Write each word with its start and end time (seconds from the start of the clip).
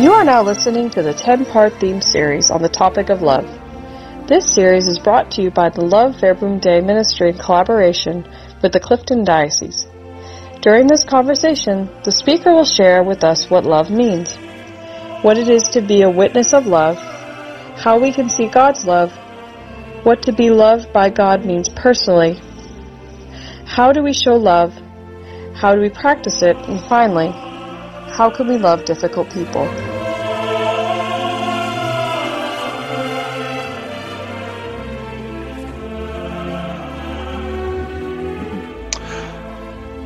You 0.00 0.12
are 0.12 0.24
now 0.24 0.42
listening 0.42 0.88
to 0.92 1.02
the 1.02 1.12
10 1.12 1.44
part 1.44 1.74
theme 1.74 2.00
series 2.00 2.50
on 2.50 2.62
the 2.62 2.70
topic 2.70 3.10
of 3.10 3.20
love. 3.20 3.44
This 4.26 4.50
series 4.50 4.88
is 4.88 4.98
brought 4.98 5.30
to 5.32 5.42
you 5.42 5.50
by 5.50 5.68
the 5.68 5.84
Love 5.84 6.18
Verbum 6.18 6.58
Dei 6.58 6.80
Ministry 6.80 7.28
in 7.28 7.36
collaboration 7.36 8.26
with 8.62 8.72
the 8.72 8.80
Clifton 8.80 9.24
Diocese. 9.24 9.86
During 10.62 10.86
this 10.86 11.04
conversation, 11.04 11.90
the 12.02 12.12
speaker 12.12 12.54
will 12.54 12.64
share 12.64 13.02
with 13.02 13.22
us 13.22 13.50
what 13.50 13.66
love 13.66 13.90
means, 13.90 14.36
what 15.20 15.36
it 15.36 15.50
is 15.50 15.64
to 15.64 15.82
be 15.82 16.00
a 16.00 16.08
witness 16.08 16.54
of 16.54 16.66
love, 16.66 16.96
how 17.76 17.98
we 17.98 18.10
can 18.10 18.30
see 18.30 18.48
God's 18.48 18.86
love, 18.86 19.12
what 20.02 20.22
to 20.22 20.32
be 20.32 20.48
loved 20.48 20.94
by 20.94 21.10
God 21.10 21.44
means 21.44 21.68
personally, 21.68 22.40
how 23.66 23.92
do 23.92 24.02
we 24.02 24.14
show 24.14 24.36
love, 24.36 24.72
how 25.56 25.74
do 25.74 25.82
we 25.82 25.90
practice 25.90 26.40
it, 26.40 26.56
and 26.56 26.80
finally, 26.88 27.34
how 28.10 28.28
can 28.28 28.46
we 28.48 28.58
love 28.58 28.84
difficult 28.84 29.30
people? 29.30 29.66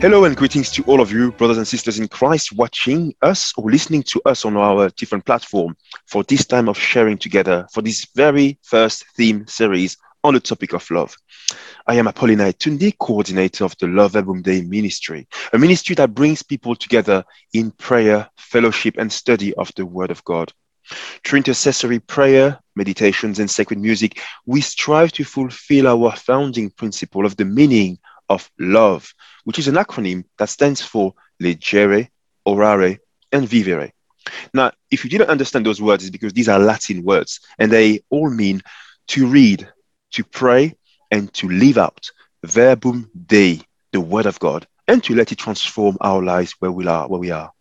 Hello 0.00 0.24
and 0.24 0.36
greetings 0.36 0.70
to 0.70 0.82
all 0.82 1.00
of 1.00 1.10
you, 1.10 1.32
brothers 1.32 1.56
and 1.56 1.66
sisters 1.66 1.98
in 1.98 2.08
Christ, 2.08 2.52
watching 2.52 3.14
us 3.22 3.54
or 3.56 3.70
listening 3.70 4.02
to 4.02 4.20
us 4.26 4.44
on 4.44 4.54
our 4.54 4.90
different 4.90 5.24
platform 5.24 5.74
for 6.06 6.22
this 6.24 6.44
time 6.44 6.68
of 6.68 6.78
sharing 6.78 7.16
together 7.16 7.66
for 7.72 7.80
this 7.80 8.06
very 8.14 8.58
first 8.62 9.06
theme 9.16 9.46
series 9.46 9.96
on 10.22 10.34
the 10.34 10.40
topic 10.40 10.74
of 10.74 10.90
love. 10.90 11.16
I 11.86 11.96
am 11.96 12.06
Apollinaire 12.06 12.54
Tunde, 12.54 12.96
coordinator 12.98 13.62
of 13.62 13.76
the 13.78 13.86
Love 13.86 14.12
Verbum 14.12 14.40
Dei 14.40 14.62
ministry, 14.62 15.28
a 15.52 15.58
ministry 15.58 15.94
that 15.96 16.14
brings 16.14 16.42
people 16.42 16.74
together 16.74 17.22
in 17.52 17.72
prayer, 17.72 18.26
fellowship, 18.38 18.96
and 18.96 19.12
study 19.12 19.52
of 19.54 19.70
the 19.76 19.84
Word 19.84 20.10
of 20.10 20.24
God. 20.24 20.50
Through 21.24 21.38
intercessory 21.38 21.98
prayer, 21.98 22.58
meditations, 22.74 23.38
and 23.38 23.50
sacred 23.50 23.78
music, 23.78 24.18
we 24.46 24.62
strive 24.62 25.12
to 25.12 25.24
fulfill 25.24 25.86
our 25.86 26.16
founding 26.16 26.70
principle 26.70 27.26
of 27.26 27.36
the 27.36 27.44
meaning 27.44 27.98
of 28.30 28.50
love, 28.58 29.12
which 29.44 29.58
is 29.58 29.68
an 29.68 29.74
acronym 29.74 30.24
that 30.38 30.48
stands 30.48 30.80
for 30.80 31.12
legere, 31.38 32.08
orare, 32.48 32.98
and 33.30 33.46
vivere. 33.46 33.92
Now, 34.54 34.72
if 34.90 35.04
you 35.04 35.10
didn't 35.10 35.28
understand 35.28 35.66
those 35.66 35.82
words, 35.82 36.04
it's 36.04 36.10
because 36.10 36.32
these 36.32 36.48
are 36.48 36.58
Latin 36.58 37.02
words 37.02 37.40
and 37.58 37.70
they 37.70 38.00
all 38.08 38.30
mean 38.30 38.62
to 39.08 39.26
read, 39.26 39.70
to 40.12 40.24
pray, 40.24 40.74
and 41.14 41.32
to 41.32 41.48
live 41.48 41.78
out 41.78 42.10
verbum 42.42 43.08
dei, 43.26 43.60
the 43.92 44.00
word 44.00 44.26
of 44.26 44.40
God, 44.40 44.66
and 44.88 45.02
to 45.04 45.14
let 45.14 45.30
it 45.30 45.38
transform 45.38 45.96
our 46.00 46.20
lives 46.20 46.56
where 46.58 46.72
we 46.72 46.88
are, 46.88 47.06
where 47.06 47.20
we 47.20 47.30
are. 47.30 47.52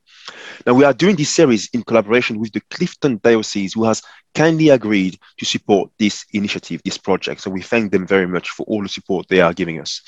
Now, 0.65 0.73
we 0.73 0.83
are 0.83 0.93
doing 0.93 1.15
this 1.15 1.29
series 1.29 1.69
in 1.71 1.83
collaboration 1.83 2.39
with 2.39 2.51
the 2.51 2.61
Clifton 2.71 3.19
Diocese, 3.23 3.73
who 3.73 3.83
has 3.83 4.01
kindly 4.33 4.69
agreed 4.69 5.19
to 5.37 5.45
support 5.45 5.91
this 5.99 6.25
initiative, 6.33 6.81
this 6.83 6.97
project. 6.97 7.41
So 7.41 7.51
we 7.51 7.61
thank 7.61 7.91
them 7.91 8.07
very 8.07 8.25
much 8.25 8.49
for 8.49 8.63
all 8.63 8.81
the 8.81 8.89
support 8.89 9.27
they 9.27 9.41
are 9.41 9.53
giving 9.53 9.79
us. 9.79 10.01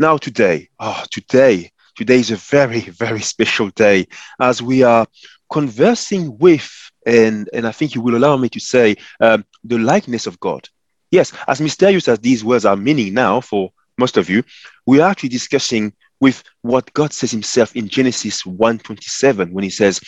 Now, 0.00 0.16
today, 0.16 0.68
oh, 0.80 1.04
today, 1.12 1.70
today 1.94 2.18
is 2.18 2.32
a 2.32 2.36
very, 2.36 2.80
very 3.04 3.20
special 3.20 3.68
day 3.70 4.08
as 4.40 4.60
we 4.60 4.82
are 4.82 5.06
conversing 5.48 6.36
with, 6.38 6.68
and, 7.06 7.48
and 7.52 7.68
I 7.68 7.72
think 7.72 7.94
you 7.94 8.00
will 8.00 8.16
allow 8.16 8.36
me 8.36 8.48
to 8.48 8.58
say, 8.58 8.96
um, 9.20 9.44
the 9.62 9.78
likeness 9.78 10.26
of 10.26 10.40
God. 10.40 10.68
Yes, 11.14 11.32
as 11.46 11.60
mysterious 11.60 12.08
as 12.08 12.18
these 12.18 12.42
words 12.42 12.64
are 12.64 12.74
meaning 12.74 13.14
now 13.14 13.40
for 13.40 13.70
most 13.98 14.16
of 14.16 14.28
you, 14.28 14.42
we 14.84 14.98
are 14.98 15.08
actually 15.08 15.28
discussing 15.28 15.92
with 16.18 16.42
what 16.62 16.92
God 16.92 17.12
says 17.12 17.30
himself 17.30 17.76
in 17.76 17.88
Genesis 17.88 18.44
1:27 18.44 19.52
when 19.52 19.62
he 19.62 19.70
says, 19.70 20.00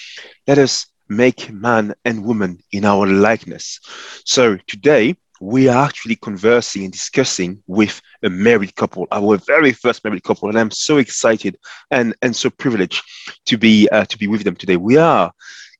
"Let 0.48 0.58
us 0.58 0.86
make 1.08 1.48
man 1.52 1.94
and 2.04 2.24
woman 2.24 2.58
in 2.72 2.84
our 2.84 3.06
likeness." 3.06 3.78
So 4.24 4.58
today 4.66 5.14
we 5.40 5.68
are 5.68 5.84
actually 5.86 6.16
conversing 6.16 6.82
and 6.82 6.92
discussing 6.92 7.62
with 7.68 8.00
a 8.24 8.28
married 8.28 8.74
couple, 8.74 9.06
our 9.12 9.36
very 9.36 9.70
first 9.70 10.02
married 10.02 10.24
couple, 10.24 10.48
and 10.48 10.58
I'm 10.58 10.72
so 10.72 10.96
excited 10.96 11.56
and 11.92 12.16
and 12.20 12.34
so 12.34 12.50
privileged 12.50 13.00
to 13.44 13.56
be 13.56 13.88
uh, 13.90 14.06
to 14.06 14.18
be 14.18 14.26
with 14.26 14.42
them 14.42 14.56
today. 14.56 14.76
We 14.76 14.96
are 14.96 15.30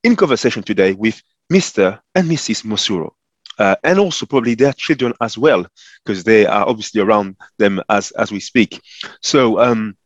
in 0.05 0.15
conversation 0.15 0.63
today 0.63 0.93
with 0.93 1.21
Mr. 1.53 1.99
and 2.15 2.31
Mrs. 2.31 2.63
Mosuro. 2.65 3.16
Uh, 3.59 3.77
and 3.85 3.99
also 3.99 4.27
probably 4.27 4.55
their 4.55 4.73
children 4.73 5.13
as 5.21 5.39
well, 5.39 5.67
because 6.05 6.25
they 6.25 6.47
are 6.47 6.69
obviously 6.69 7.01
around 7.01 7.37
them 7.59 7.81
as 7.89 8.11
as 8.13 8.31
we 8.31 8.41
speak. 8.41 8.81
So 9.23 9.61
um, 9.61 9.97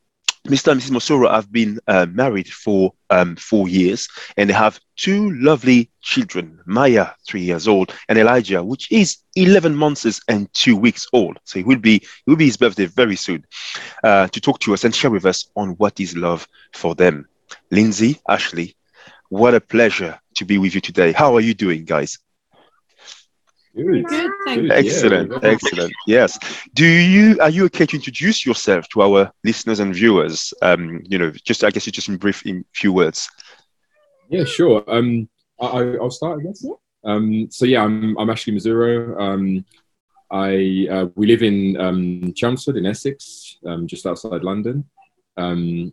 Mr. 0.48 0.72
and 0.72 0.80
Mrs. 0.80 0.90
Mosuro 0.90 1.30
have 1.30 1.52
been 1.52 1.78
uh, 1.86 2.06
married 2.06 2.48
for 2.48 2.94
um, 3.10 3.36
four 3.36 3.68
years 3.68 4.08
and 4.36 4.48
they 4.48 4.54
have 4.54 4.80
two 4.96 5.32
lovely 5.32 5.90
children, 6.00 6.58
Maya, 6.64 7.08
three 7.28 7.42
years 7.42 7.68
old, 7.68 7.94
and 8.08 8.18
Elijah, 8.18 8.64
which 8.64 8.90
is 8.90 9.18
11 9.36 9.74
months 9.74 10.20
and 10.28 10.52
two 10.54 10.76
weeks 10.76 11.06
old. 11.12 11.38
So 11.44 11.58
it 11.58 11.66
will 11.66 11.78
be, 11.78 11.96
it 11.96 12.08
will 12.26 12.36
be 12.36 12.46
his 12.46 12.56
birthday 12.56 12.86
very 12.86 13.16
soon 13.16 13.44
uh, 14.02 14.28
to 14.28 14.40
talk 14.40 14.60
to 14.60 14.72
us 14.72 14.84
and 14.84 14.94
share 14.94 15.10
with 15.10 15.26
us 15.26 15.50
on 15.56 15.70
what 15.72 16.00
is 16.00 16.16
love 16.16 16.48
for 16.72 16.94
them. 16.94 17.28
Lindsay, 17.70 18.18
Ashley, 18.28 18.74
what 19.28 19.54
a 19.54 19.60
pleasure 19.60 20.18
to 20.36 20.44
be 20.46 20.56
with 20.56 20.74
you 20.74 20.80
today. 20.80 21.12
How 21.12 21.36
are 21.36 21.40
you 21.40 21.52
doing, 21.52 21.84
guys? 21.84 22.18
Good. 23.74 24.04
Good, 24.04 24.30
thank 24.44 24.62
you. 24.62 24.72
Excellent, 24.72 25.30
yeah. 25.30 25.38
excellent. 25.42 25.92
Yes. 26.06 26.38
Do 26.74 26.84
you 26.84 27.40
are 27.40 27.50
you 27.50 27.64
okay 27.66 27.86
to 27.86 27.96
introduce 27.96 28.44
yourself 28.44 28.88
to 28.90 29.02
our 29.02 29.32
listeners 29.44 29.78
and 29.78 29.94
viewers? 29.94 30.52
Um, 30.60 31.02
you 31.08 31.18
know, 31.18 31.30
just 31.44 31.62
I 31.62 31.70
guess 31.70 31.86
you 31.86 31.92
just 31.92 32.08
in 32.08 32.16
brief, 32.16 32.44
in 32.44 32.64
few 32.74 32.92
words. 32.92 33.28
Yeah, 34.28 34.44
sure. 34.44 34.82
Um, 34.88 35.28
I, 35.60 35.82
will 35.82 36.10
start. 36.10 36.40
I 36.40 36.42
guess. 36.42 36.64
Um, 37.04 37.48
so 37.50 37.64
yeah, 37.64 37.84
I'm 37.84 38.18
I'm 38.18 38.30
Ashley 38.30 38.54
Mosuro. 38.54 39.18
Um, 39.20 39.64
I 40.30 40.88
uh, 40.90 41.06
we 41.14 41.26
live 41.26 41.42
in 41.42 41.80
um, 41.80 42.32
Chelmsford 42.34 42.76
in 42.76 42.86
Essex, 42.86 43.56
um, 43.66 43.86
just 43.86 44.06
outside 44.06 44.42
London. 44.42 44.84
Um, 45.36 45.92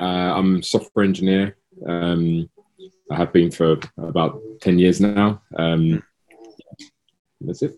uh, 0.00 0.04
I'm 0.04 0.56
a 0.56 0.62
software 0.62 1.04
engineer. 1.04 1.56
Um, 1.86 2.48
I 3.10 3.16
have 3.16 3.32
been 3.32 3.50
for 3.50 3.78
about 3.98 4.40
ten 4.62 4.78
years 4.78 5.00
now. 5.00 5.42
Um, 5.56 6.02
that's 7.40 7.62
it. 7.62 7.76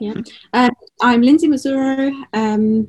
Yeah. 0.00 0.14
Uh, 0.52 0.70
I'm 1.02 1.22
Lindsay 1.22 1.48
Mosuro. 1.48 2.12
Um, 2.32 2.88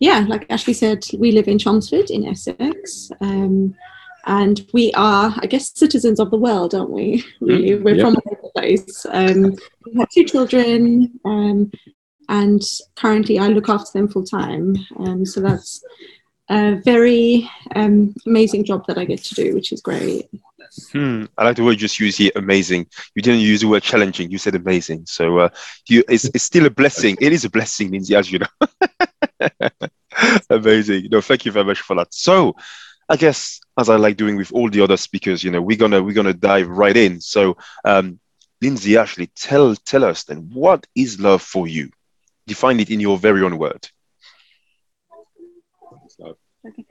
yeah, 0.00 0.24
like 0.28 0.46
Ashley 0.50 0.74
said, 0.74 1.04
we 1.18 1.32
live 1.32 1.48
in 1.48 1.58
Chelmsford 1.58 2.10
in 2.10 2.26
Essex. 2.26 3.10
Um, 3.20 3.74
and 4.26 4.66
we 4.72 4.92
are, 4.92 5.34
I 5.38 5.46
guess, 5.46 5.76
citizens 5.76 6.20
of 6.20 6.30
the 6.30 6.36
world, 6.36 6.74
aren't 6.74 6.90
we? 6.90 7.24
Really, 7.40 7.70
mm, 7.70 7.82
we're 7.82 7.94
yeah. 7.94 8.04
from 8.04 8.16
all 8.16 8.22
over 8.32 8.40
the 8.42 8.60
place. 8.60 9.06
Um, 9.08 9.56
we 9.86 9.98
have 9.98 10.08
two 10.10 10.24
children, 10.24 11.18
um, 11.24 11.70
and 12.28 12.62
currently 12.96 13.38
I 13.38 13.48
look 13.48 13.68
after 13.68 13.98
them 13.98 14.08
full 14.08 14.24
time. 14.24 14.76
Um, 14.98 15.24
so 15.24 15.40
that's 15.40 15.82
a 16.50 16.74
very 16.84 17.48
um, 17.74 18.14
amazing 18.26 18.64
job 18.64 18.84
that 18.86 18.98
I 18.98 19.06
get 19.06 19.24
to 19.24 19.34
do, 19.34 19.54
which 19.54 19.72
is 19.72 19.80
great. 19.80 20.28
Hmm. 20.92 21.24
I 21.36 21.44
like 21.44 21.56
the 21.56 21.64
word 21.64 21.72
you 21.72 21.76
just 21.78 22.00
used 22.00 22.18
here, 22.18 22.30
amazing. 22.36 22.86
You 23.14 23.22
didn't 23.22 23.40
use 23.40 23.60
the 23.60 23.68
word 23.68 23.82
challenging, 23.82 24.30
you 24.30 24.38
said 24.38 24.54
amazing. 24.54 25.06
So 25.06 25.38
uh, 25.38 25.48
you, 25.88 26.04
it's, 26.08 26.24
it's 26.24 26.44
still 26.44 26.66
a 26.66 26.70
blessing. 26.70 27.16
It 27.20 27.32
is 27.32 27.44
a 27.44 27.50
blessing, 27.50 27.90
Lindsay, 27.90 28.14
as 28.14 28.30
you 28.30 28.40
know. 28.40 29.48
amazing. 30.50 31.08
No, 31.10 31.20
thank 31.20 31.44
you 31.44 31.52
very 31.52 31.64
much 31.64 31.80
for 31.80 31.96
that. 31.96 32.12
So 32.12 32.54
I 33.08 33.16
guess 33.16 33.60
as 33.78 33.88
I 33.88 33.96
like 33.96 34.16
doing 34.16 34.36
with 34.36 34.52
all 34.52 34.68
the 34.68 34.82
other 34.82 34.96
speakers, 34.96 35.42
you 35.42 35.50
know, 35.50 35.62
we're 35.62 35.78
gonna 35.78 36.02
we're 36.02 36.14
gonna 36.14 36.34
dive 36.34 36.68
right 36.68 36.96
in. 36.96 37.20
So 37.20 37.56
um, 37.84 38.20
Lindsay, 38.60 38.96
Ashley, 38.96 39.28
tell 39.34 39.74
tell 39.76 40.04
us 40.04 40.24
then 40.24 40.50
what 40.52 40.86
is 40.94 41.18
love 41.18 41.42
for 41.42 41.66
you? 41.66 41.90
Define 42.46 42.80
it 42.80 42.90
in 42.90 43.00
your 43.00 43.18
very 43.18 43.42
own 43.42 43.58
word. 43.58 43.88
Okay. 46.66 46.84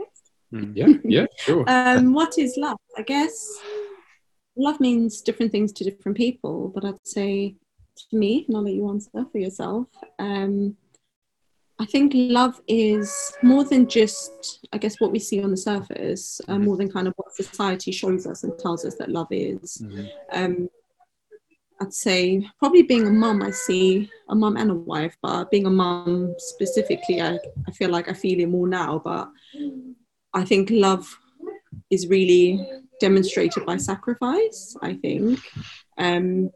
Mm. 0.54 0.72
Yeah, 0.76 0.88
yeah, 1.04 1.26
sure. 1.38 1.66
um, 1.68 2.14
what 2.14 2.38
is 2.38 2.56
love? 2.58 2.78
I 2.98 3.02
guess 3.02 3.60
love 4.56 4.80
means 4.80 5.22
different 5.22 5.52
things 5.52 5.72
to 5.74 5.84
different 5.84 6.18
people, 6.18 6.72
but 6.74 6.86
I'd 6.86 7.06
say 7.06 7.56
to 8.10 8.18
me, 8.18 8.46
and 8.48 8.58
I'll 8.58 8.64
let 8.64 8.74
you 8.74 8.90
answer 8.90 9.26
for 9.32 9.38
yourself. 9.38 9.88
Um, 10.20 10.78
I 11.80 11.86
think 11.86 12.12
love 12.16 12.60
is 12.68 13.34
more 13.44 13.64
than 13.64 13.88
just, 13.88 14.66
I 14.74 14.80
guess, 14.80 15.00
what 15.00 15.12
we 15.12 15.20
see 15.20 15.44
on 15.44 15.52
the 15.52 15.58
surface, 15.58 16.42
uh, 16.48 16.58
more 16.58 16.76
than 16.76 16.92
kind 16.92 17.08
of 17.08 17.14
what 17.18 17.36
society 17.36 17.92
shows 17.92 18.26
us 18.26 18.44
and 18.44 18.58
tells 18.58 18.84
us 18.84 18.96
that 18.96 19.12
love 19.12 19.28
is. 19.30 19.84
Mm-hmm. 19.84 20.06
Um, 20.32 20.70
I'd 21.80 21.94
say 21.94 22.48
probably 22.58 22.82
being 22.82 23.06
a 23.06 23.12
mum, 23.12 23.44
I 23.44 23.52
see 23.52 24.10
a 24.30 24.36
mum 24.36 24.58
and 24.58 24.72
a 24.72 24.76
wife, 24.76 25.16
but 25.22 25.52
being 25.52 25.68
a 25.68 25.70
mum 25.70 26.34
specifically, 26.40 27.22
I, 27.22 27.38
I 27.68 27.72
feel 27.72 27.92
like 27.92 28.10
I 28.10 28.14
feel 28.14 28.40
it 28.40 28.50
more 28.50 28.68
now. 28.68 29.00
But 29.04 29.30
I 30.38 30.46
think 30.46 30.70
love 30.70 31.20
is 31.90 32.08
really 32.08 32.60
demonstrated 33.00 33.66
by 33.66 33.78
sacrifice, 33.78 34.78
I 34.82 34.94
think. 34.94 35.40
Um, 35.98 36.52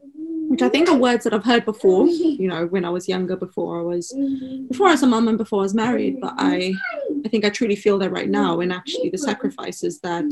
which 0.50 0.62
I 0.62 0.68
think 0.68 0.88
are 0.88 0.96
words 0.96 1.24
that 1.24 1.32
I've 1.32 1.44
heard 1.44 1.64
before, 1.64 2.06
you 2.06 2.46
know, 2.46 2.66
when 2.66 2.84
I 2.84 2.90
was 2.90 3.08
younger, 3.08 3.36
before 3.36 3.80
I 3.80 3.82
was 3.82 4.12
before 4.70 4.88
I 4.88 4.92
was 4.92 5.02
a 5.02 5.06
mum 5.06 5.26
and 5.28 5.38
before 5.38 5.60
I 5.60 5.62
was 5.62 5.74
married. 5.74 6.20
But 6.20 6.34
I 6.36 6.74
I 7.24 7.28
think 7.28 7.44
I 7.44 7.50
truly 7.50 7.74
feel 7.74 7.98
that 8.00 8.10
right 8.10 8.28
now 8.28 8.60
and 8.60 8.72
actually 8.72 9.10
the 9.10 9.18
sacrifices 9.18 9.98
that 10.00 10.26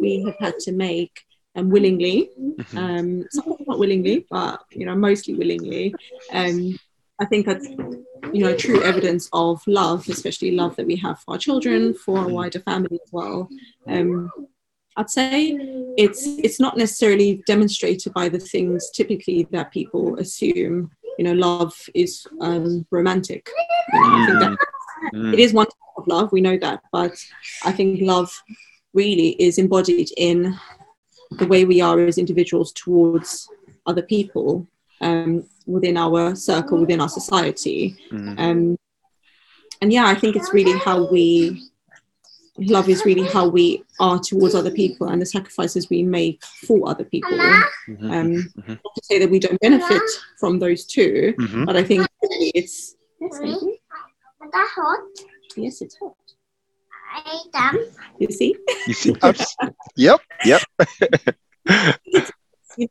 we 0.00 0.22
have 0.24 0.36
had 0.40 0.58
to 0.60 0.72
make 0.72 1.14
and 1.54 1.70
willingly. 1.70 2.30
Mhm. 2.38 2.78
Um, 2.82 3.24
sometimes 3.30 3.66
not 3.68 3.78
willingly, 3.78 4.26
but 4.30 4.62
you 4.72 4.86
know, 4.86 4.96
mostly 4.96 5.34
willingly. 5.34 5.94
Um, 6.32 6.78
I 7.20 7.24
think 7.24 7.46
that's 7.46 7.66
you 8.32 8.42
know 8.44 8.54
true 8.56 8.82
evidence 8.82 9.28
of 9.32 9.62
love, 9.66 10.08
especially 10.08 10.50
love 10.52 10.76
that 10.76 10.86
we 10.86 10.96
have 10.96 11.20
for 11.20 11.32
our 11.32 11.38
children, 11.38 11.94
for 11.94 12.18
our 12.18 12.28
wider 12.28 12.60
family 12.60 12.98
as 13.02 13.10
well. 13.12 13.48
Um, 13.86 14.30
I'd 14.96 15.10
say 15.10 15.56
it's 15.96 16.26
it's 16.26 16.60
not 16.60 16.76
necessarily 16.76 17.42
demonstrated 17.46 18.12
by 18.12 18.28
the 18.28 18.38
things 18.38 18.90
typically 18.90 19.46
that 19.50 19.70
people 19.72 20.18
assume. 20.18 20.90
You 21.18 21.24
know, 21.24 21.32
love 21.32 21.74
is 21.94 22.26
um, 22.40 22.86
romantic. 22.90 23.48
You 23.92 24.00
know, 24.00 24.06
I 24.06 24.26
think 24.26 24.40
that 24.40 24.58
Mm. 25.12 25.32
it 25.34 25.38
is 25.38 25.52
one 25.52 25.66
type 25.66 25.96
of 25.98 26.06
love 26.08 26.32
we 26.32 26.40
know 26.40 26.56
that 26.56 26.80
but 26.90 27.12
i 27.64 27.70
think 27.70 28.00
love 28.00 28.32
really 28.94 29.30
is 29.38 29.58
embodied 29.58 30.08
in 30.16 30.58
the 31.32 31.46
way 31.46 31.66
we 31.66 31.82
are 31.82 32.00
as 32.00 32.16
individuals 32.16 32.72
towards 32.72 33.46
other 33.86 34.00
people 34.00 34.66
um, 35.00 35.44
within 35.66 35.96
our 35.96 36.34
circle 36.34 36.78
within 36.78 37.00
our 37.00 37.08
society 37.08 37.96
Mhm. 38.10 38.38
um, 38.38 38.78
and 39.82 39.92
yeah 39.92 40.06
i 40.06 40.14
think 40.14 40.36
it's 40.36 40.52
really 40.54 40.76
how 40.78 41.10
we 41.10 41.62
love 42.58 42.88
is 42.88 43.04
really 43.04 43.26
how 43.26 43.46
we 43.46 43.82
are 44.00 44.18
towards 44.18 44.54
other 44.54 44.70
people 44.70 45.08
and 45.08 45.20
the 45.20 45.26
sacrifices 45.26 45.90
we 45.90 46.02
make 46.02 46.42
for 46.66 46.88
other 46.88 47.04
people 47.04 47.36
Mhm. 47.36 48.10
um, 48.14 48.32
Mhm. 48.58 48.68
not 48.84 48.94
to 48.96 49.02
say 49.04 49.18
that 49.18 49.30
we 49.30 49.38
don't 49.38 49.60
benefit 49.60 50.02
from 50.40 50.58
those 50.58 50.84
two 50.86 51.34
Mhm. 51.38 51.66
but 51.66 51.76
i 51.76 51.82
think 51.84 52.06
it's 52.30 52.96
yes, 53.20 53.38
baby. 53.40 53.80
That 54.52 54.68
hot. 54.76 55.00
yes 55.56 55.82
it's 55.82 55.96
hot 55.98 56.14
I 57.12 57.40
am. 57.54 57.78
you 58.18 58.28
see 58.30 58.54
You 58.86 58.94
see? 58.94 59.14
Abs- 59.22 59.56
yep. 59.96 60.20
Yep. 60.44 60.62
you 62.04 62.20
know, 62.20 62.35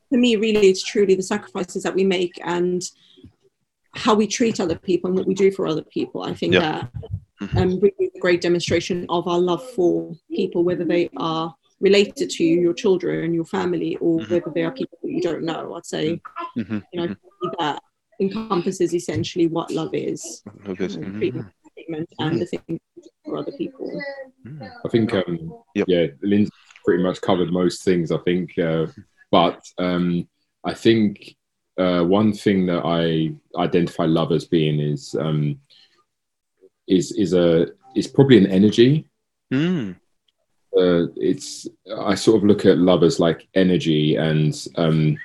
for 0.09 0.17
me, 0.17 0.35
really, 0.35 0.67
it's 0.67 0.83
truly 0.83 1.15
the 1.15 1.23
sacrifices 1.23 1.83
that 1.83 1.95
we 1.95 2.03
make 2.03 2.39
and 2.43 2.81
how 3.93 4.13
we 4.13 4.27
treat 4.27 4.59
other 4.59 4.75
people 4.77 5.09
and 5.09 5.17
what 5.17 5.27
we 5.27 5.33
do 5.33 5.51
for 5.51 5.67
other 5.67 5.83
people. 5.83 6.23
I 6.23 6.33
think 6.33 6.53
Yeah. 6.53 6.87
that 6.93 7.11
Mhm. 7.41 7.57
um, 7.57 7.79
really 7.79 8.11
a 8.15 8.19
great 8.19 8.41
demonstration 8.41 9.05
of 9.09 9.27
our 9.27 9.39
love 9.39 9.63
for 9.71 10.15
people, 10.29 10.63
whether 10.63 10.83
they 10.85 11.09
are 11.17 11.55
related 11.79 12.29
to 12.29 12.43
you, 12.43 12.59
your 12.61 12.73
children, 12.73 13.33
your 13.33 13.45
family, 13.45 13.97
or 13.97 14.19
Mhm. 14.19 14.29
whether 14.29 14.51
they 14.53 14.63
are 14.63 14.71
people 14.71 14.97
that 15.01 15.11
you 15.11 15.21
don't 15.21 15.43
know. 15.43 15.73
I'd 15.75 15.85
say, 15.85 16.21
Mhm. 16.57 16.83
you 16.93 16.99
know, 17.01 17.07
for 17.07 17.47
me, 17.47 17.51
that 17.59 17.81
encompasses 18.21 18.93
essentially 18.93 19.47
what 19.47 19.71
love 19.71 19.93
is 19.93 20.41
Look 20.65 20.79
at- 20.81 20.91
you 20.91 20.99
know, 20.99 21.19
treatment, 21.19 21.47
treatment 21.73 22.09
and 22.19 22.41
the 22.41 22.45
things 22.45 22.63
we 22.95 23.01
do 23.03 23.09
for 23.25 23.37
other 23.37 23.51
people. 23.51 24.01
Mhm. 24.45 24.71
I 24.85 24.89
think, 24.89 25.13
um, 25.13 25.53
Yep. 25.75 25.85
yeah, 25.89 26.07
Lynn's 26.21 26.49
pretty 26.85 27.03
much 27.03 27.19
covered 27.19 27.51
most 27.51 27.83
things. 27.83 28.11
I 28.11 28.17
think, 28.19 28.57
uh, 28.57 28.87
but 29.35 29.69
um, 29.77 30.29
I 30.63 30.73
think 30.73 31.35
uh, 31.77 32.03
one 32.03 32.31
thing 32.31 32.67
that 32.67 32.83
I 32.85 33.33
identify 33.59 34.05
love 34.05 34.31
as 34.31 34.45
being 34.45 34.79
is 34.79 35.13
um, 35.19 35.59
is 36.87 37.11
is 37.11 37.33
a 37.33 37.67
is 37.97 38.07
probably 38.07 38.37
an 38.37 38.47
energy. 38.47 39.09
Mm. 39.53 39.97
Uh, 40.73 41.11
it's 41.17 41.67
I 41.97 42.15
sort 42.15 42.37
of 42.37 42.45
look 42.45 42.65
at 42.65 42.77
love 42.77 43.03
as 43.03 43.19
like 43.19 43.49
energy 43.55 44.15
and 44.15 44.53
um, 44.77 45.17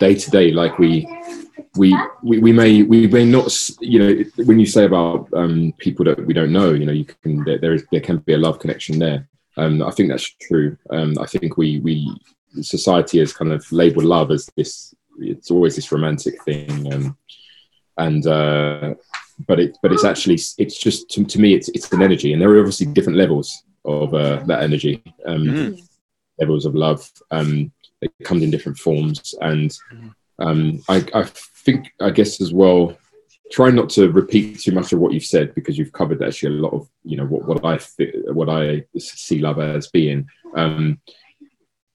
day 0.00 0.14
to 0.14 0.30
day, 0.30 0.50
like 0.50 0.78
we. 0.78 1.06
We, 1.76 1.96
we, 2.22 2.38
we 2.38 2.52
may 2.52 2.82
we 2.82 3.06
may 3.06 3.24
not 3.24 3.50
you 3.80 3.98
know 3.98 4.24
when 4.44 4.60
you 4.60 4.66
say 4.66 4.84
about 4.84 5.28
um, 5.32 5.72
people 5.78 6.04
that 6.04 6.26
we 6.26 6.34
don't 6.34 6.52
know 6.52 6.72
you 6.72 6.84
know 6.84 6.92
you 6.92 7.06
can 7.06 7.44
there, 7.44 7.58
there 7.58 7.72
is 7.72 7.86
there 7.90 8.00
can 8.00 8.18
be 8.18 8.34
a 8.34 8.38
love 8.38 8.58
connection 8.58 8.98
there 8.98 9.26
um, 9.56 9.82
I 9.82 9.90
think 9.90 10.08
that's 10.08 10.28
true. 10.40 10.76
Um, 10.90 11.14
I 11.18 11.26
think 11.26 11.56
we 11.56 11.80
we 11.80 12.14
society 12.60 13.18
has 13.18 13.32
kind 13.32 13.52
of 13.52 13.70
labelled 13.72 14.04
love 14.04 14.30
as 14.30 14.48
this. 14.56 14.94
It's 15.18 15.50
always 15.50 15.76
this 15.76 15.92
romantic 15.92 16.42
thing, 16.44 16.92
um, 16.92 17.16
and 17.98 18.26
uh, 18.26 18.94
but 19.46 19.60
it 19.60 19.78
but 19.82 19.92
it's 19.92 20.04
actually 20.04 20.38
it's 20.58 20.78
just 20.78 21.10
to, 21.10 21.24
to 21.24 21.40
me 21.40 21.54
it's 21.54 21.68
it's 21.70 21.92
an 21.92 22.02
energy, 22.02 22.32
and 22.32 22.40
there 22.40 22.50
are 22.50 22.58
obviously 22.58 22.86
different 22.86 23.18
levels 23.18 23.64
of 23.84 24.14
uh, 24.14 24.42
that 24.46 24.62
energy, 24.62 25.02
um, 25.26 25.44
Mhm. 25.44 25.88
levels 26.38 26.64
of 26.66 26.74
love. 26.74 27.10
Um, 27.30 27.72
it 28.00 28.12
comes 28.24 28.42
in 28.42 28.50
different 28.50 28.78
forms, 28.78 29.34
and 29.40 29.76
um, 30.38 30.82
I, 30.88 31.04
I 31.14 31.24
think 31.24 31.92
I 32.00 32.10
guess 32.10 32.40
as 32.40 32.52
well 32.52 32.96
try 33.50 33.70
not 33.70 33.90
to 33.90 34.10
repeat 34.10 34.58
too 34.60 34.72
much 34.72 34.94
of 34.94 34.98
what 34.98 35.12
you've 35.12 35.22
said 35.26 35.54
because 35.54 35.76
you've 35.76 35.92
covered 35.92 36.22
actually 36.22 36.56
a 36.56 36.60
lot 36.62 36.72
of 36.72 36.88
you 37.04 37.18
know 37.18 37.26
what, 37.26 37.44
what 37.46 37.64
I 37.64 37.78
what 38.32 38.48
I 38.48 38.84
see 38.98 39.40
love 39.40 39.60
as 39.60 39.88
being. 39.88 40.26
Um, 40.56 40.98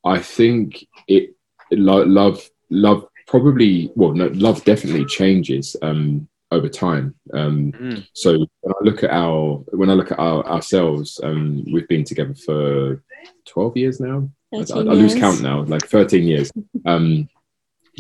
I 0.08 0.20
think 0.20 0.86
it 1.08 1.36
lo- 1.72 2.06
love 2.06 2.50
love 2.70 3.08
probably 3.28 3.92
well 3.96 4.14
no 4.14 4.28
love 4.34 4.64
definitely 4.64 5.06
changes 5.06 5.76
um, 5.82 6.28
over 6.52 6.70
time. 6.70 7.14
Um, 7.34 7.72
Mm. 7.74 8.08
so 8.14 8.30
when 8.62 8.74
I 8.80 8.84
look 8.84 9.04
at 9.04 9.12
our 9.12 9.58
when 9.80 9.90
I 9.90 9.94
look 9.94 10.12
at 10.12 10.20
our, 10.20 10.46
ourselves, 10.46 11.20
um, 11.24 11.66
we've 11.72 11.88
been 11.88 12.04
together 12.06 12.34
for 12.36 13.04
twelve 13.46 13.76
years 13.78 14.00
now. 14.00 14.30
I, 14.54 14.60
I, 14.60 14.64
13 14.64 14.90
I 14.90 14.94
lose 14.94 15.16
count 15.16 15.42
now, 15.42 15.64
like 15.64 15.86
thirteen 15.88 16.24
years. 16.28 16.52
Um, 16.86 17.28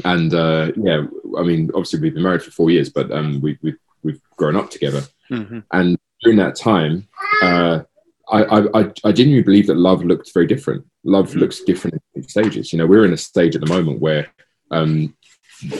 and 0.05 0.33
uh, 0.33 0.71
yeah, 0.77 1.01
I 1.37 1.43
mean, 1.43 1.71
obviously 1.73 1.99
we've 1.99 2.13
been 2.13 2.23
married 2.23 2.43
for 2.43 2.51
four 2.51 2.69
years, 2.69 2.89
but 2.89 3.11
um, 3.11 3.41
we, 3.41 3.57
we've 3.63 3.79
we've 4.03 4.21
grown 4.37 4.55
up 4.55 4.69
together. 4.69 5.01
Mhm. 5.29 5.63
And 5.73 5.97
during 6.21 6.37
that 6.37 6.55
time, 6.55 7.07
uh, 7.41 7.81
I, 8.29 8.43
I 8.79 8.91
I 9.05 9.11
genuinely 9.11 9.43
believe 9.43 9.67
that 9.67 9.77
love 9.77 10.03
looks 10.03 10.31
very 10.31 10.47
different. 10.47 10.85
Love 11.03 11.31
Mhm. 11.31 11.39
looks 11.41 11.61
different 11.61 12.01
in 12.15 12.23
stages. 12.23 12.71
You 12.73 12.79
know, 12.79 12.87
we're 12.87 13.05
in 13.05 13.13
a 13.13 13.17
stage 13.17 13.55
at 13.55 13.61
the 13.61 13.73
moment 13.73 13.99
where, 14.01 14.27
um, 14.71 15.15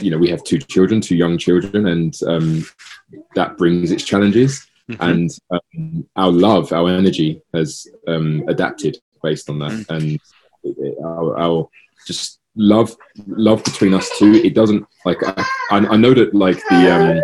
you 0.01 0.09
know, 0.11 0.17
we 0.17 0.29
have 0.29 0.43
two 0.43 0.57
children, 0.59 1.01
two 1.01 1.15
young 1.15 1.37
children, 1.37 1.87
and 1.87 2.13
um, 2.27 2.65
that 3.35 3.57
brings 3.57 3.91
its 3.91 4.03
challenges. 4.03 4.65
Mhm. 4.89 4.97
And 5.09 5.29
um, 5.51 6.07
our 6.15 6.31
love, 6.31 6.71
our 6.71 6.87
energy 6.89 7.41
has 7.53 7.85
um, 8.07 8.43
adapted 8.47 8.97
based 9.21 9.49
on 9.49 9.59
that, 9.59 9.71
Mm. 9.71 9.85
and 9.95 10.19
our, 11.03 11.37
our 11.39 11.69
just 12.05 12.39
love 12.55 12.95
love 13.27 13.63
between 13.63 13.93
us 13.93 14.09
two 14.17 14.33
it 14.33 14.53
doesn't 14.55 14.83
like 15.05 15.19
i, 15.23 15.45
I 15.93 15.95
know 15.95 16.13
that 16.15 16.33
like 16.33 16.57
the 16.69 16.81
um 16.95 17.21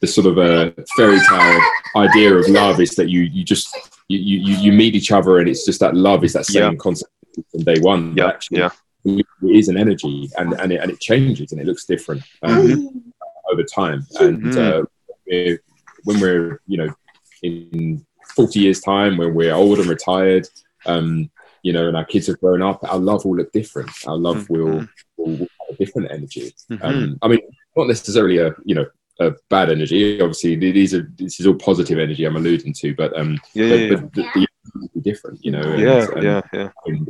the 0.00 0.06
sort 0.06 0.26
of 0.26 0.36
a 0.36 0.74
fairy 0.96 1.18
tale 1.28 1.60
idea 1.96 2.34
of 2.34 2.46
love 2.48 2.80
is 2.80 2.90
that 2.96 3.08
you 3.08 3.22
you 3.22 3.42
just 3.44 3.68
you 4.08 4.18
you, 4.18 4.56
you 4.64 4.72
meet 4.72 4.94
each 4.94 5.10
other 5.12 5.38
and 5.38 5.48
it's 5.48 5.64
just 5.64 5.80
that 5.80 5.94
love 5.94 6.24
is 6.24 6.32
that 6.34 6.46
same 6.46 6.72
Yeah. 6.72 6.76
concept 6.78 7.10
from 7.50 7.62
day 7.64 7.78
one 7.80 8.14
Yeah, 8.16 8.28
actually 8.28 8.58
yeah. 8.58 8.70
it 9.04 9.26
is 9.42 9.68
an 9.68 9.76
energy 9.76 10.30
and 10.38 10.52
and 10.60 10.72
it, 10.72 10.80
and 10.82 10.90
it 10.90 11.00
changes 11.00 11.52
and 11.52 11.60
it 11.60 11.66
looks 11.66 11.84
different 11.86 12.22
um, 12.42 13.00
over 13.50 13.62
time 13.64 14.06
and 14.20 14.42
Mhm. 14.42 14.56
uh, 14.58 14.84
we're, 15.26 15.58
when 16.04 16.20
we're 16.20 16.60
you 16.66 16.78
know 16.78 16.94
in 17.42 18.04
40 18.36 18.58
years 18.60 18.80
time 18.80 19.16
when 19.16 19.34
we're 19.34 19.54
old 19.54 19.78
and 19.78 19.88
retired 19.88 20.48
um 20.86 21.30
you 21.62 21.72
know 21.72 21.88
and 21.88 21.96
our 21.96 22.04
kids 22.04 22.26
have 22.26 22.40
grown 22.40 22.62
up 22.62 22.78
our 22.84 22.98
love 22.98 23.24
will 23.24 23.36
look 23.36 23.52
different 23.52 23.90
our 24.06 24.16
love 24.16 24.48
will, 24.50 24.86
will, 25.16 25.36
will 25.38 25.48
have 25.60 25.74
a 25.74 25.76
different 25.82 26.10
energy 26.10 26.52
Mhm. 26.70 26.84
um, 26.84 27.18
I 27.22 27.28
mean, 27.28 27.40
not 27.76 27.88
necessarily 27.88 28.38
a 28.38 28.54
you 28.64 28.74
know 28.74 28.86
a 29.20 29.32
bad 29.50 29.70
energy. 29.70 30.20
Obviously, 30.20 30.56
these 30.56 30.94
are 30.94 31.08
this 31.16 31.40
is 31.40 31.46
all 31.46 31.54
positive 31.54 31.98
energy 31.98 32.24
I'm 32.24 32.36
alluding 32.36 32.72
to, 32.74 32.94
but 32.94 33.16
um, 33.18 33.38
Yeah, 33.54 33.96
but, 33.96 34.16
yeah, 34.16 34.30
yeah. 34.34 34.46
the, 34.74 34.88
the 34.94 35.00
different, 35.00 35.44
you 35.44 35.52
know. 35.52 35.60
and- 35.60 35.80
Yeah, 35.80 36.06
and 36.14 36.22
yeah, 36.22 36.40
yeah. 36.52 36.68
in 36.86 37.06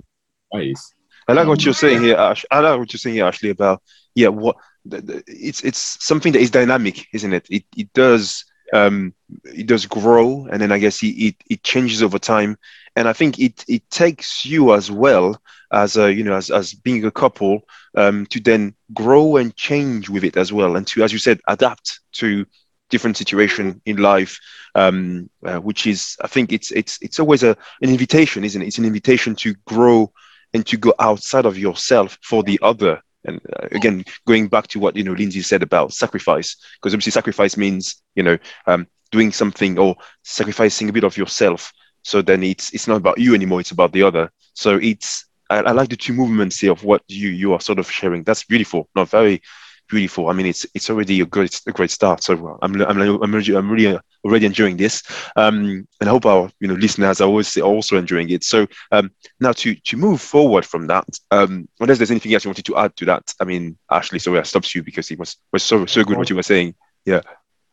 ways. 0.53 0.95
I 1.27 1.33
like 1.33 1.49
what 1.49 1.65
you're 1.65 1.73
saying 1.73 2.03
here, 2.03 2.17
Ash. 2.17 2.45
I 2.51 2.61
like 2.61 2.79
what 2.79 2.93
you're 2.93 2.99
saying 2.99 3.17
here, 3.17 3.25
Ashley, 3.25 3.51
about 3.51 3.83
yeah, 4.15 4.29
what 4.29 4.57
the, 4.85 5.01
the, 5.01 5.25
it's 5.27 5.63
it's 5.65 6.05
something 6.05 6.33
that 6.35 6.43
is 6.43 6.51
dynamic, 6.51 7.07
isn't 7.15 7.33
it? 7.33 7.47
It 7.51 7.65
it 7.77 7.93
does 7.95 8.45
um 8.75 9.15
it 9.45 9.67
does 9.67 9.87
grow, 9.87 10.47
and 10.53 10.61
then 10.61 10.71
I 10.71 10.79
guess 10.79 11.03
it 11.03 11.07
it, 11.07 11.37
it 11.49 11.63
changes 11.63 12.03
over 12.03 12.19
time, 12.19 12.59
and 12.97 13.09
I 13.09 13.13
think 13.13 13.39
it 13.39 13.65
it 13.69 13.89
takes 13.91 14.45
you 14.45 14.75
as 14.75 14.91
well 14.91 15.41
as 15.73 15.97
a 15.97 16.13
you 16.13 16.25
know 16.25 16.35
as 16.35 16.51
as 16.51 16.75
being 16.75 17.05
a 17.05 17.11
couple 17.11 17.63
um 17.97 18.27
to 18.27 18.41
then 18.41 18.75
grow 18.93 19.37
and 19.37 19.55
change 19.57 20.09
with 20.09 20.25
it 20.25 20.37
as 20.37 20.53
well, 20.53 20.77
and 20.77 20.87
to 20.89 21.03
as 21.03 21.13
you 21.13 21.19
said 21.19 21.41
adapt 21.49 22.01
to 22.13 22.47
different 22.91 23.17
situation 23.17 23.81
in 23.87 23.97
life 23.97 24.39
um 24.75 25.29
uh, 25.47 25.57
which 25.57 25.87
is 25.87 26.17
i 26.23 26.27
think 26.29 26.53
it's 26.53 26.71
it's 26.71 26.99
it's 27.01 27.19
always 27.19 27.43
a 27.43 27.57
an 27.81 27.89
invitation 27.89 28.45
isn't 28.45 28.61
it 28.63 28.67
it's 28.67 28.79
an 28.79 28.85
invitation 28.85 29.35
to 29.35 29.55
grow 29.67 30.13
and 30.55 30.65
to 30.67 30.77
go 30.79 30.95
outside 31.01 31.45
of 31.45 31.59
yourself 31.59 32.17
for 32.23 32.43
the 32.43 32.59
other. 32.63 33.03
And 33.27 33.41
uh, 33.53 33.69
again, 33.73 34.05
going 34.27 34.49
back 34.49 34.69
to 34.69 34.79
what 34.79 34.97
you 34.97 35.03
know 35.03 35.13
Lindsay 35.13 35.43
said 35.43 35.63
about 35.63 35.93
sacrifice, 35.93 36.57
because 36.81 36.95
obviously 36.95 37.13
sacrifice 37.13 37.57
means 37.57 38.03
you 38.15 38.23
know 38.23 38.39
um, 38.67 38.87
doing 39.11 39.33
something 39.33 39.79
or 39.79 39.97
sacrificing 40.23 40.89
a 40.89 40.93
bit 40.93 41.05
of 41.05 41.17
yourself. 41.17 41.73
So 42.05 42.23
then 42.23 42.43
it's 42.43 42.73
it's 42.73 42.87
not 42.87 42.97
about 42.97 43.19
you 43.19 43.35
anymore; 43.35 43.61
it's 43.61 43.73
about 43.73 43.93
the 43.93 44.03
other. 44.03 44.31
So 44.55 44.77
it's 44.77 45.27
I, 45.51 45.59
I 45.59 45.73
like 45.73 45.89
the 45.89 45.97
two 45.97 46.13
movements 46.13 46.61
here 46.61 46.73
of 46.73 46.85
what 46.85 47.03
you 47.09 47.31
you 47.31 47.53
are 47.53 47.61
sort 47.61 47.79
of 47.79 47.91
sharing. 47.91 48.23
That's 48.23 48.45
beautiful, 48.45 48.89
not 48.95 49.09
very 49.09 49.43
beautiful. 49.89 50.29
I 50.29 50.33
mean, 50.33 50.47
it's 50.47 50.67
it's 50.75 50.91
already 50.91 51.21
a 51.21 51.27
great 51.27 51.61
a 51.67 51.73
great 51.73 51.91
start. 51.91 52.23
So 52.23 52.59
I'm 52.63 52.81
I'm 52.83 53.01
I'm 53.01 53.35
really, 53.35 53.57
I'm 53.57 53.71
really 53.71 53.97
uh, 53.97 54.01
already 54.25 54.47
enjoying 54.47 54.77
this, 54.77 55.03
um, 55.37 55.87
and 56.01 56.09
I 56.09 56.13
hope 56.13 56.27
our 56.27 56.51
you 56.61 56.69
know 56.69 56.75
listeners 56.75 57.21
are 57.21 57.29
always 57.29 57.57
also 57.59 57.97
enjoying 57.97 58.31
it. 58.31 58.45
So 58.45 58.67
um, 58.93 59.11
now 59.41 59.53
to 59.53 59.75
to 59.75 59.97
move 59.97 60.21
forward 60.21 60.65
from 60.65 60.87
that, 60.89 61.07
um, 61.31 61.69
unless 61.81 61.99
there's 61.99 62.11
anything 62.11 62.35
else 62.35 62.45
you 62.45 62.51
wanted 62.51 62.67
to 62.67 62.77
add 62.77 62.97
to 62.97 63.05
that, 63.07 63.35
I 63.41 63.45
mean, 63.45 63.77
Ashley, 63.91 64.19
sorry 64.19 64.41
I 64.41 64.43
stopped 64.45 64.75
you 64.75 64.83
because 64.83 65.11
it 65.11 65.19
was 65.19 65.37
was 65.53 65.63
so 65.63 65.87
so 65.87 66.05
good 66.05 66.17
what 66.17 66.31
you 66.31 66.37
were 66.37 66.43
saying. 66.43 66.75
Yeah. 67.05 67.21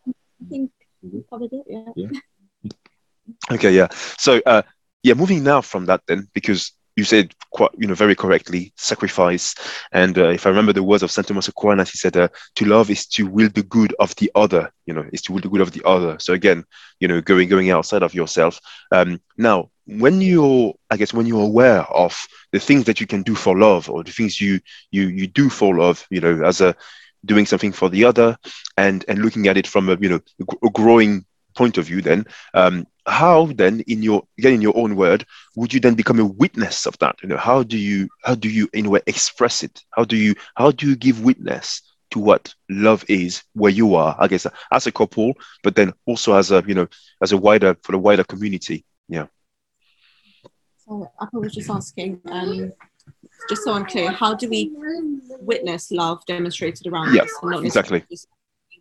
I 0.08 0.50
think 0.50 0.72
we 1.02 1.24
covered 1.30 1.54
it. 1.54 1.66
Yeah. 1.68 1.86
Yeah. 1.96 2.20
Okay, 3.50 3.72
yeah. 3.72 3.88
So, 4.18 4.42
uh, 4.46 4.62
yeah, 5.04 5.14
moving 5.14 5.44
now 5.44 5.62
from 5.62 5.86
that 5.86 6.02
then, 6.08 6.28
because 6.34 6.72
you 6.96 7.04
said 7.04 7.34
quite, 7.52 7.72
you 7.78 7.88
know, 7.88 7.94
very 7.96 8.16
correctly, 8.16 8.74
sacrifice. 8.76 9.56
And 9.92 10.18
uh, 10.18 10.30
if 10.30 10.46
I 10.46 10.50
remember 10.50 10.74
the 10.74 10.84
words 10.84 11.04
of 11.04 11.12
Saint 11.12 11.28
Thomas 11.28 11.48
Aquinas, 11.48 11.90
he 11.90 11.98
said, 11.98 12.18
uh, 12.18 12.28
"To 12.56 12.66
love 12.66 12.90
is 12.90 13.08
to 13.08 13.26
will 13.26 13.50
the 13.50 13.64
good 13.64 13.96
of 14.00 14.14
the 14.16 14.30
other." 14.36 14.72
You 14.86 14.94
know, 14.94 15.06
is 15.12 15.22
to 15.24 15.32
will 15.32 15.42
the 15.42 15.50
good 15.50 15.62
of 15.62 15.72
the 15.72 15.82
other. 15.86 16.18
So 16.20 16.34
again, 16.34 16.66
you 17.00 17.08
know, 17.08 17.22
going 17.22 17.48
going 17.50 17.72
outside 17.72 18.04
of 18.04 18.14
yourself. 18.14 18.60
Um, 18.92 19.22
now, 19.38 19.72
when 19.88 20.22
you're, 20.22 20.74
I 20.90 20.98
guess, 20.98 21.14
when 21.14 21.26
you're 21.26 21.44
aware 21.44 21.82
of 21.84 22.16
the 22.52 22.60
things 22.60 22.86
that 22.86 23.00
you 23.00 23.08
can 23.08 23.24
do 23.24 23.36
for 23.36 23.58
love, 23.58 23.90
or 23.90 24.04
the 24.04 24.12
things 24.12 24.40
you 24.40 24.60
you 24.92 25.08
you 25.08 25.28
do 25.28 25.50
for 25.50 25.76
love, 25.78 26.06
you 26.10 26.20
know, 26.22 26.44
as 26.46 26.62
a 26.62 26.76
doing 27.26 27.46
something 27.46 27.72
for 27.72 27.90
the 27.90 28.04
other, 28.04 28.38
and 28.78 29.06
and 29.08 29.20
looking 29.20 29.48
at 29.48 29.58
it 29.58 29.66
from 29.68 29.90
a 29.90 29.98
you 30.00 30.10
know 30.10 30.20
a 30.64 30.70
growing 30.70 31.26
point 31.56 31.78
of 31.78 31.86
view, 31.86 32.02
then 32.02 32.26
um, 32.54 32.86
how 33.08 33.46
then 33.56 33.82
in 33.88 34.04
your 34.04 34.24
again 34.38 34.54
in 34.54 34.62
your 34.62 34.78
own 34.78 34.96
word 34.96 35.26
would 35.56 35.74
you 35.74 35.80
then 35.80 35.96
become 35.96 36.20
a 36.20 36.26
witness 36.26 36.86
of 36.86 36.98
that 37.00 37.16
you 37.24 37.28
know 37.30 37.38
how 37.38 37.64
do 37.64 37.76
you 37.78 38.08
how 38.24 38.36
do 38.36 38.48
you 38.48 38.70
in 38.74 38.86
a 38.86 38.90
way 38.90 39.00
express 39.08 39.64
it 39.64 39.82
how 39.90 40.04
do 40.04 40.16
you 40.16 40.36
how 40.56 40.70
do 40.70 40.88
you 40.88 40.96
give 40.96 41.24
witness 41.24 41.82
to 42.12 42.20
what 42.20 42.54
love 42.70 43.04
is 43.08 43.42
where 43.54 43.72
you 43.72 43.96
are 43.96 44.16
i 44.20 44.28
guess 44.28 44.46
as 44.72 44.86
a 44.86 44.92
couple 44.92 45.34
but 45.64 45.76
then 45.76 45.92
also 46.06 46.36
as 46.36 46.52
a 46.52 46.64
you 46.68 46.76
know 46.76 46.88
as 47.24 47.32
a 47.32 47.38
wider 47.38 47.76
for 47.82 47.94
the 47.94 47.98
wider 47.98 48.24
community 48.24 48.86
yeah 49.10 49.26
So 50.86 51.12
I 51.20 51.28
was 51.34 51.54
just 51.54 51.70
asking, 51.70 52.22
um, 52.30 52.72
just 53.50 53.64
so 53.64 53.74
I'm 53.74 53.86
clear, 53.86 54.12
how 54.12 54.34
do 54.36 54.50
we 54.50 54.72
witness 55.42 55.92
love 55.92 56.26
demonstrated 56.26 56.86
around 56.88 57.14
Yeah, 57.14 57.24
us? 57.24 57.32
and 57.42 57.52
not 57.52 57.64
exactly. 57.64 58.00
necessarily 58.00 58.06
just 58.10 58.28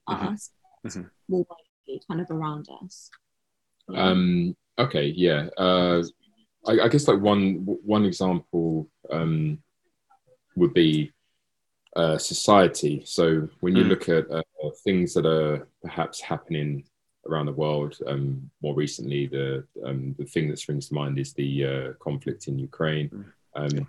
us, 0.09 0.51
Mhm. 0.87 1.11
more 1.29 1.47
widely, 1.49 1.70
kind 2.09 2.21
of 2.21 2.31
around 2.31 2.69
us. 2.83 3.11
Um, 3.95 4.57
okay, 4.79 5.07
yeah. 5.07 5.49
Uh, 5.57 6.03
I, 6.67 6.73
I 6.85 6.89
guess 6.89 7.09
like 7.09 7.21
one 7.21 7.67
one 7.95 8.05
example 8.05 8.89
um, 9.11 9.59
would 10.57 10.75
be 10.75 11.13
uh, 11.97 12.19
society. 12.19 13.03
So 13.05 13.49
when 13.61 13.75
you 13.77 13.85
Mm. 13.85 13.89
look 13.89 14.09
at 14.09 14.31
uh, 14.31 14.43
things 14.85 15.15
that 15.15 15.27
are 15.27 15.67
perhaps 15.83 16.21
happening 16.21 16.85
around 17.27 17.47
the 17.47 17.53
world, 17.65 17.93
um, 18.07 18.51
more 18.63 18.75
recently, 18.75 19.27
the 19.27 19.65
um, 19.85 20.15
the 20.19 20.25
thing 20.25 20.49
that 20.49 20.59
springs 20.59 20.89
to 20.89 20.95
mind 20.95 21.19
is 21.19 21.33
the 21.33 21.53
uh, 21.73 21.89
conflict 22.07 22.49
in 22.49 22.59
Ukraine. 22.59 23.09
Mm. 23.11 23.25
Um, 23.61 23.87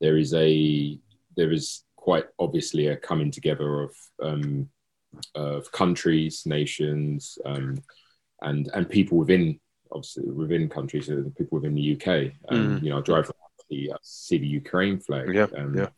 there 0.00 0.16
is 0.16 0.34
a 0.34 0.98
there 1.36 1.52
is 1.52 1.84
quite 1.96 2.26
obviously 2.38 2.88
a 2.88 2.96
coming 2.96 3.30
together 3.30 3.82
of 3.82 3.92
um, 4.22 4.68
of 5.34 5.70
countries, 5.72 6.44
nations, 6.46 7.38
um, 7.44 7.82
and 8.42 8.70
and 8.74 8.88
people 8.88 9.18
within 9.18 9.58
obviously 9.92 10.24
within 10.24 10.68
countries, 10.68 11.08
uh, 11.08 11.22
people 11.38 11.56
within 11.58 11.74
the 11.74 11.94
UK. 11.94 12.32
Um, 12.48 12.80
You 12.82 12.90
know, 12.90 12.98
I 12.98 13.02
drive 13.02 13.24
around, 13.26 13.54
see, 13.70 13.90
I 13.92 13.96
see 14.02 14.38
the 14.38 14.46
Ukraine 14.46 14.98
flag. 14.98 15.32
Yeah, 15.34 15.46
um, 15.56 15.74
yeah. 15.76 15.88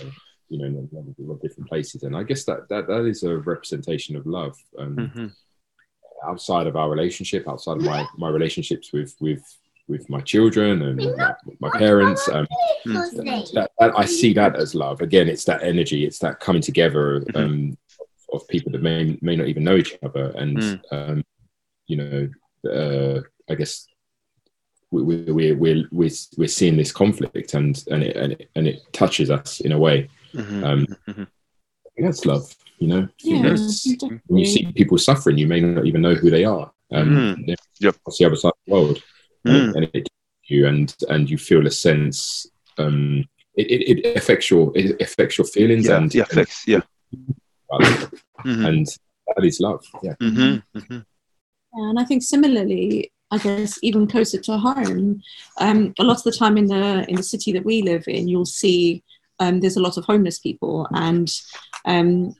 uh, 0.00 0.10
you 0.48 0.58
know, 0.58 0.64
in 0.66 0.74
a 0.76 1.22
lot 1.22 1.34
of 1.34 1.42
different 1.42 1.68
places, 1.68 2.02
and 2.04 2.16
I 2.16 2.22
guess 2.22 2.44
that 2.44 2.68
that 2.70 2.86
that 2.86 3.04
is 3.06 3.22
a 3.22 3.36
representation 3.36 4.16
of 4.16 4.24
love. 4.26 4.56
Um, 4.78 4.96
Mhm. 4.96 5.32
outside 6.24 6.66
of 6.66 6.74
our 6.76 6.90
relationship, 6.90 7.46
outside 7.48 7.76
of 7.76 7.82
my 7.82 8.06
my 8.16 8.28
relationships 8.28 8.92
with 8.92 9.14
with 9.20 9.42
with 9.88 10.08
my 10.10 10.20
children 10.20 10.82
and 10.82 10.96
my, 11.16 11.34
my 11.60 11.70
parents, 11.78 12.28
um, 12.28 12.46
that, 12.84 13.70
that 13.78 13.92
I 13.96 14.04
see 14.04 14.34
that 14.34 14.54
as 14.56 14.74
love. 14.74 15.00
Again, 15.00 15.28
it's 15.28 15.44
that 15.44 15.62
energy, 15.62 16.04
it's 16.04 16.18
that 16.18 16.40
coming 16.40 16.60
together 16.60 17.20
Mhm. 17.20 17.36
um, 17.36 17.78
of 18.42 18.48
people 18.48 18.72
that 18.72 18.82
may 18.82 19.18
may 19.22 19.36
not 19.36 19.48
even 19.48 19.64
know 19.64 19.76
each 19.76 19.96
other, 20.02 20.32
and 20.36 20.56
Mm. 20.58 20.80
um, 20.92 21.24
you 21.86 21.96
know, 21.96 22.28
uh, 22.70 23.20
I 23.50 23.54
guess 23.54 23.86
we 24.90 25.02
we 25.02 25.16
we 25.32 25.52
we're, 25.52 25.88
we're 25.92 26.12
we're 26.38 26.48
seeing 26.48 26.76
this 26.76 26.92
conflict, 26.92 27.54
and 27.54 27.82
and 27.90 28.02
it 28.02 28.16
and 28.16 28.32
it, 28.32 28.50
and 28.56 28.66
it 28.66 28.80
touches 28.92 29.30
us 29.30 29.60
in 29.60 29.72
a 29.72 29.78
way. 29.78 30.08
Mhm. 30.34 30.64
Um, 30.64 30.86
Mhm. 31.08 31.26
That's 32.00 32.24
love, 32.24 32.54
you 32.78 32.86
know. 32.88 33.08
Yeah, 33.24 33.42
that's- 33.42 33.86
when 34.28 34.38
you 34.38 34.46
see 34.46 34.70
people 34.72 34.98
suffering, 34.98 35.36
you 35.36 35.48
may 35.48 35.60
not 35.60 35.84
even 35.86 36.00
know 36.00 36.14
who 36.14 36.30
they 36.30 36.44
are. 36.44 36.70
Um, 36.92 37.08
Mm. 37.10 37.56
Yep. 37.80 37.96
across 37.96 38.18
the 38.18 38.24
other 38.26 38.36
side 38.36 38.52
of 38.56 38.58
the 38.66 38.72
world, 38.72 39.02
and, 39.44 39.54
Mm. 39.54 39.68
it, 39.70 39.76
and 39.76 39.90
it 39.94 40.08
you 40.44 40.66
and 40.66 40.94
and 41.10 41.28
you 41.30 41.36
feel 41.38 41.66
a 41.66 41.70
sense. 41.70 42.46
Um, 42.78 43.24
it, 43.56 43.66
it, 43.72 43.98
it 44.06 44.16
affects 44.16 44.48
your 44.50 44.70
it 44.76 45.00
affects 45.02 45.36
your 45.38 45.46
feelings 45.46 45.86
yeah 45.88 45.96
and 45.98 46.14
yeah 46.14 46.24
flex 46.24 46.62
yeah 46.68 46.80
and, 47.70 47.84
Mhm. 48.44 48.68
and 48.68 48.86
that 49.36 49.44
is 49.44 49.60
love. 49.60 49.84
Yeah. 50.02 50.14
Mhm. 50.20 50.62
Mhm. 50.76 51.04
And 51.74 51.98
I 51.98 52.04
think 52.04 52.22
similarly, 52.22 53.12
I 53.30 53.38
guess 53.38 53.78
even 53.82 54.06
closer 54.06 54.38
to 54.40 54.56
home, 54.58 55.22
um, 55.60 55.92
a 55.98 56.04
lot 56.04 56.16
of 56.18 56.22
the 56.24 56.32
time 56.32 56.56
in 56.56 56.66
the 56.66 57.04
in 57.08 57.16
the 57.16 57.22
city 57.22 57.52
that 57.52 57.64
we 57.64 57.82
live 57.82 58.04
in, 58.08 58.26
you'll 58.28 58.46
see 58.46 59.02
um, 59.40 59.60
there's 59.60 59.76
a 59.76 59.82
lot 59.82 59.96
of 59.96 60.04
homeless 60.04 60.38
people, 60.38 60.88
and 60.92 61.30
um, 61.84 62.34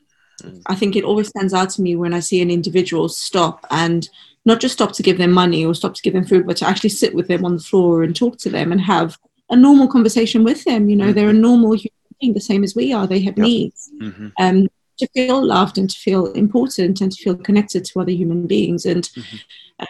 I 0.67 0.75
think 0.75 0.97
it 0.97 1.05
always 1.05 1.29
stands 1.29 1.53
out 1.55 1.71
to 1.71 1.83
me 1.83 1.95
when 1.95 2.13
I 2.15 2.21
see 2.21 2.41
an 2.41 2.51
individual 2.51 3.09
stop 3.09 3.65
and 3.71 4.09
not 4.45 4.61
just 4.61 4.75
stop 4.75 4.93
to 4.93 5.03
give 5.03 5.19
them 5.19 5.31
money 5.31 5.65
or 5.65 5.75
stop 5.75 5.95
to 5.95 6.03
give 6.03 6.15
them 6.15 6.25
food, 6.25 6.47
but 6.47 6.57
to 6.59 6.67
actually 6.67 6.91
sit 6.91 7.15
with 7.15 7.29
them 7.29 7.45
on 7.45 7.55
the 7.57 7.63
floor 7.63 8.03
and 8.03 8.17
talk 8.17 8.39
to 8.39 8.51
them 8.51 8.73
and 8.73 8.81
have 8.81 9.19
a 9.51 9.57
normal 9.57 9.89
conversation 9.89 10.43
with 10.43 10.65
them. 10.65 10.89
You 10.89 10.97
know, 10.97 11.13
they're 11.13 11.29
a 11.31 11.33
normal 11.33 11.73
human 11.73 11.93
being, 12.21 12.35
the 12.35 12.41
same 12.41 12.65
as 12.65 12.75
we 12.75 12.93
are. 12.93 13.07
They 13.07 13.21
have 13.21 13.37
Yep. 13.37 13.47
needs 13.47 13.91
Mhm. 14.01 14.33
um, 14.41 14.69
to 14.99 15.07
feel 15.09 15.45
loved 15.45 15.79
and 15.79 15.89
to 15.91 15.99
feel 15.99 16.27
important 16.33 17.01
and 17.01 17.11
to 17.13 17.23
feel 17.23 17.37
connected 17.37 17.85
to 17.87 18.01
other 18.01 18.13
human 18.13 18.47
beings. 18.47 18.85
And, 18.87 19.05
Mhm. 19.17 19.41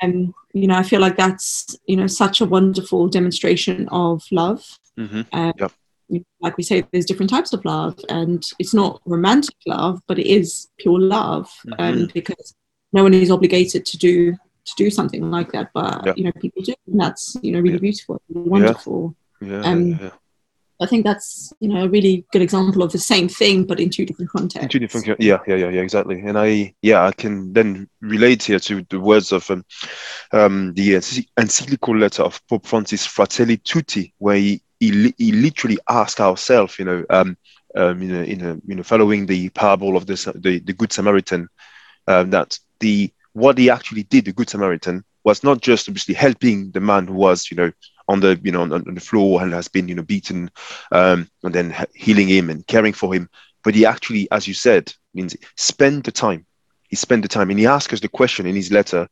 um, 0.02 0.34
you 0.52 0.66
know, 0.66 0.74
I 0.76 0.82
feel 0.82 1.00
like 1.00 1.16
that's, 1.16 1.76
you 1.86 1.96
know, 1.96 2.06
such 2.06 2.40
a 2.40 2.46
wonderful 2.46 3.08
demonstration 3.08 3.88
of 3.88 4.22
love. 4.30 4.64
Mhm. 4.98 5.26
Um, 5.32 5.52
Yep. 5.58 5.72
Like 6.40 6.56
we 6.56 6.62
say, 6.64 6.82
there's 6.90 7.04
different 7.04 7.28
types 7.28 7.52
of 7.52 7.62
love, 7.66 7.98
and 8.08 8.42
it's 8.58 8.72
not 8.72 9.02
romantic 9.04 9.56
love, 9.66 10.00
but 10.08 10.18
it 10.18 10.26
is 10.26 10.68
pure 10.78 10.98
love 10.98 11.50
um, 11.78 12.08
because 12.14 12.54
no 12.94 13.02
one 13.02 13.12
is 13.12 13.30
obligated 13.30 13.84
to 13.84 13.98
do 13.98 14.32
to 14.32 14.72
do 14.76 14.88
something 14.90 15.30
like 15.30 15.52
that. 15.52 15.68
But 15.74 16.04
Yep. 16.06 16.16
you 16.18 16.24
know, 16.24 16.32
people 16.40 16.62
do, 16.62 16.72
and 16.90 16.98
that's 17.00 17.36
you 17.42 17.52
know 17.52 17.60
really 17.60 17.74
Yeah. 17.74 17.80
beautiful, 17.88 18.22
wonderful. 18.30 19.14
yeah 19.42 19.60
Um, 19.70 19.88
yeah, 19.88 19.98
yeah. 20.00 20.10
I 20.80 20.87
think 20.87 21.04
that's 21.04 21.52
you 21.61 21.68
know 21.68 21.85
a 21.85 21.88
really 21.88 22.25
good 22.32 22.42
example 22.42 22.82
of 22.82 22.92
the 22.92 22.99
same 22.99 23.28
thing, 23.28 23.64
but 23.64 23.80
in 23.80 23.90
two 23.90 24.06
different 24.06 24.30
contexts. 24.30 24.62
In 24.62 24.68
two 24.68 24.78
different, 24.78 25.20
yeah, 25.20 25.38
yeah, 25.47 25.56
yeah, 25.56 25.68
yeah, 25.68 25.80
exactly. 25.80 26.20
And 26.20 26.38
I, 26.38 26.75
yeah, 26.82 27.04
I 27.04 27.12
can 27.12 27.52
then 27.52 27.88
relate 28.00 28.44
here 28.44 28.61
to 28.61 28.87
the 28.88 29.00
words 29.00 29.32
of 29.32 29.50
um, 29.50 29.64
um, 30.32 30.75
the 30.75 30.94
encyclical 31.37 31.97
letter 31.97 32.23
of 32.23 32.40
Pope 32.47 32.66
Francis, 32.66 33.04
Fratelli 33.04 33.56
Tutti, 33.56 34.14
where 34.18 34.37
he, 34.37 34.62
he, 34.78 35.12
he 35.18 35.32
literally 35.32 35.78
asked 35.88 36.20
ourselves, 36.20 36.78
you 36.78 36.85
know, 36.85 37.04
um, 37.11 37.37
um, 37.75 38.00
in 38.00 38.14
a, 38.14 38.23
in 38.23 38.44
a, 38.44 38.54
you 38.66 38.76
know, 38.76 38.82
following 38.85 39.26
the 39.26 39.49
parable 39.50 39.97
of 39.97 40.06
the, 40.06 40.32
the, 40.37 40.61
the 40.61 40.73
Good 40.73 40.92
Samaritan, 40.92 41.49
um, 42.06 42.30
that 42.30 42.56
the 42.78 43.12
what 43.32 43.58
he 43.58 43.68
actually 43.68 44.04
did, 44.04 44.25
the 44.25 44.32
Good 44.32 44.49
Samaritan, 44.50 45.04
was 45.25 45.42
not 45.42 45.61
just 45.61 45.88
obviously 45.88 46.14
helping 46.14 46.70
the 46.70 46.80
man 46.80 47.06
who 47.06 47.14
was, 47.14 47.50
you 47.50 47.56
know, 47.56 47.73
on 48.08 48.20
the, 48.20 48.40
you 48.42 48.52
know, 48.52 48.62
on, 48.62 48.72
on 48.72 48.94
the 48.94 49.00
floor 49.00 49.42
and 49.42 49.52
has 49.52 49.68
been, 49.68 49.88
you 49.88 49.94
know, 49.94 50.02
beaten, 50.02 50.50
um, 50.92 51.28
and 51.42 51.54
then 51.54 51.74
healing 51.94 52.28
him 52.28 52.50
and 52.50 52.66
caring 52.66 52.92
for 52.92 53.14
him, 53.14 53.28
but 53.64 53.74
he 53.74 53.84
actually, 53.86 54.28
as 54.30 54.48
you 54.48 54.54
said, 54.54 54.92
means 55.14 55.36
spend 55.56 56.04
the 56.04 56.12
time. 56.12 56.46
He 56.88 56.96
spent 56.96 57.22
the 57.22 57.28
time, 57.28 57.50
and 57.50 57.58
he 57.58 57.66
asked 57.66 57.92
us 57.92 58.00
the 58.00 58.08
question 58.08 58.46
in 58.46 58.54
his 58.54 58.72
letter: 58.72 59.08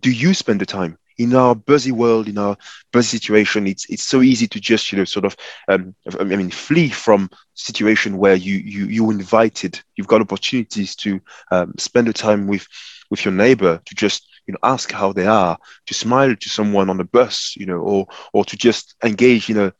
Do 0.00 0.10
you 0.10 0.32
spend 0.34 0.60
the 0.60 0.66
time 0.66 0.98
in 1.18 1.34
our 1.34 1.54
busy 1.54 1.92
world, 1.92 2.28
in 2.28 2.38
our 2.38 2.56
busy 2.92 3.18
situation? 3.18 3.66
It's 3.66 3.88
it's 3.90 4.04
so 4.04 4.22
easy 4.22 4.46
to 4.48 4.60
just 4.60 4.90
you 4.90 4.98
know 4.98 5.04
sort 5.04 5.26
of 5.26 5.36
um, 5.68 5.94
I 6.18 6.24
mean 6.24 6.50
flee 6.50 6.88
from 6.88 7.28
situation 7.54 8.16
where 8.16 8.34
you 8.34 8.56
you 8.56 8.86
you 8.86 9.10
invited, 9.10 9.80
you've 9.96 10.06
got 10.06 10.22
opportunities 10.22 10.96
to 10.96 11.20
um, 11.50 11.74
spend 11.78 12.06
the 12.06 12.14
time 12.14 12.46
with 12.46 12.66
with 13.10 13.24
your 13.24 13.34
neighbor 13.34 13.80
to 13.84 13.94
just 13.94 14.26
you 14.46 14.52
know 14.52 14.58
ask 14.62 14.90
how 14.92 15.12
they 15.12 15.26
are, 15.26 15.58
to 15.86 15.94
smile 15.94 16.34
to 16.34 16.48
someone 16.48 16.90
on 16.90 16.96
the 16.96 17.04
bus, 17.04 17.54
you 17.56 17.66
know, 17.66 17.78
or 17.78 18.06
or 18.32 18.44
to 18.44 18.56
just 18.56 18.94
engage 19.04 19.50
in 19.50 19.58
a 19.58 19.72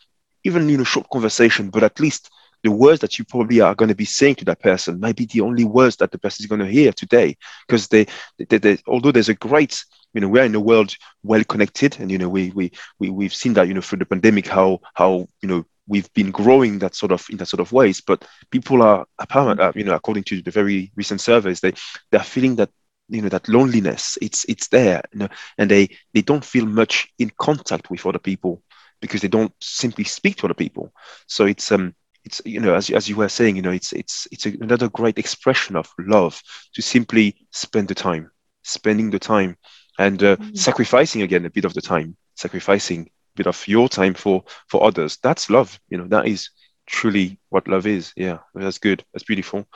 even 0.44 0.68
you 0.68 0.78
know 0.78 0.84
short 0.84 1.08
conversation, 1.10 1.70
but 1.70 1.82
at 1.82 1.98
least 2.00 2.30
the 2.64 2.70
words 2.70 3.00
that 3.00 3.18
you 3.18 3.24
probably 3.24 3.60
are 3.60 3.74
going 3.74 3.90
to 3.90 3.94
be 3.94 4.06
saying 4.06 4.36
to 4.36 4.44
that 4.46 4.60
person 4.60 4.98
might 4.98 5.16
be 5.16 5.26
the 5.26 5.42
only 5.42 5.64
words 5.64 5.96
that 5.96 6.10
the 6.10 6.18
person 6.18 6.42
is 6.42 6.48
going 6.48 6.60
to 6.60 6.66
hear 6.66 6.92
today. 6.92 7.36
Because 7.68 7.88
they, 7.88 8.06
they, 8.48 8.58
they 8.58 8.78
although 8.86 9.12
there's 9.12 9.28
a 9.28 9.34
great 9.34 9.84
you 10.14 10.20
know 10.20 10.28
we're 10.28 10.44
in 10.44 10.54
a 10.54 10.60
world 10.60 10.94
well 11.22 11.44
connected 11.44 11.98
and 12.00 12.10
you 12.10 12.18
know 12.18 12.28
we, 12.28 12.50
we 12.50 12.72
we 12.98 13.10
we've 13.10 13.34
seen 13.34 13.52
that 13.54 13.68
you 13.68 13.74
know 13.74 13.80
through 13.80 13.98
the 13.98 14.06
pandemic 14.06 14.46
how 14.46 14.80
how 14.94 15.28
you 15.42 15.48
know 15.48 15.64
we've 15.86 16.10
been 16.14 16.30
growing 16.30 16.78
that 16.78 16.94
sort 16.94 17.12
of 17.12 17.26
in 17.28 17.36
that 17.36 17.46
sort 17.46 17.60
of 17.60 17.70
ways. 17.72 18.00
But 18.00 18.24
people 18.50 18.82
are 18.82 19.04
apparent 19.18 19.60
uh, 19.60 19.72
you 19.74 19.84
know 19.84 19.94
according 19.94 20.24
to 20.24 20.40
the 20.40 20.50
very 20.50 20.90
recent 20.96 21.20
surveys 21.20 21.60
they 21.60 21.74
they're 22.10 22.20
feeling 22.20 22.56
that 22.56 22.70
you 23.08 23.22
know 23.22 23.28
that 23.28 23.48
loneliness 23.48 24.18
it's 24.20 24.44
it's 24.48 24.68
there 24.68 25.02
you 25.12 25.20
know, 25.20 25.28
and 25.58 25.70
they 25.70 25.88
they 26.14 26.22
don't 26.22 26.44
feel 26.44 26.66
much 26.66 27.08
in 27.18 27.30
contact 27.38 27.90
with 27.90 28.06
other 28.06 28.18
people 28.18 28.62
because 29.00 29.20
they 29.20 29.28
don't 29.28 29.52
simply 29.60 30.04
speak 30.04 30.36
to 30.36 30.46
other 30.46 30.54
people. 30.54 30.92
So 31.26 31.46
it's 31.46 31.70
um 31.72 31.94
it's 32.24 32.40
you 32.44 32.60
know 32.60 32.74
as, 32.74 32.90
as 32.90 33.08
you 33.08 33.16
were 33.16 33.28
saying 33.28 33.56
you 33.56 33.62
know 33.62 33.70
it's 33.72 33.92
it's 33.92 34.26
it's 34.32 34.46
another 34.46 34.88
great 34.88 35.18
expression 35.18 35.76
of 35.76 35.90
love 35.98 36.40
to 36.74 36.82
simply 36.82 37.34
spend 37.50 37.88
the 37.88 37.94
time 37.94 38.30
spending 38.62 39.10
the 39.10 39.18
time 39.18 39.56
and 39.98 40.22
uh, 40.22 40.36
Mhm. 40.36 40.56
sacrificing 40.56 41.22
again 41.22 41.44
a 41.44 41.50
bit 41.50 41.64
of 41.64 41.74
the 41.74 41.80
time 41.82 42.16
sacrificing 42.36 43.02
a 43.02 43.36
bit 43.36 43.46
of 43.46 43.66
your 43.68 43.88
time 43.88 44.14
for 44.14 44.44
for 44.68 44.84
others. 44.84 45.18
That's 45.22 45.50
love 45.50 45.78
you 45.88 45.98
know 45.98 46.06
that 46.08 46.26
is 46.26 46.50
truly 46.86 47.38
what 47.50 47.68
love 47.68 47.86
is. 47.86 48.12
Yeah 48.16 48.38
that's 48.54 48.78
good. 48.78 49.04
That's 49.12 49.24
beautiful. 49.24 49.66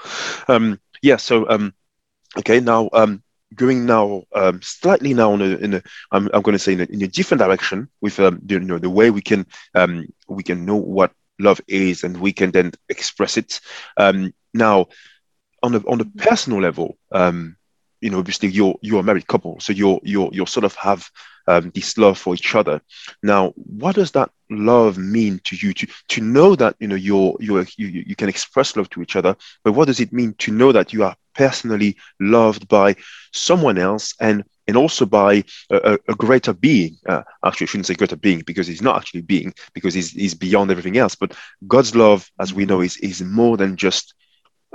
Um 0.48 0.78
yeah 1.02 1.16
so 1.16 1.48
um 1.48 1.72
okay 2.36 2.60
now 2.60 2.88
um 2.92 3.22
going 3.54 3.86
now 3.86 4.22
um 4.34 4.60
slightly 4.62 5.14
now 5.14 5.32
in 5.34 5.40
a, 5.40 5.56
in 5.56 5.74
a 5.74 5.82
i'm, 6.12 6.28
I'm 6.32 6.42
going 6.42 6.54
to 6.54 6.58
say 6.58 6.72
in 6.72 6.80
a, 6.80 6.84
in 6.84 7.02
a 7.02 7.08
different 7.08 7.40
direction 7.40 7.88
with 8.00 8.18
um 8.20 8.40
the, 8.44 8.54
you 8.54 8.60
know 8.60 8.78
the 8.78 8.90
way 8.90 9.10
we 9.10 9.20
can 9.20 9.46
um 9.74 10.06
we 10.28 10.42
can 10.42 10.64
know 10.64 10.76
what 10.76 11.12
love 11.38 11.60
is 11.68 12.04
and 12.04 12.20
we 12.20 12.32
can 12.32 12.50
then 12.50 12.72
express 12.88 13.36
it. 13.36 13.60
Um 13.96 14.32
now 14.52 14.86
on 15.62 15.74
a 15.74 15.78
on 15.88 16.00
a 16.00 16.04
personal 16.04 16.60
level 16.60 16.96
um 17.12 17.56
you 18.00 18.10
know 18.10 18.18
obviously 18.18 18.48
you're 18.48 18.74
you're 18.80 19.00
a 19.00 19.04
married 19.04 19.26
couple 19.26 19.58
so 19.60 19.72
you're 19.72 20.00
you're 20.02 20.30
you're 20.32 20.46
sort 20.46 20.64
of 20.64 20.74
have 20.74 21.08
um, 21.48 21.70
this 21.74 21.98
love 21.98 22.18
for 22.18 22.34
each 22.34 22.54
other. 22.54 22.80
Now 23.22 23.50
what 23.56 23.96
does 23.96 24.12
that 24.12 24.30
love 24.50 24.98
mean 24.98 25.40
to 25.44 25.56
you? 25.56 25.72
To 25.74 25.86
to 26.08 26.20
know 26.22 26.54
that 26.56 26.76
you 26.80 26.88
know 26.88 26.94
you're 26.96 27.36
you're 27.40 27.66
you, 27.76 28.04
you 28.06 28.16
can 28.16 28.28
express 28.28 28.76
love 28.76 28.90
to 28.90 29.02
each 29.02 29.16
other 29.16 29.36
but 29.64 29.72
what 29.72 29.86
does 29.86 30.00
it 30.00 30.12
mean 30.12 30.34
to 30.38 30.52
know 30.52 30.72
that 30.72 30.92
you 30.92 31.04
are 31.04 31.16
personally 31.34 31.96
loved 32.20 32.68
by 32.68 32.96
someone 33.32 33.78
else 33.78 34.14
and 34.20 34.44
and 34.66 34.76
also 34.76 35.06
by 35.06 35.44
a, 35.70 35.76
a- 35.94 36.12
a 36.12 36.14
greater 36.14 36.52
being? 36.52 36.96
Uh, 37.08 37.22
actually 37.44 37.66
i 37.66 37.68
shouldn't 37.68 37.86
say 37.86 37.94
greater 37.94 38.16
being 38.16 38.42
because 38.46 38.66
he's 38.66 38.82
not 38.82 38.96
actually 38.96 39.22
being 39.22 39.52
because 39.74 39.94
he's, 39.94 40.10
he's 40.12 40.34
beyond 40.34 40.70
everything 40.70 40.96
else 40.98 41.14
but 41.14 41.34
god's 41.66 41.94
love 41.94 42.28
as 42.40 42.52
we 42.54 42.64
know 42.66 42.80
is 42.80 42.96
is 42.98 43.22
more 43.22 43.56
than 43.56 43.76
just 43.76 44.14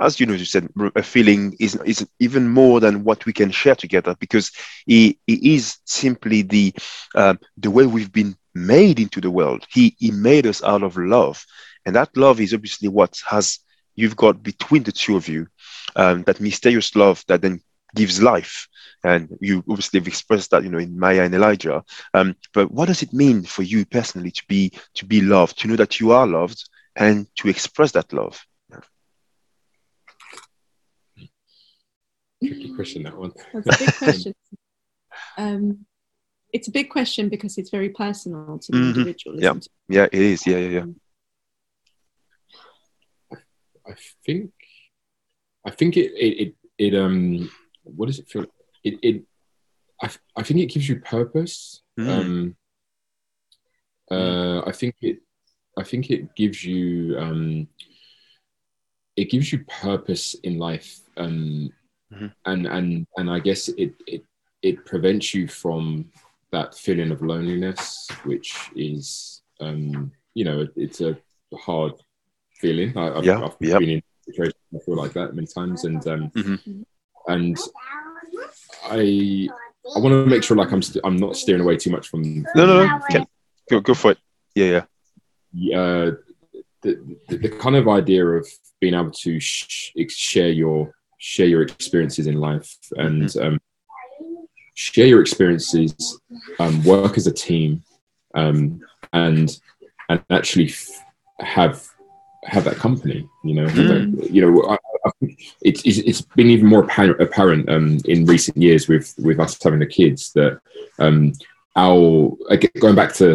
as 0.00 0.18
you 0.18 0.26
know 0.26 0.34
you 0.34 0.44
said 0.44 0.68
a 0.96 1.02
feeling 1.02 1.54
is 1.60 1.76
is 1.84 2.06
even 2.18 2.48
more 2.48 2.80
than 2.80 3.04
what 3.04 3.24
we 3.26 3.32
can 3.32 3.50
share 3.50 3.74
together 3.76 4.16
because 4.18 4.50
he, 4.86 5.18
he 5.26 5.54
is 5.54 5.78
simply 5.84 6.42
the 6.42 6.74
um, 7.14 7.38
the 7.56 7.70
way 7.70 7.86
we've 7.86 8.12
been 8.12 8.36
made 8.54 9.00
into 9.00 9.20
the 9.20 9.30
world. 9.30 9.66
He 9.70 9.96
he 9.98 10.10
made 10.10 10.46
us 10.46 10.62
out 10.62 10.82
of 10.82 10.96
love. 10.96 11.44
And 11.86 11.94
that 11.96 12.16
love 12.16 12.40
is 12.40 12.54
obviously 12.54 12.88
what 12.88 13.20
has 13.28 13.58
you've 13.94 14.16
got 14.16 14.42
between 14.42 14.82
the 14.82 14.92
two 14.92 15.16
of 15.16 15.28
you 15.28 15.46
um, 15.96 16.22
that 16.24 16.40
mysterious 16.40 16.96
love 16.96 17.22
that 17.28 17.42
then 17.42 17.60
gives 17.94 18.22
life. 18.22 18.66
And 19.04 19.36
you 19.40 19.62
obviously 19.68 20.00
have 20.00 20.08
expressed 20.08 20.50
that 20.50 20.64
you 20.64 20.70
know 20.70 20.78
in 20.78 20.98
maya 20.98 21.22
and 21.22 21.34
elijah. 21.34 21.84
Um, 22.14 22.36
but 22.52 22.70
what 22.70 22.86
does 22.86 23.02
it 23.02 23.12
mean 23.12 23.44
for 23.44 23.62
you 23.62 23.84
personally 23.84 24.30
to 24.32 24.42
be 24.48 24.72
to 24.94 25.04
be 25.04 25.20
loved 25.20 25.58
to 25.60 25.68
know 25.68 25.76
that 25.76 26.00
you 26.00 26.12
are 26.12 26.26
loved 26.26 26.68
and 26.96 27.26
to 27.36 27.48
express 27.48 27.92
that 27.92 28.12
love 28.12 28.44
Tricky 32.48 32.74
question 32.74 33.02
that 33.04 33.16
one. 33.16 33.32
That's 33.52 33.66
a 33.68 33.78
big 33.78 33.96
question. 33.96 34.34
um, 35.38 35.86
it's 36.52 36.68
a 36.68 36.70
big 36.70 36.88
question 36.90 37.28
because 37.28 37.58
it's 37.58 37.70
very 37.70 37.88
personal 37.90 38.58
to 38.58 38.72
the 38.72 38.78
Mhm. 38.78 38.88
individual. 38.88 39.40
Yeah. 39.40 39.54
it? 39.56 39.68
yeah 39.88 40.04
it 40.04 40.14
is 40.14 40.46
yeah 40.46 40.58
yeah 40.58 40.68
yeah 40.78 40.84
I 43.86 43.94
think 44.24 44.52
I 45.66 45.70
think 45.70 45.96
it 45.96 46.12
it 46.16 46.32
it, 46.42 46.54
it 46.78 46.94
um 46.94 47.50
what 47.82 48.06
does 48.06 48.18
it 48.18 48.28
feel 48.30 48.46
it 48.82 48.94
it 49.02 49.22
I, 50.02 50.10
I 50.36 50.42
think 50.42 50.60
it 50.60 50.66
gives 50.72 50.88
you 50.88 51.00
purpose 51.00 51.82
Mm. 51.98 52.08
um 52.10 52.56
uh 54.10 54.60
I 54.66 54.72
think 54.72 54.96
it 55.02 55.18
I 55.78 55.84
think 55.84 56.10
it 56.10 56.34
gives 56.34 56.64
you 56.64 57.16
um 57.18 57.68
it 59.16 59.30
gives 59.30 59.52
you 59.52 59.64
purpose 59.64 60.34
in 60.42 60.58
life 60.58 61.00
um 61.16 61.70
Mhm. 62.12 62.32
and 62.46 62.66
and 62.66 63.06
and 63.16 63.30
I 63.30 63.38
guess 63.40 63.68
it 63.68 63.94
it 64.06 64.22
it 64.62 64.84
prevents 64.84 65.34
you 65.34 65.48
from 65.48 66.10
that 66.52 66.74
feeling 66.74 67.10
of 67.10 67.22
loneliness 67.22 68.08
which 68.24 68.70
is 68.76 69.42
um 69.60 70.12
you 70.34 70.44
know 70.44 70.66
it's 70.76 71.00
a 71.00 71.16
hard 71.56 71.92
feeling 72.60 72.96
I, 72.96 73.16
I've, 73.18 73.24
Yeah, 73.24 73.40
I've 73.44 73.56
yeah. 73.60 73.78
been 73.78 73.90
in 73.90 74.02
situations 74.26 74.54
I 74.74 74.78
feel 74.84 74.96
like 74.96 75.12
that 75.14 75.34
many 75.34 75.46
times 75.46 75.84
and 75.84 76.06
um 76.06 76.30
Mhm. 76.30 76.84
and 77.28 77.56
I 78.84 79.48
I 79.96 79.98
want 79.98 80.12
to 80.12 80.26
make 80.26 80.42
sure 80.42 80.56
like 80.56 80.72
I'm 80.72 80.82
st- 80.82 81.04
I'm 81.04 81.16
not 81.16 81.36
steering 81.36 81.62
away 81.62 81.76
too 81.76 81.90
much 81.90 82.08
from 82.08 82.22
no 82.54 82.66
no 82.66 82.86
no 82.86 83.00
okay. 83.10 83.24
go, 83.70 83.80
go 83.80 83.94
for 83.94 84.12
it 84.12 84.18
yeah 84.54 84.84
yeah 85.52 85.78
uh, 85.80 86.10
the, 86.82 86.90
the 87.28 87.36
the 87.38 87.48
kind 87.48 87.76
of 87.76 87.88
idea 87.88 88.24
of 88.26 88.46
being 88.80 88.94
able 88.94 89.10
to 89.10 89.40
sh- 89.40 89.92
share 90.08 90.50
your 90.50 90.92
share 91.24 91.46
your 91.46 91.62
experiences 91.62 92.26
in 92.26 92.36
life 92.38 92.76
and 92.96 93.34
um, 93.38 93.58
share 94.74 95.06
your 95.06 95.22
experiences, 95.22 96.20
um, 96.58 96.84
work 96.84 97.16
as 97.16 97.26
a 97.26 97.32
team, 97.32 97.82
um, 98.34 98.80
and 99.14 99.58
and 100.10 100.22
actually 100.30 100.68
f- 100.68 100.88
have 101.40 101.82
have 102.44 102.64
that 102.64 102.76
company. 102.76 103.26
You 103.42 103.54
know, 103.54 103.66
that- 103.68 104.30
you 104.30 104.40
know, 104.42 104.62
I, 104.72 104.74
I 105.06 105.10
it's, 105.62 105.80
it's 105.86 105.98
it's 105.98 106.20
been 106.36 106.50
even 106.50 106.66
more 106.66 106.82
apparent, 106.84 107.20
apparent 107.22 107.68
um, 107.70 107.98
in 108.04 108.26
recent 108.26 108.56
years 108.58 108.86
with 108.86 109.14
with 109.18 109.40
us 109.40 109.56
having 109.62 109.80
the 109.80 109.86
kids 109.86 110.32
that 110.34 110.60
um, 110.98 111.32
our 111.76 112.36
going 112.80 112.94
back 112.96 113.14
to 113.14 113.26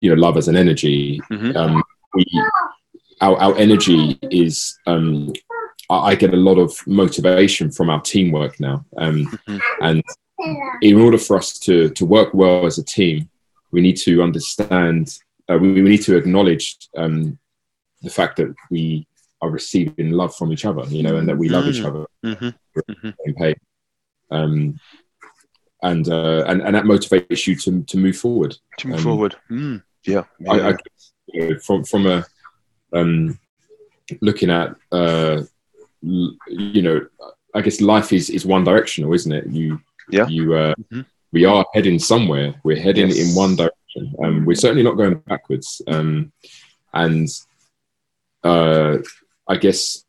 you 0.00 0.08
know 0.10 0.20
love 0.20 0.36
as 0.36 0.48
an 0.48 0.56
energy. 0.56 1.20
Mhm. 1.30 1.54
Um, 1.54 1.82
we 2.14 2.24
our, 3.20 3.36
our 3.38 3.56
energy 3.56 4.18
is 4.30 4.78
um, 4.86 5.32
I 5.90 5.96
I 6.10 6.14
get 6.14 6.34
a 6.34 6.36
lot 6.36 6.58
of 6.58 6.70
motivation 6.86 7.70
from 7.70 7.90
our 7.90 8.00
teamwork 8.00 8.58
now, 8.60 8.84
um, 8.98 9.26
Mhm. 9.48 9.60
and 9.82 10.02
in 10.82 11.00
order 11.00 11.18
for 11.18 11.36
us 11.36 11.58
to 11.60 11.90
to 11.90 12.04
work 12.06 12.34
well 12.34 12.66
as 12.66 12.78
a 12.78 12.84
team, 12.84 13.28
we 13.72 13.80
need 13.80 13.96
to 13.98 14.22
understand. 14.22 15.18
Uh, 15.48 15.58
we, 15.60 15.72
we 15.72 15.80
need 15.82 16.02
to 16.02 16.16
acknowledge 16.16 16.76
um, 16.96 17.38
the 18.02 18.10
fact 18.10 18.36
that 18.36 18.52
we 18.70 19.06
are 19.40 19.50
receiving 19.50 20.10
love 20.10 20.34
from 20.34 20.52
each 20.52 20.64
other, 20.64 20.82
you 20.88 21.02
know, 21.04 21.16
and 21.18 21.28
that 21.28 21.38
we 21.38 21.48
love 21.48 21.66
each 21.68 21.82
Mm. 21.82 21.86
other 21.86 22.06
Mhm. 22.24 22.54
same. 23.38 23.54
Um, 24.30 24.80
and, 25.82 26.08
uh, 26.08 26.42
and 26.48 26.62
and 26.62 26.74
that 26.74 26.84
motivates 26.84 27.46
you 27.46 27.54
to 27.56 27.82
to 27.84 27.96
move 27.98 28.16
forward. 28.16 28.56
to 28.78 28.88
move 28.88 28.96
Um, 28.98 29.04
forward 29.04 29.36
mm. 29.50 29.82
yeah, 30.04 30.24
yeah. 30.40 30.52
I, 30.52 30.68
I 30.70 30.76
you 31.32 31.40
know, 31.50 31.58
from 31.60 31.84
from 31.84 32.06
a 32.06 32.24
um, 32.92 33.38
looking 34.20 34.50
at 34.50 34.74
uh, 34.90 35.42
l- 35.42 35.48
you 36.06 36.82
know, 36.82 37.06
I 37.54 37.60
guess 37.62 37.80
life 37.80 38.12
is 38.12 38.30
is 38.30 38.46
one 38.46 38.64
directional, 38.64 39.12
isn't 39.14 39.32
it? 39.32 39.46
You 39.48 39.80
Yeah. 40.10 40.28
you 40.28 40.54
uh, 40.54 40.74
Mhm. 40.92 41.04
we 41.32 41.44
are 41.44 41.64
heading 41.74 41.98
somewhere. 41.98 42.54
We're 42.64 42.80
heading 42.80 43.08
Yes. 43.08 43.18
in 43.30 43.34
one 43.34 43.56
direction. 43.56 44.14
Um, 44.22 44.44
we're 44.46 44.54
certainly 44.64 44.82
not 44.84 44.96
going 44.96 45.14
backwards. 45.26 45.82
Um, 45.88 46.32
and 46.94 47.28
uh, 48.44 48.98
I 49.48 49.56
guess 49.56 50.04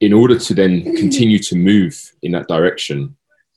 in 0.00 0.12
order 0.12 0.38
to 0.38 0.54
then 0.54 0.82
continue 0.96 1.38
to 1.38 1.56
move 1.56 1.94
in 2.22 2.32
that 2.32 2.48
direction, 2.48 3.16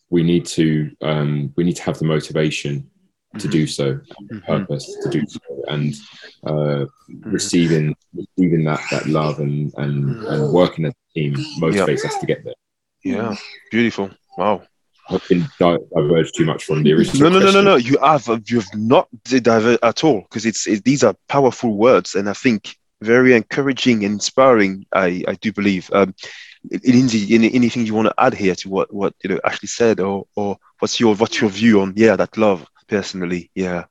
we 0.09 0.23
need 0.23 0.45
to 0.57 0.91
um, 1.01 1.53
we 1.55 1.63
need 1.63 1.75
to 1.77 1.83
have 1.83 1.99
the 1.99 2.05
motivation 2.05 2.89
to 3.39 3.47
Mhm. 3.47 3.51
do 3.51 3.67
so, 3.67 3.99
Mhm. 4.31 4.45
purpose 4.45 4.85
to 5.03 5.09
do 5.09 5.21
so, 5.27 5.39
and 5.67 5.93
uh, 6.45 6.85
receiving 7.37 7.95
receiving 8.15 8.63
that 8.65 8.81
that 8.91 9.05
love 9.07 9.39
and 9.39 9.73
and, 9.77 9.95
and 10.31 10.51
working 10.53 10.85
as 10.85 10.93
a 10.93 11.06
team 11.17 11.31
motivates 11.63 12.03
us 12.09 12.15
to 12.21 12.25
get 12.31 12.39
there. 12.45 12.59
yeah 13.03 13.35
beautiful 13.71 14.09
wow 14.37 14.55
I've 15.09 15.27
been 15.29 15.45
di- 15.63 15.85
diverged 15.95 16.33
too 16.37 16.45
much 16.51 16.61
from 16.67 16.83
the 16.83 16.91
original. 16.93 17.29
no 17.29 17.29
no 17.29 17.39
no 17.39 17.45
question. 17.45 17.65
no 17.65 17.75
you 17.89 17.97
have 18.11 18.25
uh, 18.29 18.39
you 18.49 18.57
have 18.61 18.73
not 18.75 19.05
diverted 19.23 19.79
at 19.91 20.03
all 20.05 20.19
because 20.27 20.45
it's 20.45 20.67
it, 20.67 20.83
these 20.89 21.03
are 21.07 21.15
powerful 21.35 21.71
words 21.85 22.09
and 22.17 22.25
i 22.33 22.33
think 22.33 22.59
very 23.13 23.31
encouraging 23.41 23.97
and 24.05 24.13
inspiring 24.19 24.73
i 25.05 25.07
i 25.31 25.33
do 25.43 25.49
believe 25.59 25.89
um 25.99 26.13
Lindsay, 26.83 27.33
any, 27.33 27.53
anything 27.53 27.85
you 27.85 27.93
want 27.93 28.09
to 28.09 28.15
add 28.25 28.33
here 28.33 28.55
to 28.55 28.67
what 28.75 28.87
what 28.99 29.13
you 29.23 29.29
know 29.29 29.39
Ashley 29.49 29.69
said, 29.79 29.99
or 30.07 30.25
or 30.35 30.57
what's 30.79 30.99
your 30.99 31.15
what's 31.15 31.39
your 31.39 31.49
view 31.49 31.79
on 31.81 31.93
yeah 31.95 32.15
that 32.17 32.35
love 32.37 32.59
personally? 32.87 33.49
Yeah, 33.55 33.85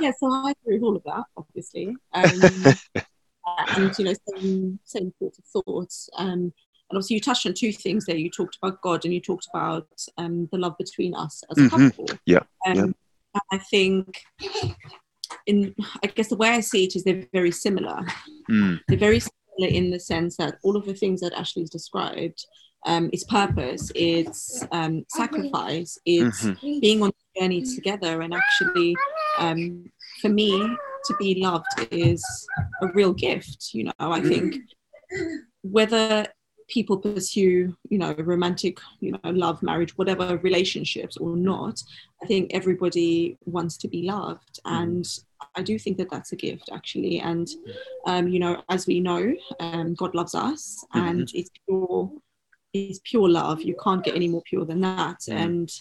Yeah, 0.00 0.12
so 0.18 0.30
I 0.32 0.52
agree 0.52 0.76
with 0.76 0.82
all 0.88 0.96
of 0.96 1.04
that, 1.10 1.24
obviously. 1.36 1.86
Um, 2.14 3.04
and, 3.46 3.98
you 3.98 4.04
know, 4.04 4.14
same, 4.28 4.78
same 4.84 5.12
sorts 5.18 5.38
of 5.38 5.44
thoughts. 5.64 6.10
Um, 6.16 6.52
and 6.90 6.98
obviously, 6.98 7.14
you 7.14 7.20
touched 7.20 7.46
on 7.46 7.54
two 7.54 7.72
things 7.72 8.04
there. 8.06 8.16
You 8.16 8.30
talked 8.30 8.56
about 8.62 8.80
God 8.82 9.04
and 9.04 9.14
you 9.14 9.20
talked 9.20 9.48
about 9.52 9.88
um, 10.18 10.48
the 10.52 10.58
love 10.58 10.76
between 10.78 11.14
us 11.14 11.42
as 11.50 11.58
a 11.58 11.62
Mhm. 11.62 11.70
couple. 11.90 12.08
Yeah, 12.26 12.40
Um, 12.66 12.76
yeah. 13.34 13.40
I 13.52 13.58
think, 13.58 14.22
in 15.46 15.74
I 16.02 16.06
guess 16.06 16.28
the 16.28 16.36
way 16.36 16.50
I 16.50 16.60
see 16.60 16.84
it 16.84 16.94
is 16.96 17.04
they're 17.04 17.26
very 17.32 17.50
similar. 17.50 18.06
Mm, 18.50 18.80
They're 18.88 18.98
very 18.98 19.20
similar 19.20 19.68
in 19.72 19.90
the 19.90 19.98
sense 20.00 20.36
that 20.36 20.58
all 20.62 20.76
of 20.76 20.84
the 20.86 20.94
things 20.94 21.20
that 21.20 21.32
Ashley's 21.32 21.70
described 21.70 22.46
um, 22.86 23.08
it's 23.14 23.24
purpose, 23.24 23.90
it's 23.94 24.62
um, 24.70 25.04
sacrifice, 25.08 25.98
it's 26.04 26.44
Mhm. 26.44 26.80
being 26.82 27.02
on 27.02 27.10
the 27.34 27.40
journey 27.40 27.62
together. 27.62 28.20
And 28.20 28.34
actually, 28.34 28.94
um, 29.38 29.90
for 30.20 30.28
me, 30.28 30.50
to 31.06 31.16
be 31.18 31.36
loved 31.36 31.66
is 31.90 32.24
a 32.82 32.88
real 32.88 33.12
gift. 33.12 33.70
You 33.72 33.84
know, 33.84 33.92
I 33.98 34.20
think 34.20 34.56
whether 35.62 36.26
people 36.68 36.96
pursue, 36.96 37.76
you 37.90 37.98
know, 37.98 38.14
romantic, 38.14 38.78
you 39.00 39.12
know, 39.12 39.30
love, 39.30 39.62
marriage, 39.62 39.96
whatever 39.98 40.38
relationships 40.38 41.16
or 41.16 41.36
not, 41.36 41.82
I 42.22 42.26
think 42.26 42.52
everybody 42.54 43.36
wants 43.44 43.76
to 43.78 43.88
be 43.88 44.02
loved. 44.02 44.60
And 44.64 45.06
I 45.54 45.62
do 45.62 45.78
think 45.78 45.98
that 45.98 46.10
that's 46.10 46.32
a 46.32 46.36
gift, 46.36 46.70
actually. 46.72 47.20
And, 47.20 47.48
um, 48.06 48.28
you 48.28 48.38
know, 48.38 48.62
as 48.68 48.86
we 48.86 49.00
know, 49.00 49.34
um, 49.60 49.94
God 49.94 50.14
loves 50.14 50.34
us 50.34 50.84
and 50.94 51.30
it's 51.34 51.50
pure, 51.66 52.10
it's 52.72 53.00
pure 53.04 53.28
love. 53.28 53.62
You 53.62 53.76
can't 53.82 54.04
get 54.04 54.16
any 54.16 54.28
more 54.28 54.42
pure 54.42 54.64
than 54.64 54.80
that. 54.80 55.20
Mhm. 55.28 55.36
And 55.36 55.72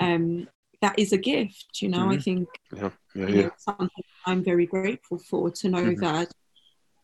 um, 0.00 0.48
that 0.82 0.98
is 0.98 1.12
a 1.12 1.16
gift, 1.32 1.80
you 1.82 1.88
know, 1.88 2.10
I 2.10 2.16
Mhm. 2.16 2.24
think 2.24 2.48
Yeah, 2.76 2.90
yeah, 3.14 3.28
yeah. 3.28 3.42
know, 3.42 3.50
something 3.56 4.04
I'm 4.26 4.42
very 4.44 4.66
grateful 4.66 5.18
for 5.18 5.50
to 5.50 5.68
know 5.68 5.84
Mhm. 5.84 6.00
that 6.00 6.28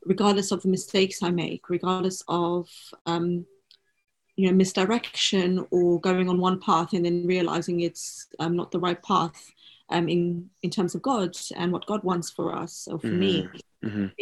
regardless 0.04 0.52
of 0.52 0.62
the 0.62 0.68
mistakes 0.68 1.22
I 1.22 1.30
make, 1.30 1.68
regardless 1.70 2.22
of 2.28 2.68
um, 3.06 3.46
you 4.36 4.46
know 4.48 4.54
misdirection 4.62 5.50
or 5.70 6.00
going 6.00 6.28
on 6.28 6.38
one 6.48 6.60
path 6.60 6.92
and 6.92 7.04
then 7.04 7.26
realizing 7.26 7.80
it's 7.80 8.28
um, 8.38 8.54
not 8.56 8.70
the 8.70 8.78
right 8.86 9.02
path 9.02 9.38
um, 9.90 10.08
in 10.08 10.48
in 10.64 10.70
terms 10.70 10.94
of 10.94 11.02
God 11.02 11.30
and 11.56 11.72
what 11.72 11.86
God 11.86 12.02
wants 12.04 12.30
for 12.30 12.46
us 12.62 12.88
or 12.90 12.98
for 13.00 13.14
me, 13.24 13.48
Mhm. 13.84 14.12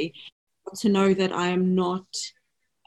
to 0.81 0.89
know 0.89 1.15
that 1.15 1.33
I 1.33 1.49
am 1.49 1.75
not 1.75 2.07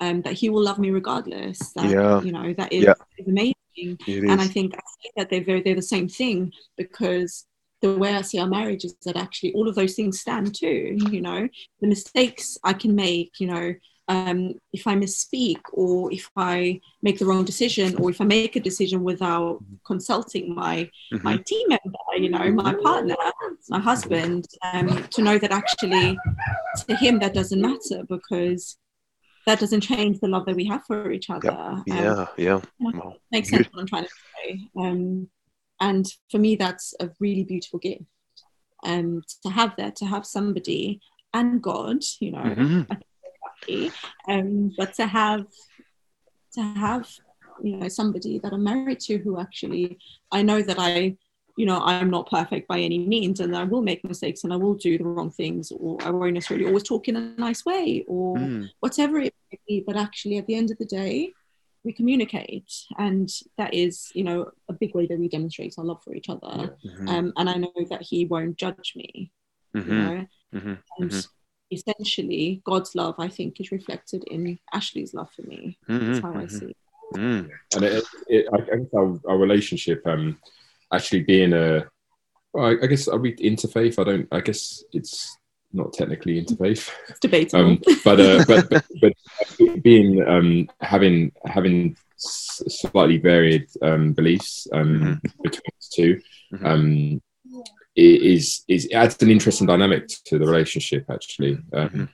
um, 0.01 0.21
that 0.23 0.33
He 0.41 0.49
will 0.49 0.63
love 0.69 0.79
me 0.79 0.89
regardless. 0.91 1.57
That 1.73 1.91
Yeah. 1.91 2.21
you 2.25 2.31
know 2.31 2.53
that 2.53 2.71
is, 2.73 2.85
amazing 3.27 3.53
and 3.77 4.41
I 4.41 4.47
think 4.47 4.73
I 4.75 4.79
think 5.01 5.13
that 5.17 5.29
they're 5.29 5.43
very 5.43 5.61
they're 5.61 5.75
the 5.75 5.81
same 5.81 6.07
thing 6.07 6.51
because 6.77 7.45
the 7.81 7.97
way 7.97 8.13
I 8.13 8.21
see 8.21 8.39
our 8.39 8.47
marriage 8.47 8.83
is 8.83 8.93
that 9.05 9.15
actually 9.15 9.53
all 9.53 9.69
of 9.69 9.75
those 9.75 9.95
things 9.95 10.19
stand 10.19 10.53
too. 10.55 10.97
You 11.11 11.21
know, 11.21 11.47
the 11.81 11.87
mistakes 11.87 12.57
I 12.63 12.73
can 12.73 12.93
make. 12.95 13.39
You 13.39 13.47
know, 13.47 13.73
um, 14.09 14.55
if 14.73 14.85
I 14.87 14.95
misspeak 14.95 15.61
or 15.71 16.11
if 16.11 16.29
I 16.35 16.81
make 17.01 17.19
the 17.19 17.25
wrong 17.25 17.45
decision 17.45 17.95
or 17.97 18.09
if 18.09 18.19
I 18.19 18.25
make 18.25 18.55
a 18.55 18.59
decision 18.59 19.03
without 19.03 19.63
consulting 19.85 20.53
my 20.53 20.89
my 21.23 21.37
Mhm. 21.37 21.45
team 21.45 21.67
member, 21.69 22.15
you 22.17 22.29
know, 22.29 22.51
my 22.51 22.73
partner, 22.83 23.15
my 23.69 23.79
husband, 23.79 24.45
um, 24.73 25.07
to 25.09 25.21
know 25.21 25.37
that 25.37 25.51
actually 25.51 26.17
to 26.87 26.95
him 26.95 27.19
that 27.19 27.33
doesn't 27.33 27.61
matter 27.61 28.03
because 28.07 28.77
that 29.45 29.59
doesn't 29.59 29.81
change 29.81 30.19
the 30.19 30.27
love 30.27 30.45
that 30.45 30.55
we 30.55 30.65
have 30.65 30.85
for 30.85 31.11
each 31.11 31.29
other. 31.29 31.49
Um, 31.51 31.83
Yeah, 31.87 32.25
yeah. 32.37 32.61
Wow. 32.79 33.15
makes 33.31 33.49
sense 33.49 33.67
what 33.71 33.81
I'm 33.81 33.87
trying 33.87 34.03
to 34.05 34.09
say. 34.35 34.69
Um, 34.77 35.29
and 35.79 36.05
for 36.29 36.37
me, 36.39 36.55
that's 36.55 36.93
a 36.99 37.09
really 37.19 37.43
beautiful 37.43 37.79
gift. 37.79 38.03
Um, 38.83 39.23
to 39.43 39.49
have 39.49 39.75
that, 39.77 39.95
to 39.97 40.05
have 40.05 40.25
somebody 40.25 41.01
and 41.33 41.61
God, 41.61 42.03
you 42.19 42.31
know, 42.31 42.43
Mhm. 42.43 42.87
lucky, 43.45 43.91
um, 44.27 44.73
but 44.77 44.93
to 44.95 45.05
have 45.07 45.45
to 46.53 46.61
have 46.61 47.07
you 47.61 47.75
know 47.77 47.87
somebody 47.89 48.39
that 48.39 48.53
I'm 48.53 48.63
married 48.63 48.99
to 49.01 49.17
who 49.17 49.39
actually 49.39 49.99
I 50.31 50.41
know 50.41 50.61
that 50.61 50.77
I 50.79 51.17
you 51.59 51.65
know 51.69 51.79
I'm 51.91 52.09
not 52.17 52.29
perfect 52.37 52.65
by 52.73 52.79
any 52.79 52.99
means 53.15 53.37
and 53.41 53.51
I 53.63 53.65
will 53.71 53.81
make 53.89 54.01
mistakes 54.13 54.41
and 54.43 54.51
I 54.55 54.59
will 54.63 54.75
do 54.87 54.91
the 54.97 55.03
wrong 55.03 55.29
things 55.41 55.63
or 55.83 55.91
I 56.07 56.09
won't 56.09 56.35
necessarily 56.37 56.65
always 56.69 56.83
talk 56.91 57.03
in 57.09 57.15
a 57.17 57.23
nice 57.47 57.61
way 57.71 57.85
or 58.07 58.37
Mm. 58.37 58.69
whatever 58.83 59.15
it 59.27 59.33
may 59.51 59.59
be 59.67 59.75
but 59.87 59.97
actually 60.05 60.37
at 60.37 60.47
the 60.47 60.55
end 60.61 60.69
of 60.71 60.77
the 60.81 60.85
day 61.01 61.13
we 61.85 61.91
communicate 61.99 62.71
and 63.05 63.27
that 63.59 63.71
is 63.83 63.93
you 64.17 64.23
know 64.27 64.37
a 64.71 64.75
big 64.81 64.91
way 64.97 65.05
that 65.07 65.19
we 65.21 65.27
demonstrate 65.37 65.73
our 65.77 65.85
love 65.91 66.01
for 66.05 66.13
each 66.19 66.29
other 66.35 66.55
Mhm. 66.85 67.09
um, 67.13 67.25
and 67.39 67.47
I 67.53 67.55
know 67.63 67.73
that 67.93 68.03
he 68.09 68.19
won't 68.33 68.55
judge 68.65 68.89
me 69.01 69.09
you 69.73 69.81
Mhm. 69.93 69.99
know 70.01 70.15
Mhm. 70.57 70.75
and 70.99 71.11
Mhm. 71.11 71.27
essentially 71.77 72.61
God's 72.71 72.91
love 73.01 73.15
I 73.25 73.29
think 73.37 73.51
is 73.59 73.71
reflected 73.79 74.21
in 74.35 74.41
Ashley's 74.77 75.13
love 75.17 75.31
for 75.35 75.43
me 75.53 75.77
that's 75.89 76.19
Mhm. 76.19 76.21
how 76.25 76.33
I 76.43 76.45
Mhm. 76.45 76.57
see 76.59 76.71
it. 76.75 76.77
Mm. 77.15 77.49
and 77.75 77.83
it, 77.85 78.03
it, 78.35 78.43
I 78.53 78.57
I 78.73 78.75
guess 78.79 78.93
our, 78.99 79.09
our 79.29 79.37
relationship 79.45 79.99
um 80.13 80.25
actually 80.93 81.23
being 81.23 81.53
a 81.53 81.85
well, 82.53 82.65
I, 82.67 82.83
I 82.83 82.87
guess 82.87 83.07
are 83.07 83.19
we 83.19 83.35
interfaith 83.35 83.99
I 83.99 84.03
don't 84.03 84.27
I 84.31 84.41
guess 84.41 84.83
it's 84.91 85.37
not 85.71 85.93
technically 85.93 86.43
interfaith 86.43 86.89
it's 87.09 87.19
debatable. 87.19 87.63
Um 87.63 87.81
but 88.03 88.19
uh 88.19 88.43
but 88.47 88.69
but, 88.69 88.83
but 89.01 89.83
being 89.83 90.27
um 90.27 90.67
having 90.81 91.31
having 91.45 91.95
s- 92.17 92.63
slightly 92.67 93.17
varied 93.17 93.67
um 93.83 94.13
beliefs 94.13 94.67
um 94.73 95.21
between 95.43 95.61
us 95.77 95.89
two 95.93 96.21
Mhm. 96.53 96.65
um 96.65 97.21
i- 97.97 98.21
is 98.33 98.63
is 98.67 98.85
it 98.85 98.93
adds 98.93 99.21
an 99.21 99.29
interesting 99.29 99.67
dynamic 99.67 100.07
to 100.25 100.39
the 100.39 100.47
relationship 100.47 101.05
actually. 101.11 101.53
Um 101.73 101.89
Mhm. 101.89 102.09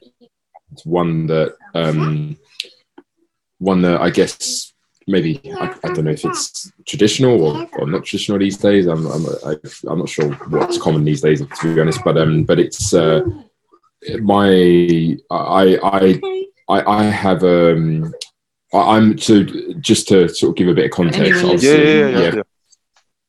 it's 0.73 0.85
one 0.85 1.27
that 1.27 1.55
um 1.73 2.35
one 3.59 3.81
that 3.83 4.01
i 4.01 4.09
guess 4.09 4.73
maybe 5.07 5.39
I, 5.59 5.75
I 5.83 5.93
don't 5.93 6.05
know 6.05 6.11
if 6.11 6.25
it's 6.25 6.71
traditional 6.85 7.41
or, 7.41 7.67
or 7.77 7.87
not 7.87 8.05
traditional 8.05 8.39
these 8.39 8.57
days. 8.57 8.87
I'm 8.87 9.05
I'm, 9.07 9.25
I, 9.45 9.55
I'm 9.87 9.99
not 9.99 10.09
sure 10.09 10.31
what's 10.49 10.77
common 10.77 11.03
these 11.05 11.21
days 11.21 11.41
to 11.41 11.75
be 11.75 11.81
honest, 11.81 12.03
but 12.03 12.17
um, 12.17 12.43
but 12.43 12.59
it's 12.59 12.93
uh, 12.93 13.21
my 14.21 15.17
I 15.31 15.79
I 15.83 16.21
I, 16.69 16.81
I 16.99 17.03
have 17.03 17.43
um. 17.43 18.13
I- 18.73 18.97
I'm 18.97 19.15
to 19.17 19.73
just 19.75 20.07
to 20.09 20.27
sort 20.27 20.49
of 20.49 20.55
give 20.57 20.67
a 20.67 20.73
bit 20.73 20.85
of 20.85 20.91
context. 20.91 21.41
Yeah, 21.43 21.53
yeah, 21.53 21.77
yeah, 21.77 22.09
yeah. 22.19 22.35
yeah. 22.35 22.41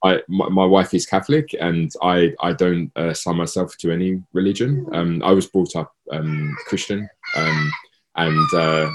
I 0.03 0.21
my, 0.29 0.49
my 0.49 0.65
wife 0.65 0.93
is 0.95 1.07
Catholic, 1.07 1.55
and 1.61 1.93
I 2.03 2.33
I 2.41 2.53
don't 2.53 2.91
uh, 2.97 3.15
sign 3.15 3.37
myself 3.37 3.77
to 3.79 3.93
any 3.93 4.23
religion. 4.33 4.87
Um, 4.93 5.23
I 5.23 5.33
was 5.33 5.47
brought 5.47 5.77
up 5.77 5.95
um, 6.11 6.57
Christian, 6.67 7.09
um, 7.37 7.73
and 8.17 8.55
uh, 8.55 8.91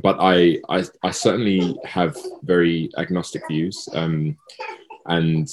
but 0.00 0.16
I, 0.20 0.58
I 0.68 0.84
I 1.02 1.10
certainly 1.10 1.76
have 1.84 2.16
very 2.42 2.90
agnostic 2.96 3.42
views, 3.48 3.88
um, 3.92 4.36
and 5.06 5.48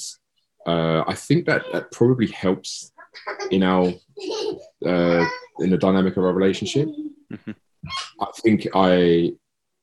uh, 0.66 1.04
I 1.06 1.14
think 1.14 1.46
that 1.46 1.64
that 1.72 1.90
probably 1.92 2.28
helps 2.28 2.92
in 3.50 3.62
our 3.62 3.88
uh, 4.86 5.24
in 5.58 5.70
the 5.70 5.78
dynamic 5.78 6.16
of 6.16 6.24
our 6.24 6.32
relationship. 6.32 6.88
Mhm. 7.32 7.54
I 8.20 8.26
think 8.42 8.66
I 8.74 9.32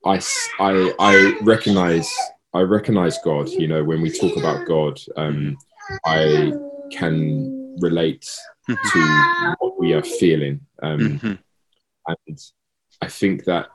I 0.05 0.19
I 0.59 0.93
I 0.99 1.39
recognize 1.41 2.09
I 2.53 2.61
recognize 2.61 3.17
God. 3.23 3.49
You 3.49 3.67
know, 3.67 3.83
when 3.83 4.01
we 4.01 4.09
talk 4.09 4.37
about 4.37 4.65
God, 4.67 4.99
um, 5.17 5.57
I 6.05 6.51
can 6.91 7.77
relate 7.79 8.27
to 8.67 9.55
what 9.59 9.79
we 9.79 9.93
are 9.93 10.03
feeling, 10.03 10.61
um, 10.81 10.99
Mhm. 11.19 11.37
and 12.07 12.39
I 13.01 13.07
think 13.07 13.43
that 13.45 13.67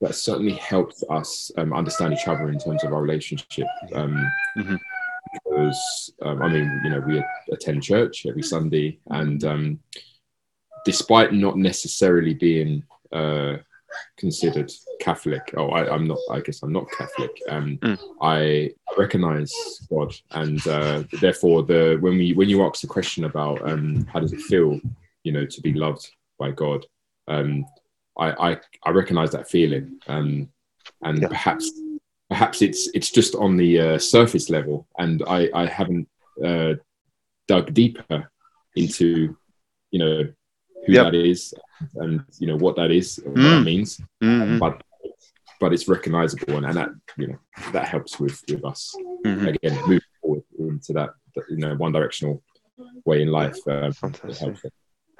that 0.00 0.14
certainly 0.14 0.54
helps 0.54 1.02
us 1.10 1.50
um, 1.58 1.72
understand 1.72 2.12
each 2.12 2.28
other 2.28 2.48
in 2.48 2.58
terms 2.58 2.84
of 2.84 2.92
our 2.92 3.02
relationship. 3.02 3.66
Um, 3.94 4.30
Mhm. 4.56 4.78
Because 5.32 6.12
um, 6.22 6.40
I 6.40 6.48
mean, 6.48 6.80
you 6.84 6.90
know, 6.90 7.00
we 7.00 7.22
attend 7.52 7.82
church 7.82 8.24
every 8.26 8.42
Sunday, 8.42 8.98
and 9.10 9.44
um, 9.44 9.78
despite 10.86 11.34
not 11.34 11.58
necessarily 11.58 12.32
being 12.32 12.82
uh, 13.12 13.56
considered 14.16 14.72
Catholic. 15.00 15.42
Oh, 15.56 15.68
I, 15.68 15.92
I'm 15.92 16.06
not. 16.06 16.18
I 16.30 16.40
guess 16.40 16.62
I'm 16.62 16.72
not 16.72 16.90
Catholic. 16.90 17.30
Um, 17.48 17.78
Mm. 17.82 17.98
I 18.22 18.70
recognize 18.96 19.52
God, 19.90 20.14
and 20.30 20.66
uh, 20.66 21.04
therefore, 21.20 21.62
the 21.62 21.98
when 22.00 22.16
we 22.16 22.32
when 22.32 22.48
you 22.48 22.64
ask 22.64 22.80
the 22.80 22.86
question 22.86 23.24
about 23.24 23.60
um, 23.70 24.06
how 24.12 24.20
does 24.20 24.32
it 24.32 24.40
feel, 24.40 24.80
you 25.24 25.32
know, 25.32 25.44
to 25.44 25.60
be 25.60 25.74
loved 25.74 26.10
by 26.38 26.52
God, 26.52 26.86
um, 27.28 27.66
I, 28.18 28.50
I 28.50 28.56
I 28.84 28.90
recognize 28.90 29.30
that 29.32 29.48
feeling, 29.48 29.98
um, 30.08 30.48
and 31.02 31.22
Yeah. 31.22 31.28
perhaps 31.28 31.70
perhaps 32.28 32.62
it's 32.62 32.88
it's 32.94 33.10
just 33.10 33.34
on 33.34 33.56
the 33.56 33.80
uh, 33.80 33.98
surface 33.98 34.50
level, 34.50 34.86
and 34.98 35.22
I 35.26 35.48
I 35.54 35.66
haven't 35.66 36.08
uh, 36.44 36.74
dug 37.46 37.72
deeper 37.74 38.30
into 38.76 39.36
you 39.90 39.98
know 39.98 40.16
who 40.86 40.92
Yep. 40.92 41.04
that 41.04 41.14
is 41.14 41.54
and 41.96 42.24
you 42.38 42.46
know 42.46 42.56
what 42.56 42.76
that 42.76 42.90
is 42.90 43.18
and 43.18 43.32
what 43.34 43.42
Mm. 43.42 43.50
that 43.58 43.64
means 43.64 44.00
Mhm. 44.22 44.58
but 44.58 44.82
but 45.60 45.72
it's 45.72 45.88
recognizable 45.88 46.56
and, 46.56 46.66
and 46.66 46.76
that 46.76 46.90
you 47.16 47.26
know 47.28 47.38
that 47.72 47.86
helps 47.88 48.20
with 48.20 48.42
with 48.48 48.64
us 48.64 48.94
Mhm. 49.24 49.48
again 49.54 49.76
move 49.88 50.02
forward 50.20 50.42
into 50.58 50.92
that 50.92 51.10
you 51.50 51.56
know 51.56 51.74
one 51.76 51.92
directional 51.92 52.42
way 53.04 53.22
in 53.22 53.28
life 53.28 53.56
it 53.66 53.94
Fantastic. 53.96 54.56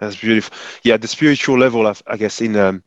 That's 0.01 0.15
beautiful. 0.17 0.57
Yeah, 0.85 0.97
the 0.97 1.09
spiritual 1.09 1.59
level, 1.59 1.85
of, 1.89 2.01
I 2.07 2.17
guess, 2.17 2.41
in 2.41 2.55
um, 2.55 2.85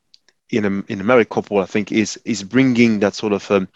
in 0.52 0.66
a 0.66 0.92
in 0.92 1.02
a 1.02 1.04
married 1.04 1.30
couple, 1.30 1.60
I 1.60 1.66
think 1.66 1.92
is 1.92 2.20
is 2.26 2.44
bringing 2.44 3.00
that 3.00 3.16
sort 3.16 3.34
of 3.34 3.50
um, 3.52 3.68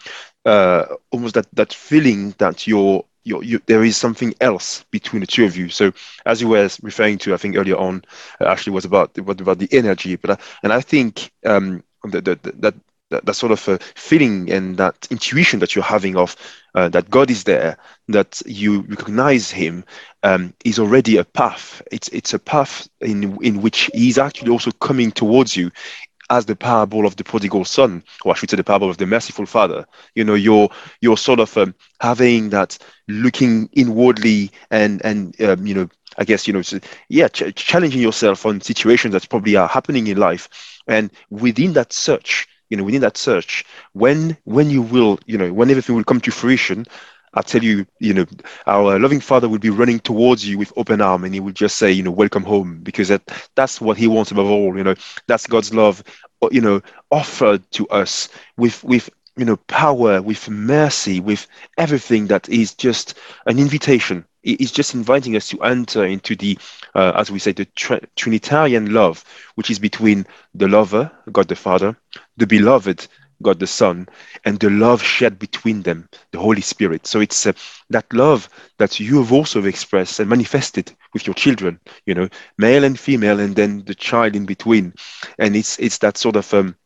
uh, 0.44 0.86
almost 1.10 1.34
that 1.34 1.46
that 1.54 1.72
feeling 1.72 2.34
that 2.38 2.66
you're 2.66 3.04
you're, 3.24 3.42
you, 3.42 3.60
there 3.66 3.82
is 3.82 3.96
something 3.96 4.34
else 4.40 4.84
between 4.90 5.20
the 5.20 5.26
two 5.26 5.44
of 5.44 5.56
you. 5.56 5.68
So, 5.68 5.92
as 6.24 6.40
you 6.40 6.48
were 6.48 6.68
referring 6.82 7.18
to, 7.18 7.34
I 7.34 7.36
think 7.36 7.56
earlier 7.56 7.76
on, 7.76 8.04
uh, 8.40 8.46
actually 8.46 8.74
was 8.74 8.84
about 8.84 9.18
what 9.18 9.40
about 9.40 9.58
the 9.58 9.68
energy, 9.72 10.16
but 10.16 10.30
uh, 10.30 10.36
and 10.62 10.72
I 10.72 10.80
think 10.80 11.32
um, 11.44 11.82
the, 12.04 12.20
that 12.20 12.74
that, 13.10 13.24
that 13.24 13.34
sort 13.34 13.52
of 13.52 13.68
uh, 13.68 13.78
feeling 13.94 14.50
and 14.50 14.76
that 14.78 15.06
intuition 15.10 15.60
that 15.60 15.74
you're 15.74 15.84
having 15.84 16.16
of 16.16 16.36
uh, 16.74 16.88
that 16.88 17.08
God 17.08 17.30
is 17.30 17.44
there, 17.44 17.76
that 18.08 18.42
you 18.46 18.82
recognize 18.82 19.50
Him, 19.50 19.84
um, 20.22 20.52
is 20.64 20.78
already 20.78 21.16
a 21.16 21.24
path. 21.24 21.82
It's 21.92 22.08
it's 22.08 22.34
a 22.34 22.38
path 22.38 22.88
in 23.00 23.38
in 23.42 23.62
which 23.62 23.90
He's 23.94 24.18
actually 24.18 24.50
also 24.50 24.70
coming 24.72 25.12
towards 25.12 25.56
you, 25.56 25.70
as 26.30 26.46
the 26.46 26.56
parable 26.56 27.06
of 27.06 27.16
the 27.16 27.24
prodigal 27.24 27.64
son, 27.64 28.02
or 28.24 28.32
I 28.32 28.36
should 28.36 28.50
say 28.50 28.56
the 28.56 28.64
parable 28.64 28.90
of 28.90 28.98
the 28.98 29.06
merciful 29.06 29.46
father. 29.46 29.86
You 30.14 30.24
know, 30.24 30.34
you're 30.34 30.68
you're 31.00 31.16
sort 31.16 31.40
of 31.40 31.56
um, 31.56 31.74
having 32.00 32.50
that 32.50 32.78
looking 33.08 33.68
inwardly 33.72 34.50
and 34.70 35.04
and 35.04 35.40
um, 35.42 35.66
you 35.66 35.74
know, 35.74 35.88
I 36.18 36.24
guess 36.24 36.46
you 36.46 36.52
know, 36.52 36.62
yeah, 37.08 37.28
ch- 37.28 37.54
challenging 37.54 38.00
yourself 38.00 38.46
on 38.46 38.60
situations 38.60 39.12
that 39.12 39.28
probably 39.28 39.56
are 39.56 39.68
happening 39.68 40.06
in 40.06 40.16
life, 40.16 40.48
and 40.86 41.10
within 41.30 41.72
that 41.74 41.92
search 41.92 42.46
you 42.70 42.76
know 42.76 42.82
within 42.84 43.00
that 43.02 43.16
search 43.16 43.64
when 43.92 44.36
when 44.44 44.70
you 44.70 44.82
will 44.82 45.18
you 45.26 45.36
know 45.38 45.52
when 45.52 45.70
everything 45.70 45.94
will 45.94 46.04
come 46.04 46.20
to 46.20 46.30
fruition 46.30 46.84
I 47.36 47.42
tell 47.42 47.62
you, 47.62 47.86
you 48.00 48.14
know, 48.14 48.26
our 48.66 48.98
loving 48.98 49.20
Father 49.20 49.48
will 49.48 49.58
be 49.58 49.70
running 49.70 50.00
towards 50.00 50.48
you 50.48 50.58
with 50.58 50.72
open 50.76 51.00
arm, 51.00 51.24
and 51.24 51.34
He 51.34 51.40
will 51.40 51.52
just 51.52 51.76
say, 51.76 51.92
you 51.92 52.02
know, 52.02 52.10
welcome 52.10 52.42
home, 52.44 52.80
because 52.82 53.08
that 53.08 53.22
that's 53.54 53.80
what 53.80 53.98
He 53.98 54.08
wants 54.08 54.30
above 54.32 54.46
all. 54.48 54.76
You 54.76 54.84
know, 54.84 54.94
that's 55.26 55.46
God's 55.46 55.74
love, 55.74 56.02
you 56.50 56.60
know, 56.60 56.80
offered 57.10 57.70
to 57.72 57.86
us 57.88 58.28
with 58.56 58.82
with 58.84 59.10
you 59.36 59.44
know 59.44 59.56
power, 59.68 60.22
with 60.22 60.48
mercy, 60.48 61.20
with 61.20 61.46
everything 61.78 62.26
that 62.28 62.48
is 62.48 62.74
just 62.74 63.18
an 63.46 63.58
invitation. 63.58 64.24
He's 64.42 64.70
just 64.70 64.94
inviting 64.94 65.34
us 65.36 65.48
to 65.48 65.60
enter 65.62 66.04
into 66.04 66.36
the, 66.36 66.56
uh, 66.94 67.12
as 67.16 67.32
we 67.32 67.40
say, 67.40 67.50
the 67.50 67.64
tr- 67.64 68.04
Trinitarian 68.14 68.92
love, 68.92 69.24
which 69.56 69.70
is 69.72 69.80
between 69.80 70.24
the 70.54 70.68
lover, 70.68 71.10
God 71.32 71.48
the 71.48 71.56
Father, 71.56 71.96
the 72.36 72.46
beloved, 72.46 73.08
God 73.42 73.58
the 73.58 73.66
Son, 73.66 74.08
and 74.44 74.58
the 74.58 74.70
love 74.70 75.02
shared 75.02 75.38
between 75.38 75.82
them, 75.82 76.08
the 76.32 76.38
Holy 76.38 76.60
Spirit. 76.60 77.06
So 77.06 77.20
it's 77.20 77.46
uh, 77.46 77.52
that 77.90 78.12
love 78.12 78.48
that 78.78 78.98
you 79.00 79.18
have 79.18 79.32
also 79.32 79.64
expressed 79.64 80.20
and 80.20 80.28
manifested 80.28 80.92
with 81.12 81.26
your 81.26 81.34
children, 81.34 81.80
you 82.06 82.14
know, 82.14 82.28
male 82.58 82.84
and 82.84 82.98
female, 82.98 83.40
and 83.40 83.54
then 83.54 83.84
the 83.84 83.94
child 83.94 84.36
in 84.36 84.46
between. 84.46 84.94
And 85.38 85.56
it's 85.56 85.78
it's 85.78 85.98
that 85.98 86.16
sort 86.16 86.36
of 86.36 86.52
um, 86.54 86.76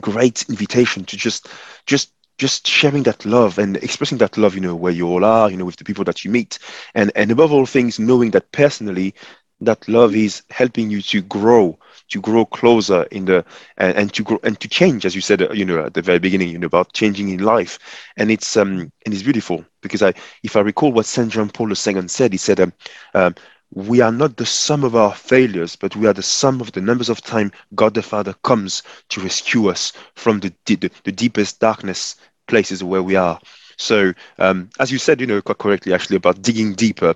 great 0.00 0.48
invitation 0.48 1.04
to 1.06 1.16
just 1.16 1.48
just 1.86 2.12
just 2.38 2.66
sharing 2.66 3.04
that 3.04 3.24
love 3.24 3.58
and 3.58 3.76
expressing 3.76 4.18
that 4.18 4.36
love, 4.36 4.54
you 4.54 4.60
know, 4.60 4.74
where 4.74 4.92
you 4.92 5.06
all 5.06 5.24
are, 5.24 5.50
you 5.50 5.56
know, 5.56 5.64
with 5.64 5.76
the 5.76 5.84
people 5.84 6.04
that 6.04 6.24
you 6.24 6.30
meet, 6.30 6.58
and 6.94 7.12
and 7.14 7.30
above 7.30 7.52
all 7.52 7.66
things, 7.66 7.98
knowing 7.98 8.30
that 8.32 8.50
personally, 8.52 9.14
that 9.60 9.86
love 9.88 10.14
is 10.14 10.42
helping 10.50 10.90
you 10.90 11.02
to 11.02 11.22
grow 11.22 11.78
to 12.12 12.20
grow 12.20 12.44
closer 12.44 13.02
in 13.10 13.24
the 13.24 13.44
and, 13.78 13.96
and, 13.96 14.14
to 14.14 14.22
grow 14.22 14.38
and 14.42 14.60
to 14.60 14.68
change 14.68 15.06
as 15.06 15.14
you 15.14 15.20
said 15.20 15.42
uh, 15.42 15.50
you 15.52 15.64
know 15.64 15.84
at 15.84 15.94
the 15.94 16.02
very 16.02 16.18
beginning 16.18 16.48
you 16.48 16.58
know 16.58 16.66
about 16.66 16.92
changing 16.92 17.28
in 17.30 17.42
life 17.42 17.78
and 18.16 18.30
it's 18.30 18.56
um 18.56 18.92
and 19.04 19.14
it's 19.14 19.22
beautiful 19.22 19.64
because 19.80 20.02
i 20.02 20.12
if 20.42 20.56
i 20.56 20.60
recall 20.60 20.92
what 20.92 21.06
saint 21.06 21.32
john 21.32 21.48
paul 21.48 21.68
ii 21.70 22.08
said 22.08 22.32
he 22.32 22.38
said 22.38 22.60
um, 22.60 22.72
um, 23.14 23.34
we 23.74 24.00
are 24.02 24.12
not 24.12 24.36
the 24.36 24.44
sum 24.46 24.84
of 24.84 24.94
our 24.94 25.14
failures, 25.14 25.76
but 25.76 25.96
we 25.96 26.06
are 26.06 26.12
the 26.12 26.22
sum 26.22 26.60
of 26.60 26.72
the 26.72 26.80
numbers 26.80 27.08
of 27.08 27.22
time 27.22 27.50
God 27.74 27.94
the 27.94 28.02
Father 28.02 28.34
comes 28.44 28.82
to 29.08 29.20
rescue 29.22 29.70
us 29.70 29.92
from 30.14 30.40
the, 30.40 30.52
the, 30.66 30.90
the 31.04 31.12
deepest 31.12 31.58
darkness 31.60 32.16
places 32.48 32.84
where 32.84 33.02
we 33.02 33.16
are. 33.16 33.40
So, 33.78 34.12
um, 34.38 34.68
as 34.78 34.92
you 34.92 34.98
said, 34.98 35.20
you 35.20 35.26
know, 35.26 35.40
quite 35.40 35.58
correctly, 35.58 35.94
actually, 35.94 36.16
about 36.16 36.42
digging 36.42 36.74
deeper, 36.74 37.14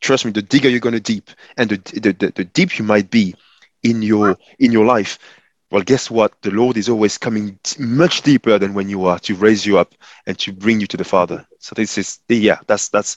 trust 0.00 0.24
me, 0.24 0.30
the 0.32 0.42
digger 0.42 0.70
you're 0.70 0.80
going 0.80 0.94
to 0.94 1.00
deep, 1.00 1.30
and 1.58 1.70
the, 1.70 2.00
the, 2.00 2.12
the, 2.12 2.32
the 2.36 2.44
deep 2.44 2.78
you 2.78 2.84
might 2.84 3.10
be, 3.10 3.34
in 3.82 4.02
your 4.02 4.36
in 4.58 4.72
your 4.72 4.84
life. 4.84 5.18
Well 5.70 5.82
guess 5.82 6.10
what? 6.10 6.34
The 6.42 6.50
lord 6.50 6.76
is 6.76 6.90
always 6.90 7.16
coming 7.16 7.58
much 7.78 8.20
deeper 8.22 8.58
than 8.58 8.74
when 8.74 8.90
you 8.90 9.06
are 9.06 9.18
to 9.20 9.34
raise 9.34 9.64
you 9.64 9.78
up 9.78 9.94
and 10.26 10.38
to 10.40 10.52
bring 10.52 10.80
you 10.80 10.86
to 10.88 10.98
the 10.98 11.04
father. 11.04 11.46
So 11.60 11.74
this 11.74 11.96
is 11.96 12.20
yeah 12.28 12.58
that's 12.66 12.90
that's 12.90 13.16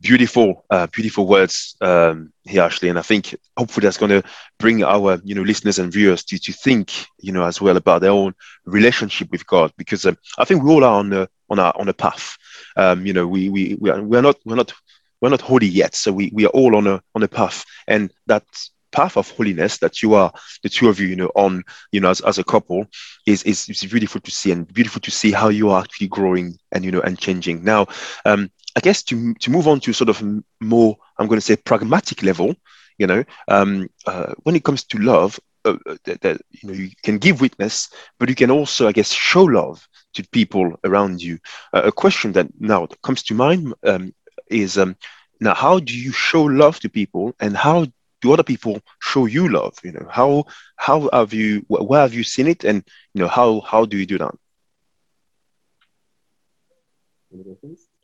beautiful 0.00 0.64
uh, 0.70 0.88
beautiful 0.88 1.26
words 1.28 1.76
um, 1.80 2.32
here 2.42 2.62
ashley. 2.62 2.88
And 2.88 2.98
i 2.98 3.02
think 3.02 3.36
hopefully 3.56 3.84
that's 3.84 3.98
going 3.98 4.20
to 4.20 4.28
bring 4.58 4.82
our 4.82 5.20
you 5.24 5.34
know 5.34 5.42
listeners 5.42 5.78
and 5.78 5.92
viewers 5.92 6.24
to, 6.24 6.38
to 6.40 6.52
think 6.52 7.06
you 7.20 7.32
know 7.32 7.44
as 7.44 7.60
well 7.60 7.76
about 7.76 8.00
their 8.00 8.10
own 8.10 8.34
relationship 8.64 9.30
with 9.30 9.46
god. 9.46 9.72
Because 9.76 10.04
um, 10.06 10.16
i 10.38 10.44
think 10.44 10.64
we 10.64 10.70
all 10.72 10.84
are 10.84 10.98
on 10.98 11.12
a 11.12 11.28
on 11.48 11.58
a 11.60 11.72
on 11.78 11.88
a 11.88 11.94
path. 11.94 12.36
Um, 12.76 13.06
you 13.06 13.12
know 13.12 13.28
we 13.28 13.48
we 13.48 13.76
we 13.80 13.90
are, 13.90 14.02
we're 14.02 14.22
not 14.22 14.36
we're 14.44 14.56
not 14.56 14.72
we're 15.20 15.30
not 15.30 15.40
holy 15.40 15.66
yet. 15.66 15.94
So 15.94 16.12
we, 16.12 16.30
we 16.34 16.46
are 16.46 16.50
all 16.50 16.76
on 16.76 16.86
a 16.86 17.02
on 17.14 17.22
a 17.22 17.28
path. 17.28 17.64
And 17.86 18.12
that 18.26 18.44
path 18.92 19.16
of 19.16 19.30
holiness 19.30 19.78
that 19.78 20.02
you 20.02 20.14
are 20.14 20.32
the 20.62 20.68
two 20.68 20.88
of 20.88 21.00
you 21.00 21.06
you 21.08 21.16
know 21.16 21.30
on 21.34 21.62
you 21.92 22.00
know 22.00 22.10
as, 22.10 22.20
as 22.22 22.38
a 22.38 22.44
couple 22.44 22.86
is, 23.26 23.42
is 23.44 23.68
is 23.68 23.84
beautiful 23.84 24.20
to 24.20 24.30
see 24.30 24.50
and 24.50 24.72
beautiful 24.72 25.00
to 25.00 25.10
see 25.10 25.32
how 25.32 25.48
you 25.48 25.70
are 25.70 25.80
actually 25.82 26.08
growing 26.08 26.56
and 26.72 26.84
you 26.84 26.90
know 26.90 27.00
and 27.00 27.18
changing. 27.18 27.64
Now 27.64 27.86
um 28.24 28.50
i 28.76 28.80
guess 28.80 29.02
to 29.02 29.34
to 29.34 29.50
move 29.50 29.66
on 29.66 29.80
to 29.80 29.92
sort 29.92 30.08
of 30.08 30.22
more 30.60 30.96
i'm 31.18 31.26
going 31.26 31.40
to 31.40 31.44
say 31.44 31.56
pragmatic 31.56 32.22
level 32.22 32.54
you 32.98 33.06
know 33.06 33.24
um 33.48 33.88
uh, 34.06 34.32
when 34.44 34.54
it 34.54 34.62
comes 34.62 34.84
to 34.84 34.98
love 34.98 35.40
uh, 35.64 35.76
uh, 35.86 35.96
that, 36.04 36.20
that 36.20 36.40
you 36.50 36.68
know 36.68 36.74
you 36.74 36.90
can 37.02 37.18
give 37.18 37.40
witness 37.40 37.88
but 38.18 38.28
you 38.28 38.36
can 38.36 38.50
also 38.50 38.86
i 38.86 38.92
guess 38.92 39.10
show 39.10 39.42
love 39.42 39.88
to 40.14 40.28
people 40.28 40.74
around 40.84 41.22
you. 41.22 41.38
Uh, 41.72 41.82
a 41.84 41.92
question 41.92 42.32
that 42.32 42.48
now 42.58 42.86
comes 43.02 43.22
to 43.24 43.34
mind 43.34 43.74
um, 43.84 44.12
is 44.48 44.78
um, 44.78 44.96
now 45.40 45.54
how 45.54 45.78
do 45.78 45.96
you 45.96 46.12
show 46.12 46.44
love 46.44 46.80
to 46.80 46.88
people 46.88 47.34
and 47.40 47.56
how 47.56 47.86
do 48.20 48.32
other 48.32 48.42
people 48.42 48.80
show 49.00 49.26
you 49.26 49.48
love? 49.48 49.78
You 49.82 49.92
know 49.92 50.06
how 50.10 50.44
how 50.76 51.08
have 51.12 51.32
you 51.32 51.64
where 51.68 52.00
have 52.02 52.14
you 52.14 52.22
seen 52.22 52.46
it? 52.46 52.64
And 52.64 52.84
you 53.14 53.22
know 53.22 53.28
how 53.28 53.60
how 53.60 53.84
do 53.84 53.96
you 53.96 54.06
do 54.06 54.18
that? 54.18 54.34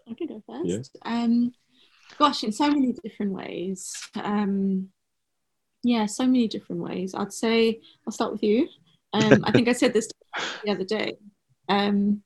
I 0.08 0.14
can 0.14 0.26
go 0.26 0.42
first. 0.46 0.98
Yeah. 1.04 1.22
um 1.22 1.52
gosh 2.18 2.44
in 2.44 2.52
so 2.52 2.68
many 2.70 2.94
different 3.04 3.32
ways. 3.32 3.94
Um 4.14 4.88
yeah 5.82 6.06
so 6.06 6.24
many 6.26 6.48
different 6.48 6.82
ways. 6.82 7.14
I'd 7.14 7.32
say 7.32 7.80
i'll 8.06 8.12
start 8.12 8.32
with 8.32 8.42
you. 8.42 8.68
Um 9.12 9.44
i 9.44 9.52
think 9.52 9.68
i 9.68 9.72
said 9.72 9.92
this 9.92 10.08
the 10.64 10.70
other 10.70 10.84
day. 10.84 11.16
Um 11.68 12.22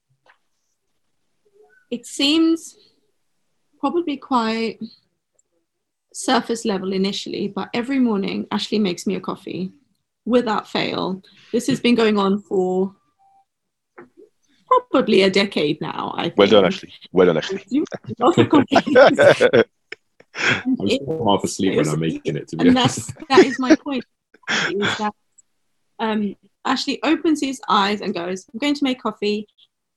it 1.91 2.07
seems 2.07 2.77
probably 3.81 4.17
quite 4.17 4.79
surface 6.13 6.65
level 6.65 6.93
initially, 6.93 7.49
but 7.49 7.69
every 7.75 7.99
morning 7.99 8.47
Ashley 8.51 8.79
makes 8.79 9.07
me 9.07 9.15
a 9.15 9.21
coffee 9.21 9.73
without 10.25 10.69
fail. 10.69 11.23
This 11.53 11.67
has 11.69 11.81
been 11.81 11.95
going 11.95 12.19
on 12.19 12.41
for 12.41 12.95
probably 14.91 15.23
a 15.23 15.31
decade 15.31 15.81
now. 15.81 16.15
I 16.17 16.25
think. 16.25 16.39
Well 16.39 16.49
done, 16.49 16.65
Ashley. 16.65 16.93
Well 17.13 17.27
done, 17.27 17.39
Ashley. 17.39 17.65
I'm 20.37 21.27
half 21.27 21.45
asleep 21.45 21.77
when 21.77 21.89
I'm 21.89 22.01
making 22.01 22.37
it. 22.37 22.49
To 22.49 22.57
be 22.57 22.69
and 22.69 22.79
honest. 22.79 23.09
that's 23.09 23.29
that 23.29 23.45
is 23.45 23.59
my 23.59 23.75
point. 23.75 24.05
Is 24.71 24.99
that 24.99 25.13
um, 25.99 26.35
Ashley 26.65 27.01
opens 27.03 27.41
his 27.41 27.61
eyes 27.69 28.01
and 28.01 28.15
goes, 28.15 28.47
"I'm 28.53 28.59
going 28.59 28.75
to 28.75 28.85
make 28.85 29.01
coffee 29.01 29.47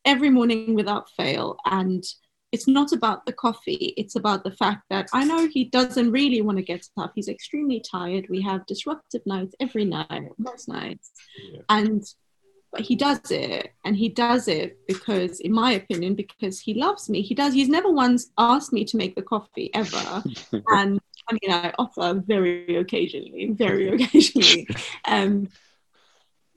every 0.06 0.30
morning 0.30 0.76
without 0.76 1.10
fail," 1.12 1.58
and 1.66 2.04
it's 2.54 2.68
not 2.68 2.94
about 2.94 3.26
the 3.26 3.34
coffee 3.34 3.94
it's 3.98 4.16
about 4.16 4.44
the 4.44 4.52
fact 4.52 4.84
that 4.90 5.10
i 5.14 5.24
know 5.26 5.48
he 5.48 5.66
doesn't 5.66 6.12
really 6.12 6.42
want 6.42 6.58
to 6.58 6.64
get 6.64 6.84
up. 6.98 7.12
He's 7.16 7.28
extremely 7.28 7.80
tired. 7.80 8.28
We 8.30 8.42
have 8.42 8.66
disruptive 8.66 9.26
nights 9.26 9.56
every 9.60 9.86
night 9.86 10.30
most 10.38 10.68
nights. 10.68 11.12
Yeah. 11.52 11.62
and 11.70 12.04
but 12.72 12.82
he 12.82 12.96
does 12.96 13.30
it 13.30 13.72
and 13.86 13.96
he 13.96 14.10
does 14.10 14.48
it 14.48 14.80
because 14.88 15.40
in 15.40 15.54
my 15.54 15.74
opinion 15.74 16.16
because 16.16 16.60
he 16.60 16.74
loves 16.74 17.10
me. 17.10 17.22
He 17.22 17.36
does 17.36 17.54
he's 17.54 17.70
never 17.70 17.92
once 17.92 18.32
asked 18.38 18.74
me 18.74 18.84
to 18.86 18.98
make 18.98 19.16
the 19.16 19.22
coffee 19.22 19.70
ever. 19.74 20.24
And 20.68 21.00
i 21.30 21.38
mean 21.40 21.52
i 21.52 21.74
offer 21.80 22.22
very 22.26 22.76
occasionally 22.76 23.52
very 23.52 23.90
occasionally. 23.90 24.68
Um 25.06 25.50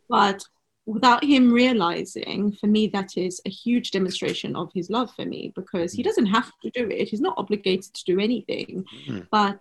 but 0.08 0.44
without 0.86 1.24
him 1.24 1.52
realizing, 1.52 2.52
for 2.52 2.68
me, 2.68 2.86
that 2.86 3.16
is 3.16 3.40
a 3.44 3.50
huge 3.50 3.90
demonstration 3.90 4.54
of 4.54 4.70
his 4.72 4.88
love 4.88 5.12
for 5.14 5.24
me 5.24 5.52
because 5.56 5.92
he 5.92 6.02
mm. 6.02 6.06
doesn't 6.06 6.26
have 6.26 6.50
to 6.62 6.70
do 6.70 6.88
it. 6.88 7.08
He's 7.08 7.20
not 7.20 7.36
obligated 7.36 7.92
to 7.92 8.04
do 8.04 8.20
anything. 8.20 8.84
Mm. 9.08 9.26
But 9.30 9.58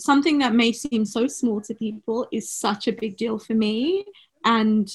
something 0.00 0.38
that 0.38 0.52
may 0.52 0.72
seem 0.72 1.04
so 1.04 1.28
small 1.28 1.60
to 1.62 1.74
people 1.74 2.26
is 2.32 2.50
such 2.50 2.88
a 2.88 2.92
big 2.92 3.16
deal 3.16 3.38
for 3.38 3.54
me. 3.54 4.04
And 4.44 4.90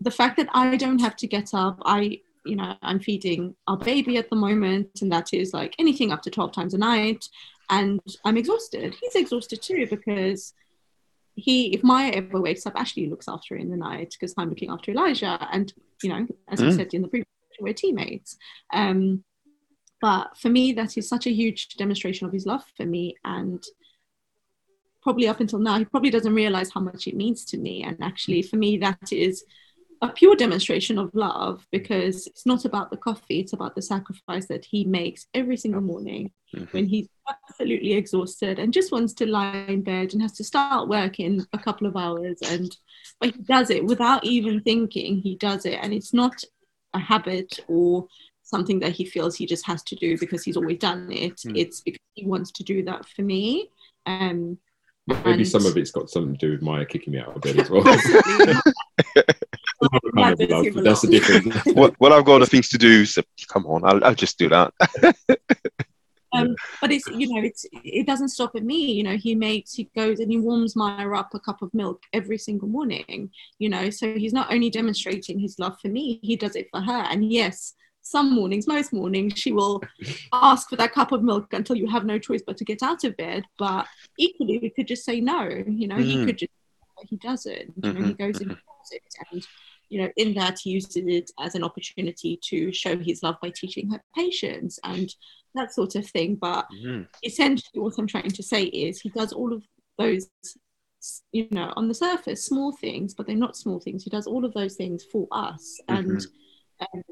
the 0.00 0.10
fact 0.10 0.36
that 0.38 0.48
I 0.52 0.76
don't 0.76 1.00
have 1.00 1.16
to 1.16 1.28
get 1.28 1.54
up, 1.54 1.80
I, 1.84 2.20
you 2.44 2.56
know, 2.56 2.74
I'm 2.82 2.98
feeding 2.98 3.54
our 3.68 3.76
baby 3.76 4.16
at 4.16 4.30
the 4.30 4.36
moment, 4.36 4.88
and 5.00 5.12
that 5.12 5.32
is 5.32 5.54
like 5.54 5.76
anything 5.78 6.10
up 6.10 6.22
to 6.22 6.30
12 6.30 6.52
times 6.52 6.74
a 6.74 6.78
night. 6.78 7.24
And 7.68 8.00
I'm 8.24 8.36
exhausted. 8.36 8.96
He's 9.00 9.14
exhausted 9.14 9.62
too 9.62 9.86
because 9.88 10.54
he, 11.34 11.74
if 11.74 11.82
Maya 11.82 12.12
ever 12.14 12.40
wakes 12.40 12.66
up, 12.66 12.74
Ashley 12.76 13.08
looks 13.08 13.28
after 13.28 13.54
her 13.54 13.60
in 13.60 13.70
the 13.70 13.76
night 13.76 14.14
because 14.18 14.34
I'm 14.36 14.48
looking 14.48 14.70
after 14.70 14.90
Elijah. 14.90 15.48
And, 15.52 15.72
you 16.02 16.10
know, 16.10 16.26
as 16.48 16.60
mm. 16.60 16.68
I 16.68 16.76
said 16.76 16.94
in 16.94 17.02
the 17.02 17.08
previous, 17.08 17.26
we're 17.60 17.72
teammates. 17.72 18.36
Um, 18.72 19.24
but 20.00 20.36
for 20.38 20.48
me, 20.48 20.72
that 20.72 20.96
is 20.96 21.08
such 21.08 21.26
a 21.26 21.32
huge 21.32 21.76
demonstration 21.76 22.26
of 22.26 22.32
his 22.32 22.46
love 22.46 22.64
for 22.76 22.86
me. 22.86 23.16
And 23.24 23.62
probably 25.02 25.28
up 25.28 25.40
until 25.40 25.58
now, 25.58 25.78
he 25.78 25.84
probably 25.84 26.10
doesn't 26.10 26.34
realize 26.34 26.70
how 26.72 26.80
much 26.80 27.06
it 27.06 27.16
means 27.16 27.44
to 27.46 27.58
me. 27.58 27.82
And 27.82 28.02
actually, 28.02 28.42
for 28.42 28.56
me, 28.56 28.78
that 28.78 29.12
is 29.12 29.44
a 30.02 30.08
pure 30.08 30.34
demonstration 30.34 30.98
of 30.98 31.10
love 31.14 31.66
because 31.70 32.26
it's 32.26 32.46
not 32.46 32.64
about 32.64 32.90
the 32.90 32.96
coffee, 32.96 33.40
it's 33.40 33.52
about 33.52 33.74
the 33.74 33.82
sacrifice 33.82 34.46
that 34.46 34.64
he 34.64 34.84
makes 34.84 35.26
every 35.34 35.56
single 35.56 35.82
morning 35.82 36.30
Mhm. 36.54 36.72
when 36.72 36.86
he's 36.86 37.06
absolutely 37.28 37.92
exhausted 37.92 38.58
and 38.58 38.72
just 38.72 38.90
wants 38.92 39.12
to 39.14 39.26
lie 39.26 39.64
in 39.68 39.82
bed 39.82 40.12
and 40.12 40.22
has 40.22 40.32
to 40.32 40.42
start 40.44 40.88
work 40.88 41.20
in 41.20 41.46
a 41.52 41.58
couple 41.58 41.86
of 41.86 41.96
hours 41.96 42.38
and 42.42 42.76
but 43.20 43.34
he 43.34 43.42
does 43.42 43.70
it 43.70 43.84
without 43.84 44.24
even 44.24 44.60
thinking 44.62 45.18
he 45.18 45.36
does 45.36 45.64
it 45.66 45.78
and 45.82 45.92
it's 45.92 46.12
not 46.12 46.42
a 46.94 46.98
habit 46.98 47.60
or 47.68 48.06
something 48.42 48.80
that 48.80 48.90
he 48.92 49.04
feels 49.04 49.36
he 49.36 49.46
just 49.46 49.64
has 49.66 49.80
to 49.84 49.94
do 49.94 50.18
because 50.18 50.42
he's 50.42 50.56
always 50.56 50.78
done 50.78 51.12
it 51.12 51.36
Mm. 51.46 51.56
it's 51.56 51.82
because 51.82 52.00
he 52.14 52.26
wants 52.26 52.50
to 52.52 52.64
do 52.64 52.82
that 52.84 53.06
for 53.06 53.22
me 53.22 53.68
um 54.06 54.58
Maybe 55.06 55.30
And- 55.42 55.48
some 55.48 55.66
of 55.66 55.76
it's 55.76 55.90
got 55.90 56.08
something 56.10 56.36
to 56.36 56.46
do 56.46 56.52
with 56.52 56.62
Maya 56.62 56.84
kicking 56.84 57.12
me 57.14 57.18
out 57.20 57.34
of 57.34 57.42
bed 57.42 57.58
as 57.58 57.68
well. 57.70 57.82
possibly 60.14 60.46
Another 60.46 60.64
kind 60.64 60.66
of 60.68 60.74
love, 60.74 60.74
but 60.74 60.84
that's 60.84 61.04
a 61.04 61.06
lot. 61.06 61.12
different. 61.12 61.76
well, 61.76 61.90
well, 62.00 62.12
I've 62.12 62.24
got 62.24 62.36
other 62.36 62.46
things 62.46 62.68
to 62.70 62.78
do. 62.78 63.04
So 63.06 63.22
come 63.48 63.66
on, 63.66 63.84
I'll, 63.84 64.04
I'll 64.04 64.14
just 64.14 64.38
do 64.38 64.48
that. 64.48 64.72
um, 66.32 66.54
but 66.80 66.92
it's 66.92 67.06
you 67.08 67.28
know 67.34 67.42
it's 67.42 67.66
it 67.72 68.06
doesn't 68.06 68.28
stop 68.28 68.52
at 68.54 68.62
me 68.62 68.92
you 68.92 69.02
know 69.02 69.16
he 69.16 69.34
makes 69.34 69.72
he 69.74 69.90
goes 69.96 70.20
and 70.20 70.30
he 70.30 70.38
warms 70.38 70.76
Maya 70.76 71.10
up 71.12 71.30
a 71.34 71.40
cup 71.40 71.60
of 71.62 71.72
milk 71.74 72.02
every 72.12 72.38
single 72.38 72.68
morning 72.68 73.30
you 73.58 73.68
know 73.68 73.90
so 73.90 74.14
he's 74.14 74.32
not 74.32 74.52
only 74.52 74.70
demonstrating 74.70 75.38
his 75.40 75.58
love 75.58 75.76
for 75.82 75.88
me 75.88 76.20
he 76.22 76.36
does 76.36 76.54
it 76.54 76.68
for 76.70 76.80
her 76.80 77.02
and 77.10 77.32
yes 77.32 77.74
some 78.02 78.32
mornings 78.32 78.68
most 78.68 78.92
mornings 78.92 79.38
she 79.38 79.50
will 79.52 79.82
ask 80.32 80.68
for 80.68 80.76
that 80.76 80.92
cup 80.92 81.10
of 81.12 81.22
milk 81.24 81.52
until 81.52 81.76
you 81.76 81.88
have 81.88 82.04
no 82.06 82.16
choice 82.18 82.42
but 82.46 82.56
to 82.56 82.64
get 82.64 82.82
out 82.82 83.02
of 83.02 83.16
bed 83.16 83.42
but 83.58 83.86
equally 84.16 84.58
we 84.58 84.70
could 84.70 84.86
just 84.86 85.04
say 85.04 85.20
no 85.20 85.42
you 85.66 85.88
know 85.88 85.96
he 85.96 86.16
Mhm. 86.16 86.26
could 86.26 86.38
just 86.38 86.52
he 87.08 87.16
doesn't 87.16 87.72
you 87.82 87.92
know 87.92 88.06
he 88.06 88.14
goes 88.14 88.40
and 88.40 88.50
does 88.50 88.90
it 88.92 89.02
and 89.32 89.46
you 89.90 90.00
know 90.00 90.10
in 90.16 90.34
that 90.34 90.58
he 90.62 90.70
uses 90.70 90.96
it 90.96 91.30
as 91.40 91.54
an 91.54 91.64
opportunity 91.64 92.38
to 92.44 92.72
show 92.72 92.96
his 92.96 93.22
love 93.22 93.36
by 93.42 93.50
teaching 93.54 93.90
her 93.90 94.02
patience 94.16 94.78
and 94.84 95.14
that 95.54 95.72
sort 95.74 95.94
of 95.96 96.06
thing. 96.06 96.36
But 96.36 96.66
Mhm. 96.72 97.06
essentially 97.22 97.80
what 97.82 97.98
I'm 97.98 98.06
trying 98.06 98.30
to 98.30 98.42
say 98.42 98.64
is 98.64 99.00
he 99.00 99.10
does 99.10 99.32
all 99.32 99.52
of 99.52 99.62
those 99.98 100.30
you 101.32 101.48
know 101.50 101.72
on 101.76 101.88
the 101.88 101.94
surface 101.94 102.44
small 102.44 102.72
things 102.76 103.14
but 103.14 103.26
they're 103.26 103.36
not 103.36 103.56
small 103.56 103.80
things. 103.80 104.04
He 104.04 104.10
does 104.10 104.26
all 104.26 104.44
of 104.44 104.54
those 104.54 104.76
things 104.76 105.04
for 105.12 105.26
us. 105.32 105.80
And 105.88 106.20
um, 106.80 107.02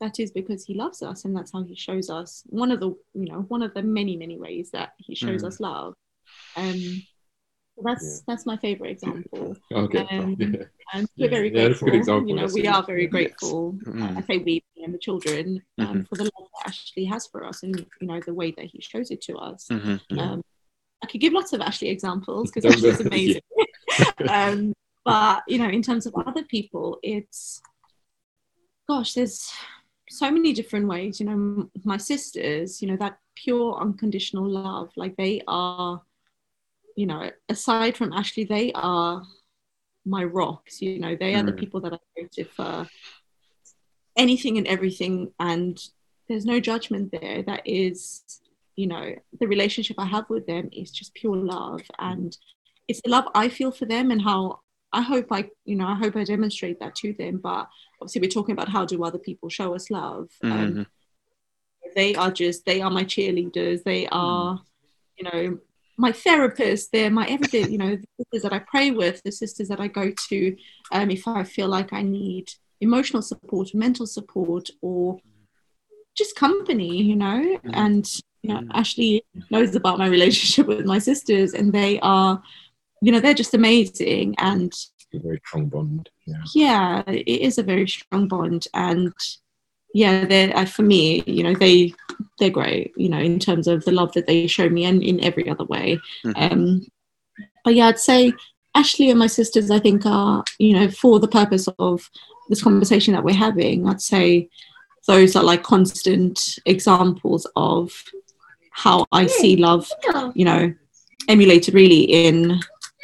that 0.00 0.18
is 0.20 0.30
because 0.30 0.64
he 0.64 0.74
loves 0.74 1.02
us 1.02 1.24
and 1.24 1.34
that's 1.36 1.52
how 1.52 1.62
he 1.62 1.74
shows 1.74 2.10
us 2.10 2.42
one 2.46 2.70
of 2.70 2.80
the 2.80 2.90
you 3.14 3.26
know 3.30 3.40
one 3.48 3.62
of 3.62 3.72
the 3.74 3.82
many 3.82 4.16
many 4.16 4.38
ways 4.38 4.70
that 4.72 4.90
he 4.98 5.14
shows 5.14 5.42
Mm. 5.42 5.46
us 5.46 5.60
love. 5.60 5.94
Um 6.56 7.02
that's 7.84 8.04
Yeah. 8.04 8.24
that's 8.28 8.46
my 8.46 8.56
favorite 8.56 8.90
example 8.90 9.56
Okay. 9.72 9.98
Um, 10.10 10.36
yeah. 10.38 10.62
and 10.94 11.08
we're 11.18 11.28
very 11.28 11.52
yeah, 11.54 11.68
that's 11.68 11.82
a 11.82 11.84
grateful 11.84 11.88
good 11.88 11.94
example, 11.96 12.28
you 12.28 12.34
know 12.36 12.48
we 12.54 12.66
are 12.66 12.82
very 12.82 13.02
yes. 13.02 13.10
grateful 13.10 13.72
Mm. 13.84 14.16
I 14.16 14.20
say 14.22 14.38
we 14.38 14.62
and 14.84 14.94
the 14.94 14.98
children 14.98 15.62
um, 15.78 15.86
Mhm. 15.86 16.08
for 16.08 16.16
the 16.16 16.24
love 16.24 16.48
that 16.54 16.68
Ashley 16.68 17.04
has 17.06 17.26
for 17.26 17.44
us 17.44 17.62
and 17.62 17.74
you 18.00 18.06
know 18.06 18.20
the 18.20 18.34
way 18.34 18.50
that 18.52 18.66
he 18.66 18.80
shows 18.80 19.10
it 19.10 19.20
to 19.22 19.36
us 19.36 19.66
Mhm. 19.70 20.00
Um, 20.18 20.42
I 21.02 21.06
could 21.08 21.20
give 21.20 21.32
lots 21.34 21.52
of 21.52 21.60
Ashley 21.60 21.88
examples 21.90 22.50
because 22.50 22.64
Ashley's 22.72 23.00
amazing. 23.00 23.42
um, 24.28 24.72
but 25.04 25.42
you 25.46 25.58
know, 25.58 25.68
in 25.68 25.82
terms 25.82 26.06
of 26.06 26.14
other 26.16 26.42
people, 26.44 26.98
it's 27.02 27.60
gosh, 28.88 29.14
there's 29.14 29.50
so 30.08 30.30
many 30.30 30.52
different 30.52 30.86
ways. 30.88 31.20
You 31.20 31.26
know, 31.26 31.70
my 31.84 31.96
sisters, 31.96 32.80
you 32.80 32.88
know, 32.88 32.96
that 32.96 33.18
pure 33.34 33.78
unconditional 33.80 34.48
love, 34.48 34.90
like 34.96 35.16
they 35.16 35.42
are, 35.46 36.00
you 36.96 37.06
know, 37.06 37.30
aside 37.48 37.96
from 37.96 38.12
Ashley, 38.12 38.44
they 38.44 38.72
are 38.72 39.22
my 40.04 40.24
rocks. 40.24 40.80
You 40.82 40.98
know, 40.98 41.14
they 41.14 41.34
are 41.34 41.42
the 41.44 41.52
Mm. 41.52 41.58
people 41.58 41.80
that 41.82 41.92
I 41.92 41.98
go 42.20 42.26
to 42.32 42.44
for 42.56 42.88
anything 44.16 44.56
and 44.58 44.66
everything, 44.66 45.32
and 45.38 45.78
there's 46.28 46.44
no 46.46 46.58
judgment 46.60 47.12
there. 47.12 47.42
That 47.42 47.62
is 47.66 48.22
you 48.78 48.86
know 48.86 49.14
the 49.40 49.48
relationship 49.48 49.96
i 49.98 50.04
have 50.04 50.28
with 50.28 50.46
them 50.46 50.68
is 50.70 50.90
just 50.90 51.14
pure 51.14 51.34
love 51.34 51.80
and 51.98 52.36
it's 52.88 53.00
the 53.00 53.08
love 53.08 53.24
i 53.34 53.48
feel 53.48 53.70
for 53.72 53.86
them 53.86 54.10
and 54.10 54.20
how 54.20 54.60
i 54.92 55.00
hope 55.00 55.28
i 55.32 55.48
you 55.64 55.74
know 55.74 55.86
i 55.86 55.94
hope 55.94 56.14
i 56.14 56.22
demonstrate 56.24 56.78
that 56.78 56.94
to 56.94 57.14
them 57.14 57.38
but 57.38 57.66
obviously 58.02 58.20
we're 58.20 58.28
talking 58.28 58.52
about 58.52 58.68
how 58.68 58.84
do 58.84 59.02
other 59.02 59.16
people 59.18 59.48
show 59.48 59.74
us 59.74 59.90
love 59.90 60.28
um, 60.42 60.50
Mhm. 60.50 60.86
they 61.94 62.14
are 62.16 62.30
just 62.30 62.66
they 62.66 62.82
are 62.82 62.90
my 62.90 63.02
cheerleaders 63.04 63.82
they 63.84 64.06
are 64.08 64.60
you 65.16 65.24
know 65.24 65.58
my 65.98 66.12
therapist 66.12 66.92
they're 66.92 67.10
my 67.10 67.26
everything 67.26 67.70
you 67.72 67.78
know 67.78 67.96
the 67.96 68.06
sisters 68.18 68.42
that 68.42 68.52
i 68.52 68.58
pray 68.58 68.90
with 68.90 69.22
the 69.22 69.32
sisters 69.32 69.68
that 69.68 69.80
i 69.80 69.88
go 69.88 70.12
to 70.28 70.56
um, 70.92 71.10
if 71.10 71.26
i 71.26 71.42
feel 71.42 71.68
like 71.68 71.92
i 71.92 72.02
need 72.02 72.46
emotional 72.80 73.22
support 73.22 73.74
mental 73.74 74.06
support 74.06 74.68
or 74.82 75.18
just 76.16 76.36
company 76.36 76.96
you 77.02 77.16
know 77.16 77.40
Mhm. 77.64 77.70
and 77.74 78.06
you 78.42 78.52
know 78.52 78.60
Mhm. 78.60 78.70
ashley 78.74 79.24
knows 79.50 79.74
about 79.74 79.98
my 79.98 80.06
relationship 80.06 80.66
with 80.70 80.84
my 80.86 80.98
sisters 80.98 81.54
and 81.54 81.72
they 81.72 81.98
are 82.00 82.42
you 83.02 83.10
know 83.12 83.20
they're 83.20 83.34
just 83.34 83.54
amazing 83.54 84.34
and 84.38 84.72
a 85.14 85.18
very 85.18 85.40
strong 85.46 85.66
bond. 85.66 86.10
Yeah. 86.26 86.42
yeah 86.54 87.02
it 87.06 87.40
is 87.48 87.58
a 87.58 87.62
very 87.62 87.86
strong 87.88 88.28
bond 88.28 88.66
and 88.74 89.12
yeah 90.02 90.14
they're 90.30 90.52
uh, 90.60 90.66
for 90.76 90.82
me 90.94 91.22
you 91.36 91.42
know 91.46 91.54
they 91.64 91.74
they're 92.38 92.56
great 92.60 92.88
you 93.02 93.08
know 93.12 93.22
in 93.30 93.38
terms 93.46 93.66
of 93.72 93.84
the 93.86 93.92
love 94.00 94.10
that 94.14 94.26
they 94.26 94.46
show 94.56 94.68
me 94.76 94.82
and 94.90 95.02
in 95.10 95.16
every 95.28 95.46
other 95.52 95.66
way 95.74 95.86
Mhm. 96.24 96.34
um 96.52 96.62
but 97.64 97.74
yeah 97.78 97.86
i'd 97.88 97.98
say 98.10 98.20
ashley 98.80 99.08
and 99.10 99.18
my 99.24 99.30
sisters 99.38 99.70
i 99.70 99.80
think 99.86 100.04
are 100.06 100.44
you 100.66 100.72
know 100.76 100.88
for 101.02 101.14
the 101.24 101.32
purpose 101.40 101.66
of 101.88 101.96
this 102.50 102.62
conversation 102.68 103.14
that 103.14 103.24
we're 103.26 103.44
having 103.48 103.76
i'd 103.88 104.00
say 104.14 104.48
those 105.12 105.32
are 105.36 105.44
like 105.50 105.62
constant 105.74 106.58
examples 106.74 107.42
of 107.56 107.92
how 108.84 108.96
i 109.20 109.24
see 109.38 109.52
love 109.68 109.84
you 110.40 110.44
know 110.50 110.62
emulated 111.34 111.72
really 111.82 112.02
in 112.26 112.36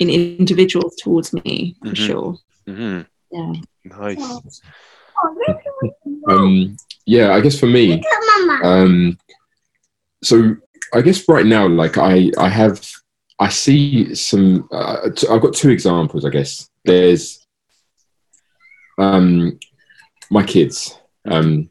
in 0.02 0.08
individuals 0.40 0.94
towards 1.04 1.32
me 1.32 1.74
for 1.80 1.94
Mhm. 1.96 2.06
sure 2.06 2.30
Mhm. 2.68 3.06
yeah 3.36 3.52
Nice. 3.84 4.60
Um, 6.28 6.76
yeah, 7.04 7.34
I 7.34 7.40
guess 7.40 7.58
for 7.58 7.66
me, 7.66 8.00
um, 8.62 9.18
so 10.22 10.54
I 10.94 11.02
guess 11.02 11.28
right 11.28 11.44
now, 11.44 11.66
like 11.66 11.98
I, 11.98 12.30
I 12.38 12.48
have, 12.48 12.88
I 13.40 13.48
see 13.48 14.14
some. 14.14 14.68
Uh, 14.70 15.10
t- 15.10 15.26
I've 15.28 15.42
got 15.42 15.52
two 15.52 15.70
examples. 15.70 16.24
I 16.24 16.30
guess 16.30 16.70
there's 16.84 17.44
um, 18.98 19.58
my 20.30 20.44
kids. 20.44 20.96
Um, 21.28 21.68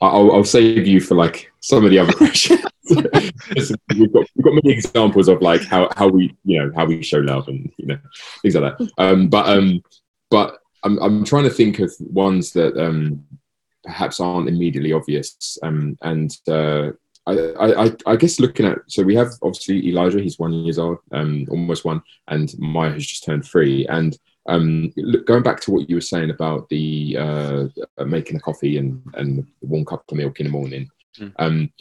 I'll, 0.00 0.32
I'll 0.32 0.44
save 0.44 0.86
you 0.86 1.00
for 1.00 1.14
like 1.14 1.52
some 1.60 1.84
of 1.84 1.90
the 1.90 1.98
other 1.98 2.12
questions. 2.16 2.60
we've 2.90 4.12
got 4.12 4.26
we've 4.34 4.44
got 4.44 4.54
many 4.54 4.70
examples 4.70 5.28
of 5.28 5.40
like 5.40 5.62
how 5.62 5.88
how 5.96 6.08
we 6.08 6.36
you 6.44 6.58
know 6.58 6.72
how 6.74 6.84
we 6.84 7.02
show 7.02 7.18
love 7.18 7.46
and 7.48 7.72
you 7.76 7.86
know 7.86 7.98
things 8.42 8.56
like 8.56 8.76
that. 8.76 8.90
Um, 8.98 9.28
but 9.28 9.46
um, 9.46 9.82
but 10.30 10.58
I'm 10.84 10.98
I'm 11.02 11.24
trying 11.24 11.44
to 11.44 11.50
think 11.50 11.78
of 11.78 11.92
ones 12.00 12.52
that 12.52 12.76
um 12.76 13.24
perhaps 13.84 14.20
aren't 14.20 14.48
immediately 14.48 14.92
obvious. 14.92 15.58
Um, 15.62 15.98
and 16.02 16.30
uh, 16.48 16.90
I, 17.26 17.32
I, 17.86 17.92
I- 18.06 18.16
guess 18.16 18.38
looking 18.40 18.66
at 18.66 18.78
so 18.86 19.02
we 19.02 19.14
have 19.16 19.30
obviously 19.42 19.88
Elijah, 19.88 20.20
he's 20.20 20.38
one 20.38 20.52
years 20.52 20.78
old, 20.78 20.98
um, 21.12 21.46
almost 21.50 21.84
one, 21.84 22.00
and 22.28 22.52
Maya 22.58 22.92
has 22.92 23.04
just 23.06 23.24
turned 23.24 23.44
three. 23.44 23.86
And 23.86 24.16
um, 24.48 24.92
look, 24.96 25.26
going 25.26 25.42
back 25.42 25.60
to 25.62 25.70
what 25.72 25.88
you 25.88 25.96
were 25.96 26.00
saying 26.00 26.30
about 26.30 26.68
the 26.68 27.16
uh, 27.18 28.04
making 28.04 28.36
a 28.36 28.40
coffee 28.40 28.76
and 28.78 29.02
and 29.14 29.46
one 29.60 29.84
cup 29.84 30.04
of 30.10 30.16
milk 30.16 30.38
in 30.40 30.46
the 30.46 30.52
morning, 30.52 30.88
Mm. 31.20 31.32
um, 31.38 31.72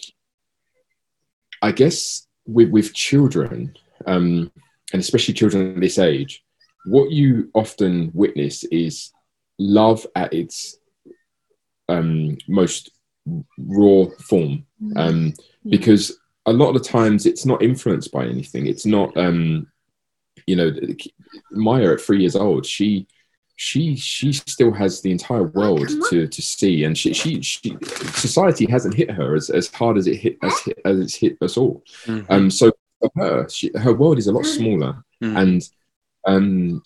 I 1.62 1.72
guess 1.72 2.28
with 2.46 2.70
with 2.70 2.94
children, 2.94 3.76
um, 4.06 4.52
and 4.94 5.00
especially 5.00 5.34
children 5.36 5.76
at 5.76 5.80
this 5.82 6.00
age, 6.00 6.44
what 6.86 7.12
you 7.12 7.50
often 7.54 8.12
witness 8.14 8.64
is 8.66 9.12
love 9.60 10.06
at 10.16 10.34
its 10.34 10.78
um, 11.90 12.38
most 12.48 12.92
raw 13.58 14.06
form. 14.20 14.66
Um, 14.96 15.34
Yeah. 15.64 15.78
because 15.78 16.18
a 16.48 16.54
lot 16.54 16.70
of 16.76 16.82
the 16.82 16.90
times 16.90 17.26
it's 17.28 17.46
not 17.46 17.62
influenced 17.62 18.12
by 18.12 18.26
anything. 18.26 18.66
It's 18.66 18.86
not 18.86 19.16
um, 19.16 19.68
you 20.48 20.56
know 20.56 20.72
maya 21.52 21.92
at 21.94 22.02
three 22.02 22.20
years 22.22 22.36
old 22.36 22.66
she 22.66 23.06
she 23.58 23.96
she 23.96 24.34
still 24.34 24.72
has 24.72 25.02
the 25.02 25.12
entire 25.12 25.44
world 25.44 25.88
to 26.10 26.26
to 26.28 26.42
see. 26.42 26.84
And 26.86 26.98
she 26.98 27.14
she, 27.14 27.42
she 27.44 27.78
society 28.16 28.66
hasn't 28.66 28.96
hit 28.96 29.12
her 29.12 29.36
as, 29.36 29.52
as 29.52 29.72
hard 29.72 29.98
as 30.00 30.08
it 30.08 30.16
hit 30.16 30.38
as, 30.42 30.58
hit 30.62 30.80
as 30.84 31.00
it's 31.00 31.14
hit 31.16 31.38
us 31.42 31.58
all. 31.58 31.84
Mhm. 32.08 32.26
um 32.30 32.50
so 32.50 32.72
for 33.00 33.12
her 33.18 33.48
she, 33.50 33.70
her 33.76 33.94
world 33.94 34.18
is 34.18 34.26
a 34.28 34.32
lot 34.32 34.46
smaller. 34.46 35.04
Mhm. 35.22 35.38
and 35.42 35.70
um 36.26 36.82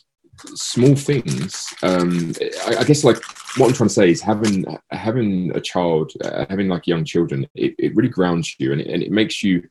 small 0.56 0.96
things 0.96 1.74
um 1.84 2.34
I, 2.68 2.78
I 2.80 2.84
guess 2.84 3.04
like 3.04 3.24
what 3.58 3.68
i'm 3.68 3.74
trying 3.74 3.88
to 3.88 3.94
say 3.94 4.10
is 4.12 4.22
having 4.22 4.66
having 4.92 5.56
a 5.56 5.62
child 5.62 6.12
uh, 6.24 6.46
having 6.50 6.68
like 6.68 6.88
young 6.88 7.06
children 7.06 7.48
it, 7.56 7.74
it 7.80 7.96
really 7.96 8.10
grounds 8.10 8.54
you 8.60 8.72
and 8.74 8.82
it, 8.82 8.88
and 8.88 9.02
it 9.02 9.12
makes 9.12 9.44
you 9.44 9.64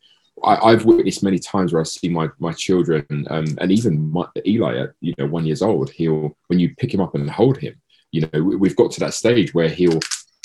I, 0.42 0.56
I've 0.56 0.84
witnessed 0.84 1.22
many 1.22 1.38
times 1.38 1.72
where 1.72 1.80
I 1.80 1.84
see 1.84 2.08
my 2.08 2.28
my 2.40 2.52
children, 2.52 3.06
um, 3.30 3.56
and 3.60 3.70
even 3.70 4.10
my, 4.10 4.26
Eli 4.44 4.78
at 4.78 4.90
you 5.00 5.14
know 5.16 5.26
one 5.26 5.46
years 5.46 5.62
old. 5.62 5.90
He'll 5.90 6.36
when 6.48 6.58
you 6.58 6.74
pick 6.74 6.92
him 6.92 7.00
up 7.00 7.14
and 7.14 7.30
hold 7.30 7.56
him, 7.56 7.80
you 8.10 8.22
know 8.22 8.42
we- 8.42 8.56
we've 8.56 8.74
got 8.74 8.90
to 8.92 9.00
that 9.00 9.14
stage 9.14 9.54
where 9.54 9.68
he'll 9.68 10.00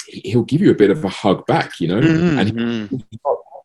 he'll 0.07 0.43
give 0.43 0.61
you 0.61 0.70
a 0.70 0.76
bit 0.76 0.91
of 0.91 1.03
a 1.03 1.09
hug 1.09 1.45
back 1.47 1.80
you 1.80 1.88
know 1.88 1.97
and 1.97 2.49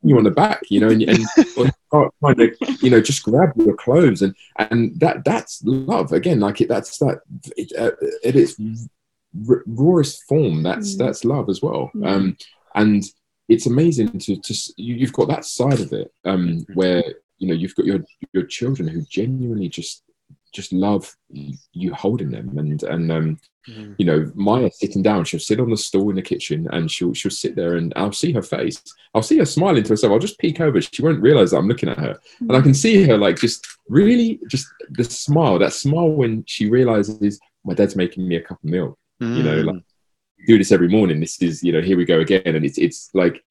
He'll 0.05 0.11
start 0.11 0.11
patting 0.11 0.11
you 0.11 0.19
on 0.19 0.25
the 0.25 0.31
back 0.31 0.63
you 0.71 0.81
know 0.81 0.89
and, 0.89 1.03
and 1.03 1.73
start 1.89 2.15
trying 2.21 2.37
to 2.37 2.57
you 2.83 2.91
know 2.91 3.01
just 3.01 3.23
grab 3.23 3.51
your 3.57 3.75
clothes 3.75 4.23
and 4.23 4.35
and 4.57 4.99
that 5.01 5.25
that's 5.25 5.63
love 5.65 6.13
again 6.13 6.41
like 6.41 6.61
it 6.61 6.69
that's 6.69 6.99
that 6.99 7.21
it, 7.57 7.73
uh, 7.79 7.91
it 8.23 8.37
is 8.37 8.57
r- 9.49 9.63
rawest 9.67 10.23
form 10.29 10.63
that's 10.63 10.95
Mm. 10.95 10.99
that's 10.99 11.25
love 11.25 11.49
as 11.49 11.63
well 11.63 11.91
Mm. 11.95 12.07
um 12.07 12.37
and 12.75 13.05
it's 13.49 13.67
amazing 13.67 14.19
to 14.19 14.37
to 14.37 14.55
you, 14.77 14.95
you've 14.95 15.13
got 15.13 15.29
that 15.29 15.45
side 15.45 15.81
of 15.81 15.93
it 15.93 16.13
um 16.25 16.65
where 16.75 17.05
you 17.39 17.49
know 17.49 17.55
you've 17.55 17.75
got 17.75 17.87
your 17.87 18.01
your 18.33 18.45
children 18.47 18.89
who 18.89 19.03
genuinely 19.03 19.69
just 19.69 20.03
just 20.55 20.73
love 20.73 21.15
you, 21.73 21.93
holding 21.95 22.31
them. 22.31 22.57
And 22.59 22.83
and 22.85 23.13
um 23.13 23.39
Mhm. 23.67 23.95
you 23.97 24.05
know 24.05 24.31
Maya 24.35 24.71
sitting 24.71 25.01
down 25.03 25.25
she'll 25.25 25.41
sit 25.41 25.59
on 25.59 25.71
the 25.71 25.77
stool 25.79 26.11
in 26.11 26.17
the 26.17 26.23
kitchen 26.23 26.69
and 26.73 26.91
she'll 26.91 27.15
she'll 27.15 27.31
sit 27.31 27.57
there 27.57 27.77
and 27.77 27.95
I'll 27.97 28.13
see 28.13 28.31
her 28.33 28.43
face. 28.43 28.83
I'll 29.15 29.23
see 29.23 29.39
her 29.39 29.47
smiling 29.47 29.83
to 29.85 29.89
herself. 29.89 30.13
I'll 30.13 30.19
just 30.19 30.39
peek 30.39 30.61
over. 30.61 30.79
She 30.83 31.01
won't 31.01 31.23
realize 31.23 31.51
that 31.53 31.57
I'm 31.57 31.67
looking 31.69 31.89
at 31.89 31.99
her. 31.99 32.21
And 32.41 32.53
I 32.53 32.61
can 32.61 32.75
see 32.75 33.05
her 33.05 33.17
like 33.17 33.39
just 33.41 33.67
really 33.89 34.39
just 34.49 34.67
the 34.91 35.05
smile 35.05 35.59
that 35.61 35.73
smile 35.73 36.11
when 36.11 36.45
she 36.47 36.69
realizes 36.69 37.41
my 37.65 37.73
dad's 37.73 37.97
making 37.97 38.29
me 38.29 38.37
a 38.37 38.43
cup 38.43 38.59
of 38.63 38.69
milk. 38.71 38.99
You 39.21 39.43
know 39.43 39.61
like 39.63 39.83
do 40.47 40.59
this 40.59 40.71
every 40.71 40.89
morning. 40.89 41.21
This 41.21 41.41
is 41.41 41.63
you 41.63 41.73
know 41.73 41.81
here 41.81 41.97
we 41.97 42.05
go 42.05 42.21
again. 42.21 42.43
And 42.45 42.67
it's 42.67 42.77
it's 42.77 43.09
like 43.15 43.43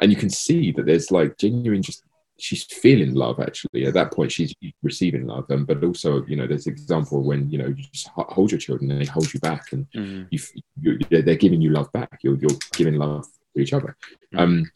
and 0.00 0.10
you 0.10 0.16
can 0.16 0.30
see 0.30 0.72
that 0.72 0.86
there's 0.86 1.10
like 1.10 1.36
genuine 1.36 1.82
just 1.82 2.04
she's 2.38 2.64
feeling 2.64 3.14
love 3.14 3.40
actually. 3.40 3.86
At 3.86 3.94
that 3.94 4.12
point 4.12 4.30
she's 4.32 4.54
receiving 4.82 5.26
love. 5.26 5.50
Um, 5.50 5.64
but 5.64 5.82
also 5.82 6.24
you 6.26 6.36
know 6.36 6.46
there's 6.46 6.66
an 6.66 6.72
example 6.72 7.22
when 7.22 7.50
you 7.50 7.58
know 7.58 7.66
you 7.66 7.82
just 7.92 8.08
hold 8.08 8.50
your 8.52 8.60
children 8.60 8.90
and 8.90 9.00
they 9.00 9.06
hold 9.06 9.32
you 9.34 9.40
back 9.40 9.72
and 9.72 9.86
Mhm. 9.94 10.28
you, 10.30 10.38
you 10.80 10.98
they're 11.22 11.34
giving 11.36 11.60
you 11.60 11.70
love 11.70 11.90
back. 11.92 12.18
You're, 12.22 12.36
you're 12.36 12.58
giving 12.72 12.94
love 12.94 13.26
to 13.54 13.62
each 13.62 13.72
other. 13.72 13.96
Um 14.36 14.70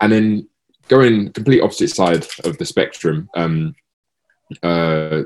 and 0.00 0.12
then 0.12 0.48
going 0.88 1.32
complete 1.32 1.60
opposite 1.62 1.88
side 1.90 2.26
of 2.44 2.56
the 2.58 2.64
spectrum 2.64 3.28
um 3.36 3.74
uh 4.62 5.22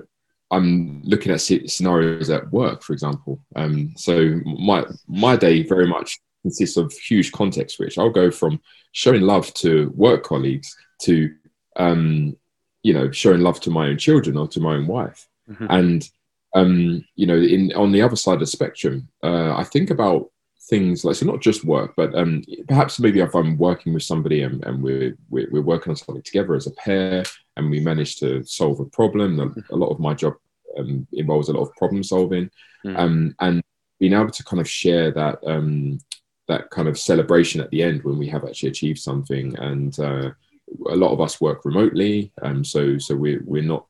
i'm 0.50 1.02
looking 1.04 1.30
at 1.32 1.40
scenarios 1.40 2.30
at 2.30 2.50
work 2.52 2.82
for 2.82 2.92
example. 2.92 3.40
Um 3.56 3.92
so 3.96 4.40
my 4.44 4.84
my 5.06 5.36
day 5.36 5.62
very 5.62 5.86
much 5.86 6.18
consists 6.42 6.76
of 6.78 6.90
huge 6.92 7.30
context 7.32 7.76
switch. 7.76 7.98
I'll 7.98 8.08
go 8.10 8.30
from 8.30 8.60
showing 8.92 9.20
love 9.20 9.52
to 9.54 9.92
work 9.94 10.24
colleagues 10.24 10.74
to 11.02 11.34
um 11.76 12.36
you 12.82 12.92
know 12.92 13.10
showing 13.10 13.40
love 13.40 13.60
to 13.60 13.70
my 13.70 13.88
own 13.88 13.98
children 13.98 14.36
or 14.36 14.48
to 14.48 14.60
my 14.60 14.74
own 14.74 14.86
wife 14.86 15.28
Mhm. 15.50 15.66
and 15.70 16.10
um 16.54 17.04
you 17.16 17.26
know 17.26 17.36
in 17.36 17.72
on 17.74 17.92
the 17.92 18.02
other 18.02 18.16
side 18.16 18.34
of 18.34 18.40
the 18.40 18.46
spectrum 18.46 19.08
uh 19.22 19.54
i 19.56 19.64
think 19.64 19.90
about 19.90 20.30
things 20.68 21.04
like 21.04 21.16
so 21.16 21.26
not 21.26 21.40
just 21.40 21.64
work 21.64 21.94
but 21.96 22.14
um 22.14 22.42
perhaps 22.68 23.00
maybe 23.00 23.20
if 23.20 23.34
i'm 23.34 23.56
working 23.58 23.92
with 23.94 24.02
somebody 24.04 24.42
and, 24.42 24.64
and 24.64 24.82
we're, 24.82 25.16
we're 25.30 25.48
we're 25.50 25.62
working 25.62 25.90
on 25.90 25.96
something 25.96 26.22
together 26.22 26.54
as 26.54 26.66
a 26.66 26.70
pair 26.72 27.24
and 27.56 27.70
we 27.70 27.80
manage 27.80 28.16
to 28.16 28.42
solve 28.44 28.78
a 28.80 28.84
problem 28.84 29.40
a, 29.40 29.74
a 29.74 29.76
lot 29.76 29.88
of 29.90 29.98
my 30.00 30.14
job 30.14 30.34
um, 30.78 31.06
involves 31.12 31.48
a 31.48 31.52
lot 31.52 31.62
of 31.62 31.74
problem 31.76 32.02
solving 32.02 32.50
Mm. 32.84 32.98
um 32.98 33.34
and 33.40 33.62
being 33.98 34.14
able 34.14 34.30
to 34.30 34.42
kind 34.44 34.58
of 34.60 34.66
share 34.68 35.10
that 35.10 35.38
um 35.46 35.98
that 36.48 36.70
kind 36.70 36.88
of 36.88 36.98
celebration 36.98 37.60
at 37.60 37.68
the 37.70 37.82
end 37.82 38.02
when 38.04 38.16
we 38.16 38.26
have 38.28 38.44
actually 38.46 38.70
achieved 38.70 38.98
something 38.98 39.54
and 39.58 40.00
uh 40.00 40.30
a 40.90 40.96
lot 40.96 41.12
of 41.12 41.20
us 41.20 41.40
work 41.40 41.64
remotely 41.64 42.32
um 42.42 42.62
so 42.64 42.96
so 42.98 43.14
we're 43.16 43.42
we're 43.44 43.62
not 43.62 43.86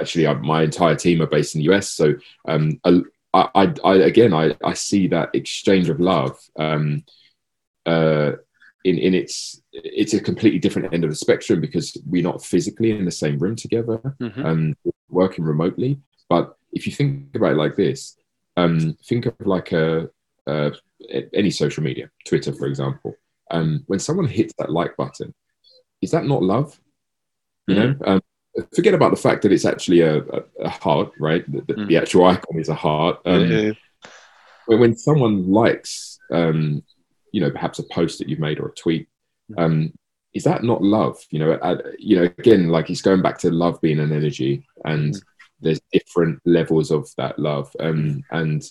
actually 0.00 0.26
I, 0.26 0.34
my 0.34 0.62
entire 0.62 0.96
team 0.96 1.20
are 1.22 1.26
based 1.26 1.54
in 1.54 1.60
the 1.62 1.72
us 1.74 1.90
so 1.90 2.14
um 2.48 2.80
I, 2.84 3.48
I, 3.54 3.74
I 3.84 3.94
again 3.96 4.32
I, 4.32 4.56
I 4.64 4.74
see 4.74 5.06
that 5.08 5.34
exchange 5.34 5.88
of 5.90 6.00
love 6.00 6.38
um, 6.58 7.04
uh, 7.86 8.32
in 8.84 8.98
in 8.98 9.14
its 9.14 9.60
it's 9.72 10.14
a 10.14 10.20
completely 10.20 10.58
different 10.58 10.92
end 10.92 11.04
of 11.04 11.10
the 11.10 11.16
spectrum 11.16 11.60
because 11.60 11.96
we're 12.06 12.22
not 12.22 12.44
physically 12.44 12.90
in 12.92 13.04
the 13.04 13.10
same 13.10 13.38
room 13.38 13.56
together 13.56 14.00
Mhm. 14.20 14.44
um, 14.44 14.74
working 15.08 15.44
remotely 15.44 15.98
but 16.28 16.56
if 16.72 16.86
you 16.86 16.92
think 16.92 17.34
about 17.34 17.52
it 17.52 17.56
like 17.56 17.76
this 17.76 18.16
um, 18.56 18.96
think 19.04 19.26
of 19.26 19.34
like 19.40 19.72
a, 19.72 20.08
a 20.46 20.72
any 21.34 21.50
social 21.50 21.82
media 21.82 22.10
Twitter 22.26 22.52
for 22.52 22.66
example 22.66 23.14
um, 23.50 23.82
when 23.86 23.98
someone 23.98 24.26
hits 24.26 24.52
that 24.58 24.70
like 24.72 24.96
button 24.96 25.34
is 26.00 26.10
that 26.12 26.24
not 26.26 26.42
love? 26.42 26.78
You 27.66 27.74
know 27.74 27.94
um, 28.06 28.20
forget 28.74 28.94
about 28.94 29.10
the 29.10 29.20
fact 29.20 29.42
that 29.42 29.52
it's 29.52 29.66
actually 29.66 30.00
a, 30.00 30.18
a, 30.18 30.42
a 30.60 30.68
heart 30.70 31.12
right? 31.20 31.44
The, 31.52 31.60
the, 31.62 31.74
Mm. 31.74 31.88
the 31.88 31.96
actual 31.98 32.24
icon 32.24 32.58
is 32.58 32.68
a 32.70 32.74
heart. 32.74 33.20
Um, 33.26 33.50
Yeah, 33.50 33.60
yeah, 33.60 33.72
when, 34.66 34.80
when 34.80 34.96
someone 34.96 35.50
likes 35.52 36.18
um 36.32 36.82
you 37.32 37.40
know 37.42 37.50
perhaps 37.50 37.78
a 37.78 37.82
post 37.84 38.18
that 38.18 38.28
you've 38.28 38.38
made 38.38 38.58
or 38.58 38.68
a 38.68 38.74
tweet 38.74 39.08
um 39.58 39.92
is 40.34 40.44
that 40.44 40.62
not 40.62 40.82
love? 40.82 41.16
You 41.30 41.38
know 41.40 41.52
uh, 41.52 41.78
you 41.98 42.16
know 42.16 42.22
again 42.38 42.68
like 42.68 42.88
it's 42.90 43.02
going 43.02 43.22
back 43.22 43.38
to 43.38 43.50
love 43.50 43.80
being 43.80 43.98
an 44.00 44.12
energy 44.12 44.66
and 44.84 45.14
Mm. 45.14 45.22
there's 45.60 45.80
different 45.92 46.38
levels 46.46 46.90
of 46.90 47.08
that 47.16 47.38
love. 47.38 47.74
Um 47.80 48.22
and 48.30 48.62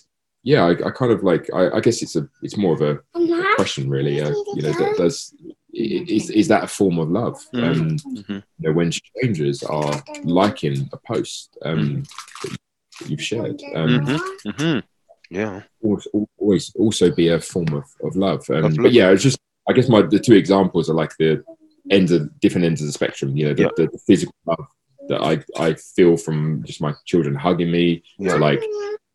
yeah 0.44 0.64
i, 0.64 0.70
I 0.70 0.90
kind 0.90 1.12
of 1.12 1.22
like 1.22 1.48
I, 1.52 1.70
I 1.76 1.80
guess 1.80 2.00
it's 2.02 2.16
a 2.16 2.28
it's 2.42 2.56
more 2.56 2.72
of 2.74 2.80
a, 2.80 2.92
a 3.14 3.54
question 3.56 3.90
really 3.90 4.20
uh, 4.20 4.30
you 4.54 4.62
know 4.62 4.72
that 4.72 4.94
does 4.96 5.34
i- 5.44 5.52
is, 5.78 6.30
is 6.30 6.48
that 6.48 6.64
a 6.64 6.66
form 6.66 6.98
of 6.98 7.08
love 7.10 7.38
Mm. 7.54 7.62
um 7.70 7.96
Mhm. 7.98 8.42
you 8.58 8.68
know 8.68 8.72
when 8.72 8.90
strangers 8.92 9.62
are 9.62 10.02
liking 10.24 10.88
a 10.92 10.96
post 10.96 11.56
um 11.62 12.02
that 12.42 12.56
you've 13.08 13.22
shared 13.22 13.60
um 13.74 14.00
Mhm. 14.00 14.20
Mhm. 14.46 14.82
yeah 15.30 15.62
always, 16.38 16.72
also 16.76 17.10
be 17.14 17.28
a 17.28 17.40
form 17.40 17.68
of, 17.74 17.84
of 18.02 18.16
love. 18.16 18.48
Um, 18.50 18.74
but 18.74 18.92
yeah, 18.92 19.10
it's 19.10 19.22
just 19.22 19.38
I 19.68 19.72
guess 19.74 19.88
my 19.88 20.02
the 20.02 20.18
two 20.18 20.34
examples 20.34 20.88
are 20.90 20.94
like 20.94 21.14
the 21.18 21.44
ends 21.90 22.10
of 22.10 22.20
different 22.40 22.64
ends 22.66 22.80
of 22.80 22.86
the 22.86 22.92
spectrum. 22.92 23.36
You 23.36 23.44
know, 23.48 23.54
the, 23.54 23.62
Yeah. 23.64 23.68
the, 23.76 23.86
the 23.92 23.98
physical 24.06 24.34
love 24.46 24.66
that 25.10 25.20
I 25.22 25.44
I 25.66 25.74
feel 25.74 26.16
from 26.16 26.62
just 26.64 26.80
my 26.80 26.94
children 27.04 27.34
hugging 27.34 27.70
me 27.70 28.02
Yeah. 28.18 28.32
to 28.32 28.38
like 28.38 28.62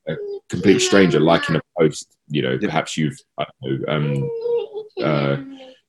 a 0.08 0.16
complete 0.50 0.80
stranger 0.80 1.20
liking 1.20 1.56
a 1.56 1.62
post. 1.78 2.08
You 2.30 2.42
know, 2.44 2.52
Yeah. 2.62 2.68
perhaps 2.70 2.96
you've 2.98 3.20
I 3.40 3.46
don't 3.64 3.82
know, 3.82 3.94
um, 3.94 4.30
uh, 5.02 5.36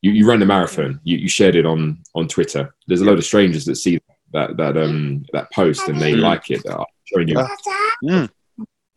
you, 0.05 0.11
you 0.19 0.25
ran 0.29 0.41
the 0.41 0.47
marathon. 0.55 1.01
You, 1.09 1.17
you 1.25 1.29
shared 1.29 1.57
it 1.57 1.67
on 1.73 1.81
on 2.15 2.29
Twitter. 2.29 2.75
There's 2.87 3.01
a 3.01 3.05
load 3.09 3.19
of 3.19 3.25
strangers 3.25 3.65
that 3.67 3.77
see 3.77 4.01
that 4.33 4.57
that 4.61 4.77
um 4.85 5.25
that 5.33 5.51
post 5.53 5.89
and 5.89 5.99
they 6.01 6.13
Mhm. 6.13 6.21
like 6.31 6.51
it. 6.51 6.63
That 6.65 6.77
are 6.77 6.87
showing 7.11 7.29
you. 7.29 7.39
Ah. 7.39 7.57
Mm. 8.05 8.29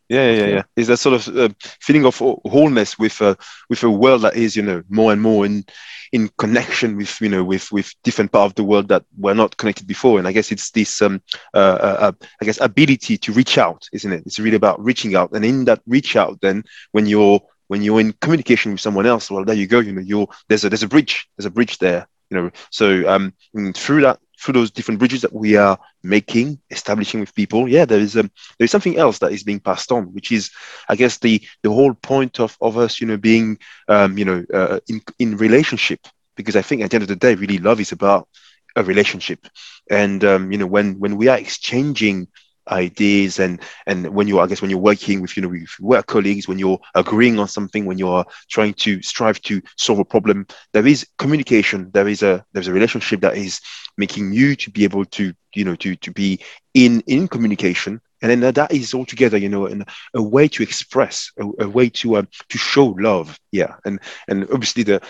Yeah, 0.10 0.32
yeah, 0.32 0.46
yeah. 0.56 0.64
It's 0.78 0.88
that 0.88 0.98
sort 0.98 1.16
of 1.20 1.38
uh, 1.38 1.50
feeling 1.82 2.06
of 2.06 2.18
wholeness 2.18 2.98
with 2.98 3.22
uh, 3.22 3.36
with 3.70 3.84
a 3.84 3.90
world 3.90 4.22
that 4.22 4.36
is, 4.38 4.56
you 4.56 4.64
know, 4.64 4.82
more 4.90 5.12
and 5.14 5.22
more 5.22 5.46
in 5.46 5.66
in 6.14 6.30
connection 6.38 6.96
with, 6.96 7.20
you 7.20 7.28
know, 7.30 7.44
with 7.44 7.70
with 7.74 7.94
different 8.06 8.32
part 8.32 8.46
of 8.50 8.56
the 8.56 8.64
world 8.64 8.88
that 8.88 9.04
were 9.18 9.36
not 9.36 9.58
connected 9.58 9.86
before. 9.86 10.18
And 10.20 10.28
I 10.28 10.32
guess 10.32 10.52
it's 10.54 10.72
this, 10.72 11.02
um, 11.02 11.22
uh, 11.54 11.78
uh, 11.88 11.98
uh, 12.06 12.12
I 12.42 12.46
guess, 12.46 12.60
ability 12.62 13.18
to 13.18 13.34
reach 13.34 13.58
out, 13.58 13.82
isn't 13.92 14.14
it? 14.14 14.24
It's 14.26 14.40
really 14.40 14.56
about 14.56 14.84
reaching 14.84 15.16
out, 15.16 15.32
and 15.34 15.44
in 15.44 15.66
that 15.66 15.82
reach 15.86 16.16
out, 16.16 16.40
then 16.42 16.64
when 16.94 17.06
you're 17.06 17.42
when 17.68 17.82
you're 17.82 18.00
in 18.00 18.14
communication 18.14 18.72
with 18.74 18.82
someone 18.82 19.06
else, 19.06 19.30
well, 19.30 19.46
there 19.46 19.56
you 19.56 19.68
go. 19.68 19.80
You 19.80 19.94
know, 19.94 20.02
you're 20.02 20.28
there's 20.48 20.64
a 20.66 20.70
there's 20.70 20.84
a 20.84 20.88
bridge, 20.88 21.28
there's 21.38 21.46
a 21.46 21.52
bridge 21.52 21.78
there. 21.80 22.08
You 22.30 22.38
know, 22.38 22.52
so 22.72 23.08
um, 23.08 23.34
mm, 23.56 23.76
through 23.76 24.02
that 24.02 24.20
through 24.40 24.54
those 24.54 24.72
different 24.72 25.00
bridges 25.00 25.22
that 25.22 25.34
we 25.34 25.56
are 25.56 25.78
making, 26.04 26.60
establishing 26.70 27.20
with 27.20 27.34
people, 27.34 27.68
yeah, 27.68 27.86
there 27.86 28.00
is 28.00 28.16
um, 28.18 28.30
there 28.58 28.66
is 28.66 28.72
something 28.72 28.98
else 28.98 29.20
that 29.20 29.32
is 29.32 29.44
being 29.44 29.60
passed 29.60 29.92
on, 29.92 30.14
which 30.14 30.32
is, 30.32 30.52
I 30.90 30.96
guess, 30.96 31.18
the 31.18 31.42
the 31.64 31.72
whole 31.72 31.94
point 31.94 32.40
of 32.40 32.58
of 32.62 32.78
us, 32.78 33.00
you 33.02 33.08
know, 33.08 33.18
being, 33.18 33.58
um, 33.88 34.18
you 34.18 34.26
know, 34.26 34.44
uh, 34.54 34.80
in 34.88 35.02
in 35.20 35.38
relationship. 35.38 36.00
Because 36.36 36.56
I 36.56 36.62
think 36.62 36.82
at 36.84 36.92
the 36.92 36.96
end 36.98 37.04
of 37.04 37.10
the 37.10 37.16
day, 37.16 37.34
really, 37.34 37.58
love 37.58 37.80
is 37.80 37.92
about 37.92 38.28
a 38.76 38.84
relationship, 38.84 39.48
and 39.90 40.24
um, 40.24 40.52
you 40.52 40.58
know, 40.58 40.68
when 40.68 41.00
when 41.00 41.18
we 41.18 41.28
are 41.28 41.38
exchanging 41.38 42.28
ideas 42.72 43.40
and 43.40 43.62
and 43.86 44.10
when 44.14 44.28
you're 44.28 44.42
i 44.42 44.48
guess 44.48 44.62
when 44.62 44.70
you're 44.70 44.80
working 44.80 45.22
with 45.22 45.36
you 45.36 45.44
know 45.44 45.50
with 45.50 45.70
work 45.80 46.06
colleagues 46.08 46.48
when 46.48 46.60
you're 46.60 46.80
agreeing 46.96 47.40
on 47.40 47.48
something 47.48 47.86
when 47.86 47.98
you're 47.98 48.26
trying 48.50 48.74
to 48.74 49.02
strive 49.02 49.42
to 49.42 49.62
solve 49.78 50.00
a 50.00 50.06
problem 50.06 50.46
there 50.74 50.86
is 50.86 51.08
communication. 51.18 51.92
There 51.94 52.08
is 52.08 52.24
a 52.24 52.46
there's 52.54 52.68
a 52.68 52.74
relationship 52.74 53.22
that 53.22 53.38
is 53.38 53.60
making 53.98 54.34
you 54.34 54.56
to 54.56 54.70
be 54.70 54.84
able 54.84 55.06
to 55.06 55.34
you 55.56 55.66
know 55.66 55.76
to 55.76 55.96
to 55.96 56.12
be 56.12 56.40
in 56.74 57.02
in 57.08 57.28
communication. 57.28 58.02
And 58.22 58.32
then 58.32 58.54
that 58.54 58.72
is 58.72 58.94
altogether 58.94 59.38
you 59.38 59.50
know 59.50 59.68
an, 59.68 59.86
a 60.14 60.22
way 60.22 60.48
to 60.50 60.64
express 60.64 61.32
a, 61.40 61.66
a 61.66 61.70
way 61.70 61.90
to 61.90 62.18
um, 62.18 62.28
to 62.50 62.58
show 62.58 62.88
love. 63.00 63.40
Yeah. 63.52 63.76
And 63.86 64.00
and 64.28 64.44
obviously 64.52 64.84
the 64.84 65.02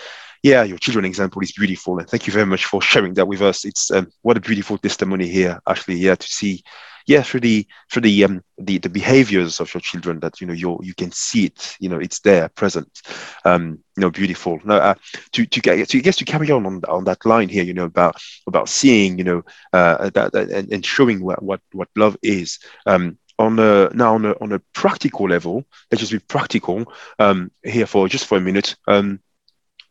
yeah 0.42 0.62
your 0.62 0.78
children 0.78 1.04
example 1.04 1.42
is 1.42 1.52
beautiful. 1.52 1.98
And 1.98 2.08
thank 2.08 2.26
you 2.26 2.32
very 2.32 2.46
much 2.46 2.64
for 2.64 2.82
sharing 2.82 3.14
that 3.14 3.28
with 3.28 3.42
us. 3.42 3.64
It's 3.64 3.90
um, 3.90 4.08
what 4.22 4.36
a 4.36 4.40
beautiful 4.40 4.78
testimony 4.78 5.28
here 5.28 5.60
actually 5.66 5.96
yeah 5.96 6.14
to 6.14 6.26
see 6.26 6.62
yeah 7.08 7.22
through 7.22 7.40
the 7.40 7.66
through 7.90 8.02
the 8.02 8.24
um 8.24 8.42
the, 8.58 8.78
the 8.78 8.88
behaviors 8.90 9.60
of 9.60 9.74
your 9.74 9.80
children 9.80 10.20
that 10.20 10.40
you 10.40 10.46
know 10.46 10.54
you 10.54 10.78
you 10.82 10.94
can 10.94 11.10
see 11.12 11.46
it 11.46 11.76
you 11.80 11.88
know 11.88 11.98
it's 11.98 12.20
there 12.20 12.48
present 12.50 13.02
um 13.44 13.78
you 13.96 14.02
know 14.02 14.10
beautiful 14.10 14.60
no 14.64 14.76
uh, 14.76 14.94
to 15.32 15.46
to 15.46 15.60
get 15.60 15.88
to 15.88 15.98
I 15.98 16.02
guess 16.02 16.16
to 16.18 16.24
carry 16.24 16.50
on 16.50 16.66
on, 16.66 16.82
on 16.88 17.04
that 17.04 17.24
line 17.26 17.48
here 17.48 17.64
you 17.64 17.74
know 17.74 17.84
about 17.86 18.16
about 18.46 18.68
seeing 18.68 19.18
you 19.18 19.24
know 19.24 19.42
uh 19.72 20.10
that, 20.10 20.32
that 20.32 20.50
and, 20.50 20.72
and 20.72 20.86
showing 20.86 21.24
what, 21.24 21.42
what 21.42 21.60
what 21.72 21.88
love 21.96 22.16
is 22.22 22.58
um 22.86 23.18
on 23.38 23.58
a 23.58 23.90
now 23.94 24.14
on 24.14 24.24
a 24.26 24.32
on 24.40 24.52
a 24.52 24.60
practical 24.74 25.28
level, 25.28 25.64
let's 25.90 26.00
just 26.00 26.12
be 26.12 26.18
practical 26.18 26.92
um, 27.18 27.50
here 27.62 27.86
for 27.86 28.08
just 28.08 28.26
for 28.26 28.36
a 28.38 28.40
minute. 28.40 28.76
Um, 28.88 29.20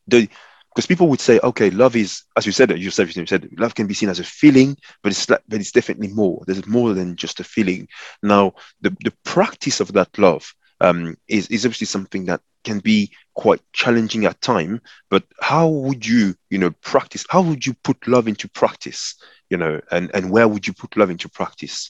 the 0.07 0.29
because 0.77 0.85
people 0.85 1.07
would 1.07 1.19
say, 1.19 1.39
okay, 1.43 1.71
love 1.71 1.95
is, 1.95 2.21
as 2.35 2.45
you 2.45 2.51
said, 2.51 2.69
yourself, 2.69 3.15
you 3.17 3.25
said, 3.25 3.49
love 3.57 3.73
can 3.73 3.87
be 3.87 3.95
seen 3.95 4.09
as 4.09 4.19
a 4.19 4.23
feeling, 4.23 4.77
but 5.01 5.11
it's 5.11 5.25
but 5.25 5.41
it's 5.49 5.71
definitely 5.71 6.09
more. 6.09 6.43
There's 6.45 6.67
more 6.67 6.93
than 6.93 7.15
just 7.15 7.39
a 7.39 7.43
feeling. 7.43 7.87
Now, 8.21 8.53
the 8.81 8.95
the 9.03 9.13
practice 9.25 9.79
of 9.79 9.93
that 9.93 10.15
love 10.19 10.53
um, 10.79 11.17
is 11.27 11.47
is 11.47 11.65
obviously 11.65 11.87
something 11.87 12.25
that 12.25 12.41
can 12.63 12.77
be 12.77 13.09
quite 13.33 13.59
challenging 13.73 14.25
at 14.25 14.39
time. 14.39 14.79
But 15.09 15.23
how 15.41 15.67
would 15.67 16.05
you, 16.05 16.35
you 16.51 16.59
know, 16.59 16.69
practice? 16.69 17.25
How 17.27 17.41
would 17.41 17.65
you 17.65 17.73
put 17.83 18.07
love 18.07 18.27
into 18.27 18.47
practice? 18.47 19.15
You 19.49 19.57
know, 19.57 19.81
and 19.89 20.11
and 20.13 20.29
where 20.29 20.47
would 20.47 20.67
you 20.67 20.73
put 20.73 20.95
love 20.95 21.09
into 21.09 21.27
practice? 21.27 21.89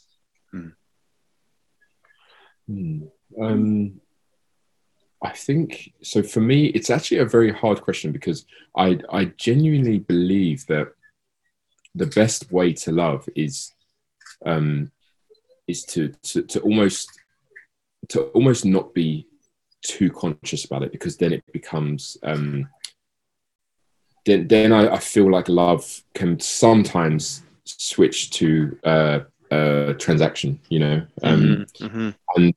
Hmm. 0.51 0.69
Hmm. 2.67 3.01
Um, 3.37 3.99
I 5.23 5.31
think 5.31 5.93
so. 6.01 6.21
For 6.21 6.41
me, 6.41 6.67
it's 6.67 6.89
actually 6.89 7.17
a 7.17 7.25
very 7.25 7.51
hard 7.51 7.81
question 7.81 8.11
because 8.11 8.45
I 8.75 8.99
I 9.11 9.25
genuinely 9.37 9.99
believe 9.99 10.65
that 10.67 10.93
the 11.95 12.05
best 12.05 12.51
way 12.51 12.73
to 12.73 12.91
love 12.91 13.27
is 13.35 13.73
um, 14.45 14.91
is 15.67 15.83
to, 15.85 16.09
to 16.23 16.43
to 16.43 16.59
almost 16.61 17.09
to 18.09 18.23
almost 18.35 18.65
not 18.65 18.93
be 18.93 19.27
too 19.81 20.11
conscious 20.11 20.65
about 20.65 20.83
it 20.83 20.91
because 20.91 21.17
then 21.17 21.33
it 21.33 21.43
becomes 21.51 22.17
um, 22.23 22.69
then 24.25 24.47
then 24.47 24.71
I, 24.71 24.95
I 24.95 24.99
feel 24.99 25.31
like 25.31 25.49
love 25.49 26.03
can 26.13 26.39
sometimes 26.39 27.43
switch 27.65 28.29
to 28.31 28.77
uh, 28.83 29.19
uh, 29.51 29.93
transaction, 29.93 30.59
you 30.69 30.79
know, 30.79 31.05
um, 31.23 31.41
mm-hmm. 31.41 31.85
mm-hmm. 31.85 32.09
and 32.35 32.53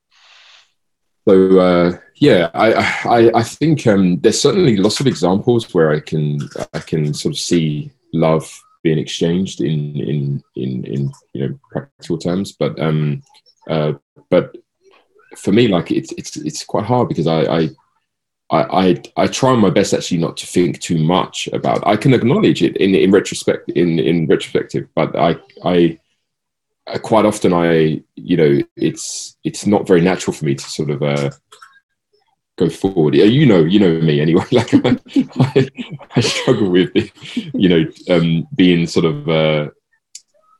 so 1.28 1.58
uh, 1.58 1.98
yeah, 2.16 2.50
I 2.54 2.72
I, 3.04 3.38
I 3.40 3.42
think 3.42 3.86
um, 3.86 4.20
there's 4.20 4.40
certainly 4.40 4.76
lots 4.76 5.00
of 5.00 5.06
examples 5.06 5.72
where 5.74 5.90
I 5.90 6.00
can 6.00 6.40
I 6.72 6.78
can 6.80 7.14
sort 7.14 7.34
of 7.34 7.38
see 7.38 7.90
love 8.12 8.50
being 8.82 8.98
exchanged 8.98 9.60
in 9.60 9.96
in 9.96 10.42
in 10.56 10.84
in 10.84 11.12
you 11.32 11.48
know 11.48 11.58
practical 11.70 12.18
terms, 12.18 12.52
but 12.52 12.78
um, 12.80 13.22
uh, 13.68 13.92
but 14.30 14.56
for 15.36 15.52
me, 15.52 15.68
like 15.68 15.90
it's 15.90 16.12
it's 16.12 16.36
it's 16.36 16.64
quite 16.64 16.84
hard 16.84 17.08
because 17.08 17.26
I 17.26 17.42
I 17.42 17.68
I, 18.52 19.00
I, 19.16 19.26
try 19.28 19.54
my 19.54 19.70
best 19.70 19.94
actually 19.94 20.18
not 20.18 20.36
to 20.38 20.46
think 20.46 20.80
too 20.80 20.98
much 20.98 21.48
about. 21.52 21.86
I 21.86 21.96
can 21.96 22.12
acknowledge 22.12 22.64
it 22.64 22.76
in 22.78 22.96
in 22.96 23.12
retrospect 23.12 23.70
in 23.70 24.00
in 24.00 24.26
retrospective, 24.26 24.88
but 24.96 25.16
I 25.16 25.36
I 25.64 25.98
quite 27.02 27.24
often 27.24 27.52
I 27.52 28.02
you 28.16 28.36
know 28.36 28.60
it's 28.76 29.36
it's 29.44 29.66
not 29.66 29.86
very 29.86 30.00
natural 30.00 30.34
for 30.34 30.44
me 30.44 30.54
to 30.54 30.64
sort 30.64 30.90
of 30.90 31.02
uh, 31.02 31.30
go 32.56 32.68
forward. 32.68 33.14
You 33.14 33.46
know 33.46 33.64
you 33.64 33.78
know 33.78 34.00
me 34.00 34.20
anyway. 34.20 34.44
Like 34.52 34.74
I, 34.74 34.98
I, 35.40 35.68
I 36.16 36.20
struggle 36.20 36.70
with 36.70 36.90
you 37.54 37.68
know 37.68 37.84
um, 38.08 38.46
being 38.54 38.86
sort 38.86 39.06
of 39.06 39.28
uh, 39.28 39.70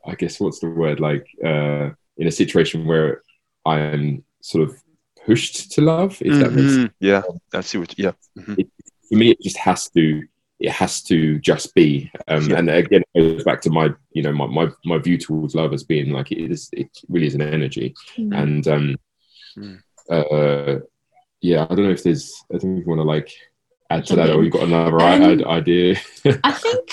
I 0.07 0.15
guess 0.15 0.41
what's 0.41 0.61
the 0.61 0.71
word 0.71 1.01
like 1.01 1.27
uh, 1.45 1.91
in 2.17 2.27
a 2.27 2.31
situation 2.33 2.87
where 2.87 3.23
I'm 3.67 4.25
sort 4.41 4.69
of 4.69 4.81
pushed 5.27 5.73
to 5.73 5.81
love. 5.81 6.13
If 6.21 6.33
mm-hmm. 6.33 6.41
that 6.41 6.53
makes 6.53 6.75
sense. 6.75 6.93
Yeah, 7.01 7.23
I 7.53 7.61
see 7.61 7.79
what. 7.79 7.99
Yeah. 7.99 8.13
Mm-hmm. 8.39 8.55
It, 8.59 8.69
for 9.09 9.17
me, 9.17 9.31
it 9.31 9.41
just 9.41 9.59
has 9.59 9.89
to. 9.91 10.23
It 10.61 10.73
has 10.73 11.03
to 11.05 11.39
just 11.39 11.75
be. 11.75 12.11
Um, 12.29 12.51
yeah. 12.51 12.59
And 12.59 12.71
again, 12.71 13.03
it 13.15 13.21
goes 13.21 13.45
back 13.45 13.61
to 13.63 13.71
my, 13.71 13.91
you 14.13 14.23
know, 14.23 14.33
my, 14.33 14.47
my 14.47 14.69
my 14.85 14.99
view 14.99 15.19
towards 15.19 15.55
love 15.55 15.73
as 15.73 15.85
being 15.85 16.13
like 16.13 16.33
it 16.33 16.51
is. 16.51 16.69
It 16.73 16.91
really 17.09 17.27
is 17.27 17.35
an 17.35 17.43
energy, 17.43 17.95
mm-hmm. 18.17 18.33
and 18.33 18.69
um, 18.69 18.97
mm. 19.57 19.79
uh, 20.11 20.85
yeah, 21.41 21.65
I 21.65 21.75
don't 21.75 21.85
know 21.85 21.91
if 21.91 22.03
there's. 22.03 22.45
I 22.55 22.59
think 22.59 22.79
if 22.79 22.85
you 22.85 22.91
want 22.91 23.01
to 23.01 23.05
like 23.05 23.33
add 23.89 24.07
to 24.07 24.17
that, 24.17 24.31
or 24.31 24.43
you've 24.43 24.53
got 24.53 24.65
another 24.65 25.01
um, 25.01 25.45
idea. 25.47 25.97
I 26.45 26.53
think 26.53 26.91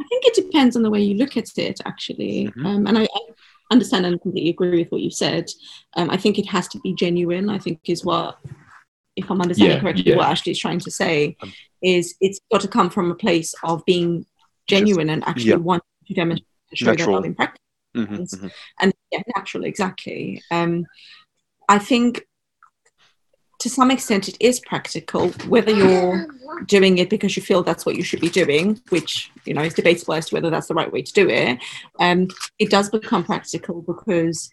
I 0.00 0.04
think 0.08 0.24
it 0.26 0.34
depends 0.34 0.76
on 0.76 0.82
the 0.82 0.90
way 0.90 1.00
you 1.00 1.16
look 1.16 1.36
at 1.36 1.58
it, 1.58 1.80
actually. 1.84 2.46
Mm-hmm. 2.46 2.66
Um, 2.66 2.86
and 2.86 2.98
I, 2.98 3.02
I, 3.02 3.20
understand 3.72 4.04
and 4.04 4.20
completely 4.20 4.50
agree 4.50 4.80
with 4.80 4.90
what 4.90 5.00
you 5.00 5.10
said. 5.10 5.48
Um, 5.96 6.10
I 6.10 6.16
think 6.16 6.38
it 6.38 6.46
has 6.46 6.66
to 6.68 6.80
be 6.80 6.92
genuine. 6.92 7.48
I 7.48 7.58
think 7.58 7.80
is 7.84 8.04
what, 8.04 8.38
if 9.16 9.30
I'm 9.30 9.40
understanding 9.40 9.76
yeah, 9.76 9.80
correctly, 9.80 10.04
yeah. 10.06 10.16
what 10.16 10.28
Ashley 10.28 10.52
is 10.52 10.58
trying 10.58 10.80
to 10.80 10.90
say 10.90 11.36
um, 11.42 11.52
is 11.82 12.14
it's 12.20 12.40
got 12.50 12.60
to 12.62 12.68
come 12.68 12.90
from 12.90 13.10
a 13.10 13.14
place 13.14 13.54
of 13.62 13.84
being 13.84 14.26
genuine 14.66 15.08
yes. 15.08 15.14
and 15.14 15.24
actually 15.28 15.50
yeah. 15.50 15.56
wanting 15.56 15.86
to 16.06 16.14
demonstrate 16.14 16.46
show 16.74 16.94
that 16.94 17.08
love 17.08 17.24
in 17.24 17.34
practice. 17.34 17.60
Mm-hmm, 17.96 18.14
mm-hmm. 18.14 18.46
And 18.78 18.92
yeah, 19.10 19.22
natural, 19.36 19.64
exactly. 19.64 20.42
Um, 20.50 20.86
I 21.68 21.78
think 21.78 22.26
to 23.60 23.68
some 23.68 23.90
extent 23.90 24.26
it 24.26 24.36
is 24.40 24.58
practical 24.58 25.28
whether 25.46 25.70
you're 25.70 26.26
doing 26.66 26.98
it 26.98 27.10
because 27.10 27.36
you 27.36 27.42
feel 27.42 27.62
that's 27.62 27.84
what 27.86 27.94
you 27.94 28.02
should 28.02 28.20
be 28.20 28.30
doing 28.30 28.80
which 28.88 29.30
you 29.44 29.52
know 29.52 29.62
is 29.62 29.74
debatable 29.74 30.14
as 30.14 30.28
to 30.28 30.34
whether 30.34 30.48
that's 30.48 30.66
the 30.68 30.74
right 30.74 30.90
way 30.90 31.02
to 31.02 31.12
do 31.12 31.28
it 31.28 31.58
um, 32.00 32.26
it 32.58 32.70
does 32.70 32.88
become 32.88 33.22
practical 33.22 33.82
because 33.82 34.50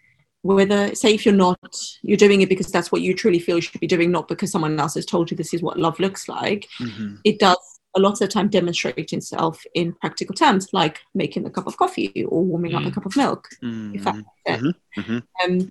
whether 0.56 0.94
say 0.96 1.14
if 1.14 1.26
you're 1.26 1.36
not 1.36 1.60
you're 2.02 2.18
doing 2.18 2.42
it 2.42 2.50
because 2.50 2.72
that's 2.72 2.92
what 2.92 3.02
you 3.02 3.14
truly 3.14 3.40
feel 3.40 3.56
you 3.56 3.62
should 3.62 3.80
be 3.80 3.88
doing 3.88 4.12
not 4.12 4.28
because 4.28 4.52
someone 4.52 4.80
else 4.80 4.96
has 4.96 5.06
told 5.06 5.30
you 5.30 5.38
this 5.38 5.54
is 5.54 5.62
what 5.62 5.80
love 5.80 6.00
looks 6.00 6.28
like 6.28 6.68
mm-hmm. 6.80 7.16
it 7.24 7.40
does 7.40 7.58
a 7.96 8.00
lot 8.00 8.14
of 8.14 8.20
the 8.20 8.28
time 8.28 8.48
demonstrate 8.48 9.12
itself 9.14 9.64
in 9.74 9.94
practical 9.94 10.36
terms 10.36 10.68
like 10.74 11.00
making 11.16 11.46
a 11.46 11.50
cup 11.50 11.68
of 11.68 11.78
coffee 11.78 12.26
or 12.26 12.44
warming 12.44 12.72
mm-hmm. 12.72 12.86
up 12.86 12.88
a 12.88 12.92
mm. 12.92 12.94
cup 12.94 13.06
of 13.06 13.16
milk 13.16 13.48
mm-hmm. 13.64 13.96
if 13.96 14.04
that 14.04 14.16
mm-hmm. 14.48 15.00
mm-hmm. 15.00 15.20
um, 15.44 15.70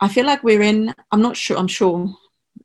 i 0.00 0.08
feel 0.08 0.24
like 0.24 0.42
we're 0.42 0.62
in 0.62 0.94
i'm 1.12 1.22
not 1.22 1.36
sure 1.36 1.58
i'm 1.58 1.68
sure 1.68 2.08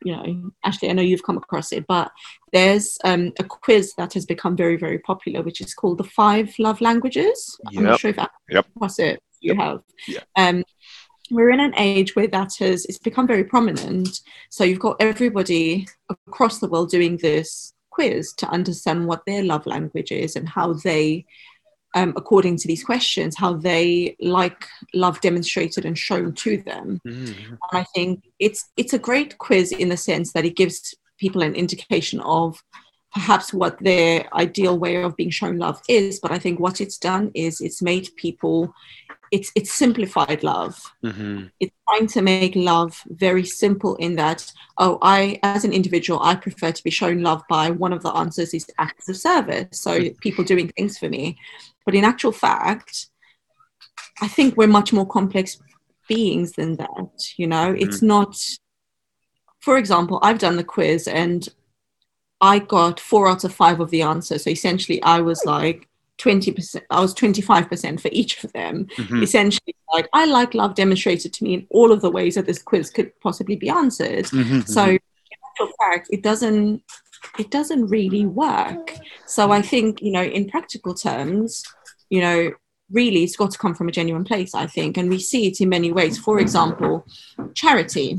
you 0.03 0.15
know, 0.15 0.51
Ashley, 0.63 0.89
I 0.89 0.93
know 0.93 1.01
you've 1.01 1.23
come 1.23 1.37
across 1.37 1.71
it, 1.71 1.85
but 1.87 2.11
there's 2.51 2.97
um, 3.03 3.31
a 3.39 3.43
quiz 3.43 3.93
that 3.97 4.13
has 4.13 4.25
become 4.25 4.55
very, 4.55 4.77
very 4.77 4.99
popular, 4.99 5.41
which 5.41 5.61
is 5.61 5.73
called 5.73 5.97
the 5.97 6.03
Five 6.03 6.53
Love 6.59 6.81
Languages. 6.81 7.57
Yep. 7.71 7.79
I'm 7.79 7.83
not 7.85 7.99
sure 7.99 8.11
if 8.11 8.19
I 8.19 8.27
yep. 8.49 8.67
across 8.75 8.99
it. 8.99 9.19
You 9.41 9.53
yep. 9.53 9.63
have. 9.63 9.81
Yeah. 10.07 10.19
Um, 10.35 10.63
we're 11.31 11.49
in 11.49 11.59
an 11.59 11.73
age 11.77 12.15
where 12.15 12.27
that 12.27 12.55
has 12.59 12.85
it's 12.85 12.97
become 12.97 13.27
very 13.27 13.43
prominent. 13.43 14.21
So 14.49 14.63
you've 14.63 14.79
got 14.79 14.97
everybody 14.99 15.87
across 16.27 16.59
the 16.59 16.69
world 16.69 16.89
doing 16.89 17.17
this 17.17 17.73
quiz 17.89 18.33
to 18.33 18.47
understand 18.47 19.07
what 19.07 19.25
their 19.25 19.43
love 19.43 19.65
language 19.65 20.11
is 20.11 20.35
and 20.35 20.47
how 20.47 20.73
they 20.73 21.25
um, 21.95 22.13
according 22.17 22.57
to 22.57 22.67
these 22.67 22.83
questions, 22.83 23.37
how 23.37 23.53
they 23.53 24.17
like 24.19 24.67
love 24.93 25.21
demonstrated 25.21 25.85
and 25.85 25.97
shown 25.97 26.33
to 26.33 26.57
them. 26.57 26.99
Mm-hmm. 27.07 27.53
And 27.53 27.59
I 27.71 27.85
think 27.95 28.23
it's 28.37 28.69
it's 28.75 28.93
a 28.93 28.99
great 28.99 29.37
quiz 29.37 29.71
in 29.71 29.89
the 29.89 29.97
sense 29.97 30.33
that 30.33 30.45
it 30.45 30.57
gives 30.57 30.93
people 31.17 31.41
an 31.41 31.55
indication 31.55 32.19
of 32.19 32.61
perhaps 33.13 33.53
what 33.53 33.79
their 33.79 34.27
ideal 34.35 34.77
way 34.77 34.97
of 35.01 35.15
being 35.15 35.29
shown 35.29 35.57
love 35.57 35.81
is. 35.87 36.19
But 36.19 36.31
I 36.31 36.37
think 36.37 36.59
what 36.59 36.81
it's 36.81 36.97
done 36.97 37.31
is 37.33 37.61
it's 37.61 37.81
made 37.81 38.09
people 38.17 38.73
it's 39.35 39.51
it's 39.53 39.73
simplified 39.73 40.43
love. 40.43 40.75
Mm-hmm. 41.03 41.47
It's 41.59 41.75
trying 41.89 42.07
to 42.07 42.21
make 42.21 42.55
love 42.55 43.01
very 43.07 43.43
simple 43.43 43.95
in 43.97 44.15
that, 44.15 44.49
oh, 44.77 44.97
I 45.01 45.39
as 45.43 45.65
an 45.65 45.73
individual, 45.73 46.21
I 46.21 46.35
prefer 46.35 46.71
to 46.71 46.83
be 46.83 46.89
shown 46.89 47.21
love 47.21 47.43
by 47.49 47.69
one 47.69 47.91
of 47.91 48.01
the 48.01 48.15
answers 48.15 48.53
is 48.53 48.65
acts 48.79 49.09
of 49.09 49.17
service. 49.17 49.67
So 49.73 50.09
people 50.21 50.45
doing 50.45 50.69
things 50.69 50.97
for 50.97 51.09
me. 51.09 51.37
But 51.85 51.95
in 51.95 52.05
actual 52.05 52.31
fact, 52.31 53.07
I 54.21 54.29
think 54.29 54.55
we're 54.55 54.77
much 54.79 54.93
more 54.93 55.05
complex 55.05 55.59
beings 56.07 56.53
than 56.53 56.77
that. 56.77 57.33
You 57.35 57.47
know, 57.47 57.73
mm-hmm. 57.73 57.83
it's 57.83 58.01
not, 58.01 58.37
for 59.59 59.77
example, 59.77 60.19
I've 60.21 60.39
done 60.39 60.55
the 60.55 60.63
quiz 60.63 61.09
and 61.09 61.47
I 62.39 62.59
got 62.59 63.01
four 63.01 63.27
out 63.27 63.43
of 63.43 63.53
five 63.53 63.81
of 63.81 63.89
the 63.91 64.01
answers. 64.01 64.43
So 64.45 64.49
essentially, 64.49 65.03
I 65.03 65.19
was 65.19 65.43
like, 65.45 65.89
20% 66.17 66.81
i 66.89 67.01
was 67.01 67.13
25% 67.13 67.99
for 67.99 68.09
each 68.11 68.43
of 68.43 68.53
them 68.53 68.85
mm-hmm. 68.95 69.21
essentially 69.21 69.75
like 69.93 70.07
i 70.13 70.25
like 70.25 70.53
love 70.53 70.73
demonstrated 70.73 71.33
to 71.33 71.43
me 71.43 71.53
in 71.55 71.67
all 71.69 71.91
of 71.91 72.01
the 72.01 72.09
ways 72.09 72.35
that 72.35 72.45
this 72.45 72.61
quiz 72.61 72.89
could 72.89 73.11
possibly 73.19 73.55
be 73.55 73.69
answered 73.69 74.25
mm-hmm. 74.25 74.61
so 74.61 74.81
mm-hmm. 74.81 74.91
in 74.91 74.99
actual 75.49 75.73
fact 75.77 76.07
it 76.11 76.23
doesn't 76.23 76.81
it 77.39 77.51
doesn't 77.51 77.87
really 77.87 78.25
work. 78.25 78.95
So 79.25 79.51
I 79.51 79.61
think, 79.61 80.01
you 80.01 80.11
know, 80.11 80.23
in 80.23 80.49
practical 80.49 80.93
terms, 80.93 81.63
you 82.09 82.21
know, 82.21 82.51
really 82.91 83.23
it's 83.23 83.35
got 83.35 83.51
to 83.51 83.57
come 83.57 83.73
from 83.73 83.87
a 83.87 83.91
genuine 83.91 84.23
place, 84.23 84.53
I 84.53 84.67
think. 84.67 84.97
And 84.97 85.09
we 85.09 85.19
see 85.19 85.47
it 85.47 85.61
in 85.61 85.69
many 85.69 85.91
ways. 85.91 86.17
For 86.17 86.39
example, 86.39 87.05
charity. 87.53 88.15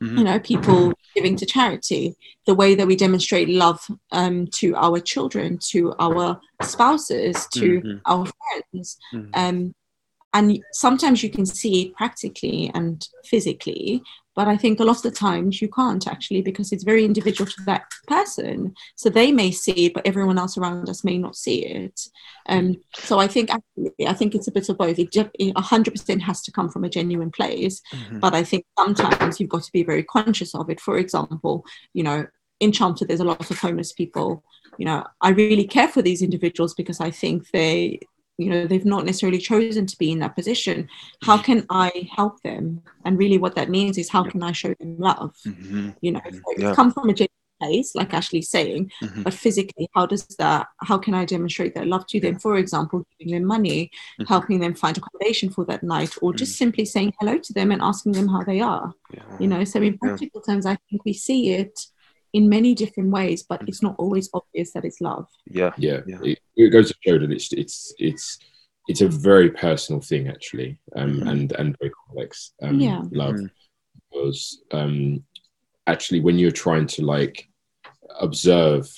Mm-hmm. 0.00 0.18
You 0.18 0.24
know, 0.24 0.38
people 0.38 0.92
giving 1.14 1.34
to 1.36 1.46
charity, 1.46 2.14
the 2.46 2.54
way 2.54 2.76
that 2.76 2.86
we 2.86 2.94
demonstrate 2.94 3.48
love 3.48 3.84
um, 4.12 4.46
to 4.54 4.76
our 4.76 5.00
children, 5.00 5.58
to 5.70 5.92
our 5.98 6.40
spouses, 6.62 7.48
to 7.54 7.80
mm-hmm. 7.80 7.98
our 8.06 8.26
friends. 8.26 8.96
Mm-hmm. 9.12 9.30
Um, 9.34 9.74
and 10.34 10.62
sometimes 10.72 11.22
you 11.22 11.30
can 11.30 11.46
see 11.46 11.82
it 11.82 11.96
practically 11.96 12.70
and 12.74 13.06
physically, 13.24 14.02
but 14.38 14.46
I 14.46 14.56
think 14.56 14.78
a 14.78 14.84
lot 14.84 14.98
of 14.98 15.02
the 15.02 15.10
times 15.10 15.60
you 15.60 15.68
can't 15.68 16.06
actually 16.06 16.42
because 16.42 16.70
it's 16.70 16.84
very 16.84 17.04
individual 17.04 17.50
to 17.50 17.62
that 17.64 17.82
person. 18.06 18.72
So 18.94 19.10
they 19.10 19.32
may 19.32 19.50
see 19.50 19.86
it, 19.86 19.94
but 19.94 20.06
everyone 20.06 20.38
else 20.38 20.56
around 20.56 20.88
us 20.88 21.02
may 21.02 21.18
not 21.18 21.34
see 21.34 21.66
it. 21.66 22.00
Um, 22.48 22.76
so 22.94 23.18
I 23.18 23.26
think 23.26 23.50
actually, 23.50 24.06
I 24.06 24.12
think 24.12 24.36
it's 24.36 24.46
a 24.46 24.52
bit 24.52 24.68
of 24.68 24.78
both. 24.78 24.96
It 24.96 25.56
hundred 25.56 25.90
percent 25.90 26.22
has 26.22 26.40
to 26.42 26.52
come 26.52 26.68
from 26.68 26.84
a 26.84 26.88
genuine 26.88 27.32
place, 27.32 27.82
Mhm. 27.92 28.20
but 28.20 28.32
I 28.32 28.44
think 28.44 28.64
sometimes 28.78 29.40
you've 29.40 29.54
got 29.56 29.64
to 29.64 29.72
be 29.72 29.82
very 29.82 30.04
conscious 30.04 30.54
of 30.54 30.70
it. 30.70 30.80
For 30.80 30.98
example, 30.98 31.64
you 31.92 32.04
know, 32.04 32.28
in 32.60 32.70
Chelmsford, 32.70 33.08
there's 33.08 33.18
a 33.26 33.32
lot 33.32 33.50
of 33.50 33.58
homeless 33.58 33.92
people. 33.92 34.44
You 34.78 34.84
know, 34.84 35.04
I 35.20 35.30
really 35.30 35.66
care 35.66 35.88
for 35.88 36.00
these 36.00 36.22
individuals 36.22 36.74
because 36.74 37.00
I 37.00 37.10
think 37.10 37.50
they 37.50 37.98
you 38.38 38.48
know 38.48 38.66
they've 38.66 38.84
not 38.84 39.04
necessarily 39.04 39.38
chosen 39.38 39.84
to 39.86 39.98
be 39.98 40.10
in 40.12 40.20
that 40.20 40.34
position 40.36 40.88
how 41.22 41.36
can 41.36 41.66
i 41.70 41.90
help 42.16 42.40
them 42.42 42.80
and 43.04 43.18
really 43.18 43.36
what 43.38 43.54
that 43.56 43.68
means 43.68 43.98
is 43.98 44.08
how 44.08 44.22
can 44.22 44.42
i 44.42 44.52
show 44.52 44.72
them 44.80 44.96
love 44.98 45.34
Mhm. 45.46 45.96
you 46.00 46.12
know 46.12 46.20
so 46.30 46.40
Yeah. 46.56 46.74
come 46.74 46.92
from 46.92 47.08
a 47.10 47.12
genuine 47.12 47.34
place 47.60 47.94
like 47.96 48.14
ashley's 48.14 48.48
saying 48.48 48.90
Mhm. 49.02 49.24
but 49.24 49.34
physically 49.34 49.88
how 49.96 50.06
does 50.06 50.24
that 50.38 50.68
how 50.88 50.96
can 50.96 51.14
i 51.14 51.24
demonstrate 51.24 51.74
that 51.74 51.88
love 51.88 52.06
to 52.06 52.20
them 52.20 52.38
for 52.38 52.56
example 52.56 53.04
giving 53.18 53.34
them 53.34 53.44
money 53.44 53.90
Mhm. 54.20 54.28
helping 54.28 54.60
them 54.60 54.74
find 54.74 54.96
accommodation 54.96 55.50
for 55.50 55.64
that 55.64 55.82
night 55.82 56.12
or 56.22 56.32
just 56.32 56.56
simply 56.56 56.84
saying 56.84 57.12
hello 57.18 57.36
to 57.38 57.52
them 57.52 57.72
and 57.72 57.82
asking 57.82 58.12
them 58.12 58.28
how 58.28 58.42
they 58.44 58.60
are 58.60 58.94
Yeah. 59.12 59.22
you 59.40 59.48
know 59.48 59.64
so 59.64 59.78
in 59.82 59.94
Yeah. 59.94 59.98
practical 60.02 60.40
terms 60.40 60.64
i 60.66 60.76
think 60.88 61.04
we 61.04 61.12
see 61.12 61.50
it 61.50 61.74
in 62.32 62.48
many 62.48 62.74
different 62.74 63.10
ways 63.10 63.42
but 63.42 63.62
it's 63.68 63.82
not 63.82 63.94
always 63.98 64.28
obvious 64.34 64.72
that 64.72 64.84
it's 64.84 65.00
love 65.00 65.26
yeah 65.46 65.72
yeah, 65.78 66.00
Yeah. 66.06 66.18
It, 66.22 66.38
it 66.56 66.70
goes 66.70 66.88
to 66.88 66.94
show 67.06 67.18
that 67.18 67.30
it's 67.32 67.52
it's 67.52 67.94
it's 67.98 68.38
it's 68.88 69.00
a 69.00 69.08
very 69.08 69.50
personal 69.50 70.00
thing 70.00 70.28
actually 70.28 70.78
um 70.96 71.20
Mhm. 71.20 71.30
and 71.30 71.52
and 71.52 71.76
very 71.78 71.92
complex 72.06 72.52
um 72.62 72.80
Yeah. 72.80 73.02
love 73.12 73.36
Mm. 73.36 73.50
because 74.10 74.62
um 74.72 75.24
actually 75.86 76.20
when 76.20 76.38
you're 76.38 76.50
trying 76.66 76.86
to 76.88 77.02
like 77.04 77.48
observe 78.20 78.88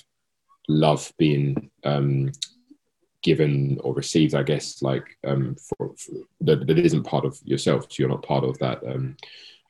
love 0.68 1.12
being 1.18 1.70
um 1.84 2.30
given 3.22 3.78
or 3.84 3.92
received 3.94 4.34
i 4.34 4.42
guess 4.42 4.80
like 4.82 5.04
um 5.26 5.54
for, 5.56 5.92
for 5.96 6.12
that, 6.40 6.66
that 6.66 6.78
isn't 6.78 7.04
part 7.04 7.24
of 7.24 7.38
yourself 7.44 7.82
so 7.84 7.96
you're 7.98 8.08
not 8.08 8.22
part 8.22 8.44
of 8.44 8.58
that 8.58 8.82
um 8.86 9.16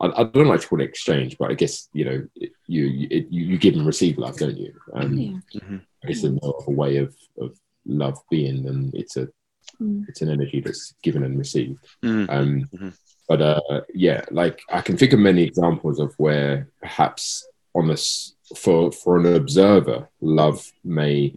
I, 0.01 0.07
I 0.21 0.25
don't 0.25 0.49
like 0.49 0.61
to 0.63 0.69
call 0.69 0.81
it 0.81 0.85
exchange, 0.85 1.37
but 1.39 1.51
I 1.51 1.55
guess 1.55 1.89
you 1.93 2.05
know 2.05 2.27
you 2.67 2.85
you, 2.85 3.27
you 3.31 3.45
you 3.51 3.59
give 3.59 3.75
and 3.75 3.87
receive 3.87 4.19
love, 4.19 4.37
don't 4.39 4.57
you? 4.57 4.73
Um, 4.95 5.13
yeah 5.19 5.61
Mhm. 5.61 5.81
it's 6.05 6.25
a 6.25 6.31
no 6.31 6.53
other 6.61 6.73
way 6.73 6.97
of, 6.97 7.15
of 7.39 7.51
love 7.87 8.19
being 8.31 8.67
and 8.69 8.95
it's 8.95 9.17
a 9.17 9.29
Mm. 9.81 10.05
it's 10.09 10.21
an 10.21 10.29
energy 10.29 10.61
that's 10.61 10.95
given 11.03 11.23
and 11.23 11.39
received 11.39 11.79
Mm. 12.05 12.27
um 12.37 12.69
Mhm. 12.75 12.93
but 13.29 13.41
uh 13.41 13.81
yeah 13.95 14.21
like 14.31 14.61
i 14.69 14.81
can 14.81 14.97
think 14.97 15.13
of 15.15 15.21
many 15.21 15.43
examples 15.43 15.99
of 16.01 16.13
where 16.19 16.69
perhaps 16.83 17.47
on 17.75 17.87
this 17.89 18.35
for 18.57 18.91
for 18.93 19.17
an 19.19 19.27
observer 19.41 20.09
love 20.21 20.59
may 20.85 21.35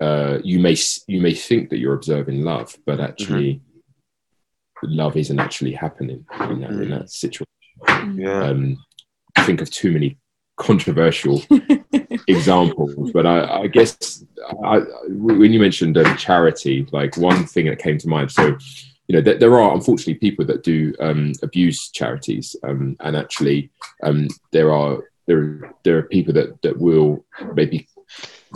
uh 0.00 0.38
you 0.42 0.58
may 0.58 0.74
you 1.06 1.20
may 1.20 1.34
think 1.34 1.68
that 1.70 1.78
you're 1.78 1.94
observing 2.00 2.42
love 2.42 2.76
but 2.86 2.98
actually 2.98 3.60
love 4.82 5.16
isn't 5.16 5.38
actually 5.46 5.72
happening 5.72 6.24
in 6.50 6.60
that 6.60 6.70
in 6.70 6.90
that 6.90 7.10
situation 7.10 7.46
Mm. 7.46 7.55
Yeah 8.14 8.44
um 8.44 8.76
I 9.36 9.42
think 9.42 9.60
of 9.60 9.70
too 9.70 9.92
many 9.92 10.18
controversial 10.56 11.42
examples, 12.28 13.12
but 13.12 13.26
I, 13.26 13.62
I 13.62 13.66
guess 13.66 14.24
I, 14.64 14.80
when 15.08 15.52
you 15.52 15.60
mentioned 15.60 15.98
um, 15.98 16.16
charity, 16.16 16.86
like 16.92 17.16
one 17.16 17.44
thing 17.44 17.66
that 17.66 17.78
came 17.78 17.98
to 17.98 18.08
mind. 18.08 18.32
So, 18.32 18.56
you 19.08 19.14
know, 19.14 19.20
there, 19.20 19.38
there 19.38 19.58
are 19.58 19.74
unfortunately 19.74 20.14
people 20.14 20.44
that 20.46 20.64
do 20.64 20.94
um, 21.00 21.32
abuse 21.42 21.90
charities, 21.90 22.56
um, 22.64 22.96
and 23.00 23.16
actually, 23.16 23.70
um, 24.02 24.28
there 24.52 24.72
are 24.72 24.98
there 25.26 25.72
there 25.84 25.98
are 25.98 26.04
people 26.04 26.32
that 26.34 26.60
that 26.62 26.78
will 26.78 27.24
maybe 27.54 27.86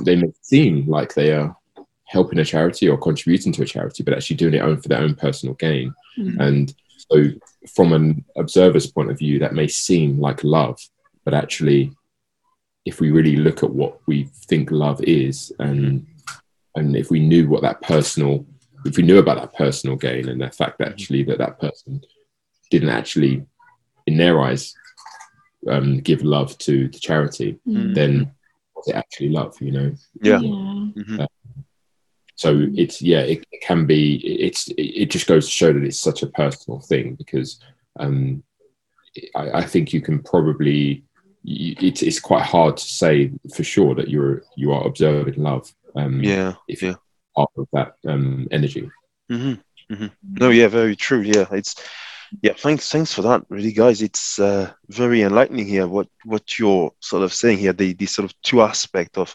they 0.05 0.17
may 0.17 0.33
seem 0.43 0.89
like 0.89 1.15
they 1.15 1.33
are 1.33 1.57
helping 2.07 2.41
a 2.41 2.45
charity 2.45 2.89
or 2.89 2.99
contributing 2.99 3.53
to 3.53 3.63
a 3.63 3.67
charity, 3.67 4.03
but 4.03 4.15
actually 4.15 4.37
doing 4.37 4.55
it 4.55 4.61
own 4.61 4.81
for 4.81 4.89
their 4.89 5.01
own 5.01 5.15
personal 5.15 5.55
gain. 5.55 5.95
Mm. 6.19 6.41
And 6.41 6.75
so, 7.11 7.25
from 7.75 7.93
an 7.93 8.25
observer's 8.37 8.87
point 8.91 9.11
of 9.11 9.19
view, 9.19 9.39
that 9.41 9.55
may 9.55 9.67
seem 9.67 10.21
like 10.21 10.45
love, 10.45 10.79
but 11.25 11.35
actually, 11.35 11.93
if 12.85 13.01
we 13.01 13.11
really 13.11 13.37
look 13.37 13.63
at 13.63 13.71
what 13.71 14.01
we 14.07 14.25
think 14.47 14.71
love 14.71 15.03
is, 15.03 15.53
and 15.59 16.07
and 16.77 16.97
if 16.97 17.11
we 17.11 17.21
knew 17.21 17.49
what 17.49 17.63
that 17.63 17.83
personal, 17.83 18.47
if 18.85 18.97
we 18.97 19.03
knew 19.03 19.19
about 19.19 19.39
that 19.39 19.55
personal 19.55 19.97
gain 19.97 20.29
and 20.29 20.41
the 20.41 20.51
fact 20.51 20.79
that 20.79 20.89
actually 20.89 21.23
that 21.25 21.39
that 21.39 21.59
person 21.61 22.01
didn't 22.71 22.91
actually, 22.91 23.45
in 24.07 24.17
their 24.17 24.41
eyes, 24.41 24.75
um, 25.69 25.99
give 26.01 26.23
love 26.23 26.57
to 26.59 26.89
the 26.89 26.99
charity, 26.99 27.59
Mm. 27.67 27.95
then 27.95 28.31
was 28.75 28.89
it 28.89 28.95
actually 28.95 29.31
love? 29.31 29.57
You 29.61 29.73
know, 29.73 29.95
yeah 30.23 30.39
yeah. 30.41 31.03
Mhm. 31.03 31.27
So 32.41 32.65
it's 32.75 33.03
yeah 33.03 33.21
it, 33.21 33.45
it 33.53 33.61
can 33.61 33.85
be 33.85 34.17
it's 34.47 34.69
it 34.79 35.11
just 35.11 35.27
goes 35.27 35.45
to 35.45 35.51
show 35.51 35.73
that 35.75 35.85
it's 35.85 36.01
such 36.01 36.23
a 36.23 36.27
personal 36.29 36.81
thing 36.81 37.15
because 37.17 37.61
um 37.99 38.43
i, 39.37 39.51
I 39.61 39.65
think 39.73 39.93
you 39.93 40.01
can 40.01 40.23
probably 40.23 41.05
it's, 41.45 42.03
it's 42.03 42.21
quite 42.21 42.43
hard 42.43 42.79
to 42.79 42.85
say 42.85 43.31
for 43.55 43.63
sure 43.63 43.95
that 43.95 44.09
you're 44.09 44.43
you 44.57 44.73
are 44.73 44.87
observing 44.87 45.43
love 45.43 45.71
um 45.97 46.25
yeah 46.25 46.55
if 46.67 46.83
yeah 46.83 46.89
you're 46.91 47.01
part 47.37 47.51
of 47.59 47.69
that 47.73 47.93
um 48.09 48.49
energy 48.51 48.91
hmm 49.29 49.55
hmm 49.91 50.07
No, 50.23 50.51
yeah, 50.51 50.69
very 50.69 50.97
true. 50.97 51.23
Yeah, 51.23 51.47
it's 51.51 51.75
yeah. 52.43 52.55
Thanks, 52.57 52.89
thanks 52.93 53.13
for 53.13 53.23
that. 53.23 53.43
Really, 53.49 53.73
guys, 53.73 54.03
it's 54.03 54.39
uh, 54.39 54.71
very 54.89 55.23
enlightening 55.23 55.67
here. 55.67 55.89
What 55.89 56.09
what 56.25 56.59
you're 56.59 56.93
sort 57.01 57.25
of 57.25 57.33
saying 57.35 57.59
here, 57.59 57.73
the 57.73 57.95
the 57.95 58.07
sort 58.07 58.31
of 58.31 58.41
two 58.43 58.63
aspect 58.63 59.19
of 59.19 59.35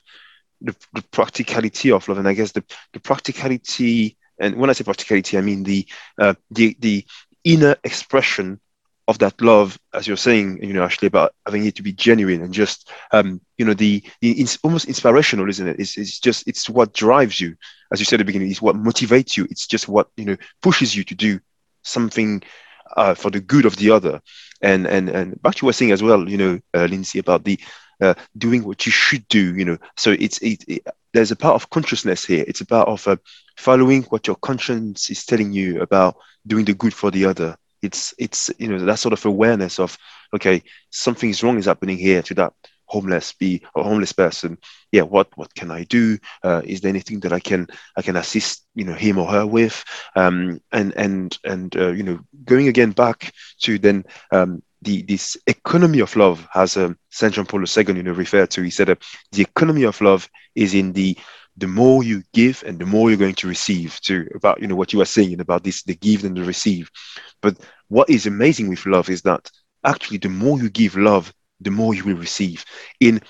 the, 0.61 0.75
the 0.93 1.01
practicality 1.11 1.91
of 1.91 2.07
love, 2.07 2.17
and 2.17 2.27
I 2.27 2.33
guess 2.33 2.51
the 2.51 2.63
the 2.93 2.99
practicality, 2.99 4.17
and 4.39 4.55
when 4.55 4.69
I 4.69 4.73
say 4.73 4.83
practicality, 4.83 5.37
I 5.37 5.41
mean 5.41 5.63
the 5.63 5.85
uh, 6.19 6.33
the 6.51 6.75
the 6.79 7.05
inner 7.43 7.75
expression 7.83 8.59
of 9.07 9.19
that 9.19 9.39
love, 9.39 9.79
as 9.93 10.07
you're 10.07 10.17
saying, 10.17 10.63
you 10.63 10.73
know, 10.73 10.83
actually 10.83 11.07
about 11.07 11.35
having 11.45 11.65
it 11.65 11.75
to 11.75 11.83
be 11.83 11.93
genuine 11.93 12.41
and 12.41 12.51
just, 12.51 12.89
um, 13.11 13.39
you 13.57 13.63
know, 13.63 13.73
the, 13.75 14.01
the 14.21 14.31
it's 14.31 14.57
almost 14.63 14.87
inspirational, 14.87 15.47
isn't 15.47 15.67
it? 15.67 15.79
It's, 15.79 15.95
it's 15.95 16.19
just, 16.19 16.47
it's 16.47 16.67
what 16.67 16.91
drives 16.91 17.39
you, 17.39 17.55
as 17.93 17.99
you 17.99 18.05
said 18.05 18.19
at 18.19 18.25
the 18.25 18.25
beginning, 18.25 18.49
it's 18.49 18.63
what 18.63 18.75
motivates 18.75 19.37
you. 19.37 19.45
It's 19.51 19.67
just 19.67 19.87
what, 19.87 20.09
you 20.17 20.25
know, 20.25 20.37
pushes 20.63 20.95
you 20.95 21.03
to 21.03 21.13
do 21.13 21.39
something 21.83 22.41
uh, 22.97 23.13
for 23.13 23.29
the 23.29 23.39
good 23.39 23.65
of 23.65 23.75
the 23.75 23.91
other. 23.91 24.21
And, 24.63 24.87
and, 24.87 25.09
and 25.09 25.39
back 25.39 25.53
to 25.55 25.57
what 25.57 25.61
you 25.61 25.65
were 25.67 25.73
saying 25.73 25.91
as 25.91 26.01
well, 26.01 26.27
you 26.27 26.37
know, 26.37 26.59
uh, 26.73 26.85
Lindsay, 26.85 27.19
about 27.19 27.43
the, 27.43 27.59
uh, 28.01 28.13
doing 28.37 28.63
what 28.63 28.85
you 28.85 28.91
should 28.91 29.27
do, 29.27 29.55
you 29.55 29.65
know, 29.65 29.77
so 29.95 30.11
it's, 30.11 30.37
it, 30.39 30.63
it 30.67 30.87
there's 31.13 31.31
a 31.31 31.35
part 31.35 31.55
of 31.55 31.69
consciousness 31.69 32.25
here. 32.25 32.43
It's 32.47 32.61
about 32.61 32.87
of 32.87 33.07
uh, 33.07 33.15
following 33.57 34.03
what 34.03 34.27
your 34.27 34.35
conscience 34.35 35.09
is 35.09 35.25
telling 35.25 35.53
you 35.53 35.81
about 35.81 36.17
doing 36.45 36.65
the 36.65 36.73
good 36.73 36.93
for 36.93 37.09
the 37.09 37.25
other 37.25 37.57
it's 37.85 38.13
it's 38.17 38.51
you 38.57 38.67
know 38.67 38.79
that 38.79 38.99
sort 38.99 39.13
of 39.13 39.25
awareness 39.25 39.79
of 39.79 39.97
okay 40.33 40.63
something's 40.89 41.43
wrong 41.43 41.57
is 41.57 41.65
happening 41.65 41.97
here 41.97 42.21
to 42.21 42.33
that 42.33 42.53
homeless 42.87 43.33
be 43.33 43.61
a 43.75 43.83
homeless 43.83 44.11
person 44.11 44.57
yeah 44.91 45.01
what 45.01 45.27
what 45.35 45.53
can 45.55 45.71
i 45.71 45.83
do? 45.83 46.17
Uh, 46.43 46.61
is 46.63 46.81
there 46.81 46.89
anything 46.89 47.19
that 47.19 47.33
i 47.33 47.39
can 47.39 47.67
i 47.97 48.01
can 48.01 48.15
assist 48.15 48.65
you 48.75 48.85
know 48.85 48.93
him 48.93 49.17
or 49.17 49.27
her 49.27 49.45
with? 49.45 49.83
Um 50.15 50.61
and 50.71 50.93
and 50.95 51.37
and 51.43 51.75
uh, 51.75 51.91
you 51.91 52.03
know 52.03 52.19
going 52.43 52.67
again 52.67 52.91
back 52.91 53.33
to 53.61 53.77
then 53.79 54.05
um 54.31 54.61
the 54.81 55.01
this 55.03 55.37
economy 55.47 55.99
of 55.99 56.15
love 56.15 56.47
as 56.53 56.77
um, 56.77 56.97
saint 57.09 57.33
john 57.33 57.45
paul 57.45 57.61
ii 57.61 57.85
you 57.87 58.03
know 58.03 58.11
referred 58.11 58.51
to 58.51 58.61
he 58.61 58.69
said 58.69 58.89
uh, 58.89 58.95
the 59.31 59.41
economy 59.41 59.83
of 59.83 59.99
love 60.01 60.29
is 60.53 60.73
in 60.73 60.93
the 60.93 61.17
the 61.57 61.67
more 61.67 62.03
you 62.03 62.23
give 62.33 62.63
and 62.65 62.79
the 62.79 62.85
more 62.85 63.09
you're 63.09 63.17
going 63.17 63.35
to 63.35 63.47
receive 63.47 63.99
to 64.01 64.27
about 64.35 64.61
you 64.61 64.67
know 64.67 64.75
what 64.75 64.91
you 64.91 64.99
were 64.99 65.05
saying 65.05 65.39
about 65.39 65.63
this 65.63 65.83
the 65.83 65.95
give 65.95 66.23
and 66.23 66.35
the 66.35 66.43
receive. 66.43 66.89
But 67.41 67.57
what 67.87 68.09
is 68.09 68.25
amazing 68.25 68.69
with 68.69 68.85
love 68.85 69.09
is 69.09 69.21
that 69.23 69.49
actually 69.83 70.17
the 70.17 70.29
more 70.29 70.59
you 70.59 70.69
give 70.69 70.97
love 70.97 71.33
the 71.59 71.71
more 71.71 71.93
you 71.93 72.03
will 72.03 72.15
receive. 72.17 72.65
In 72.99 73.21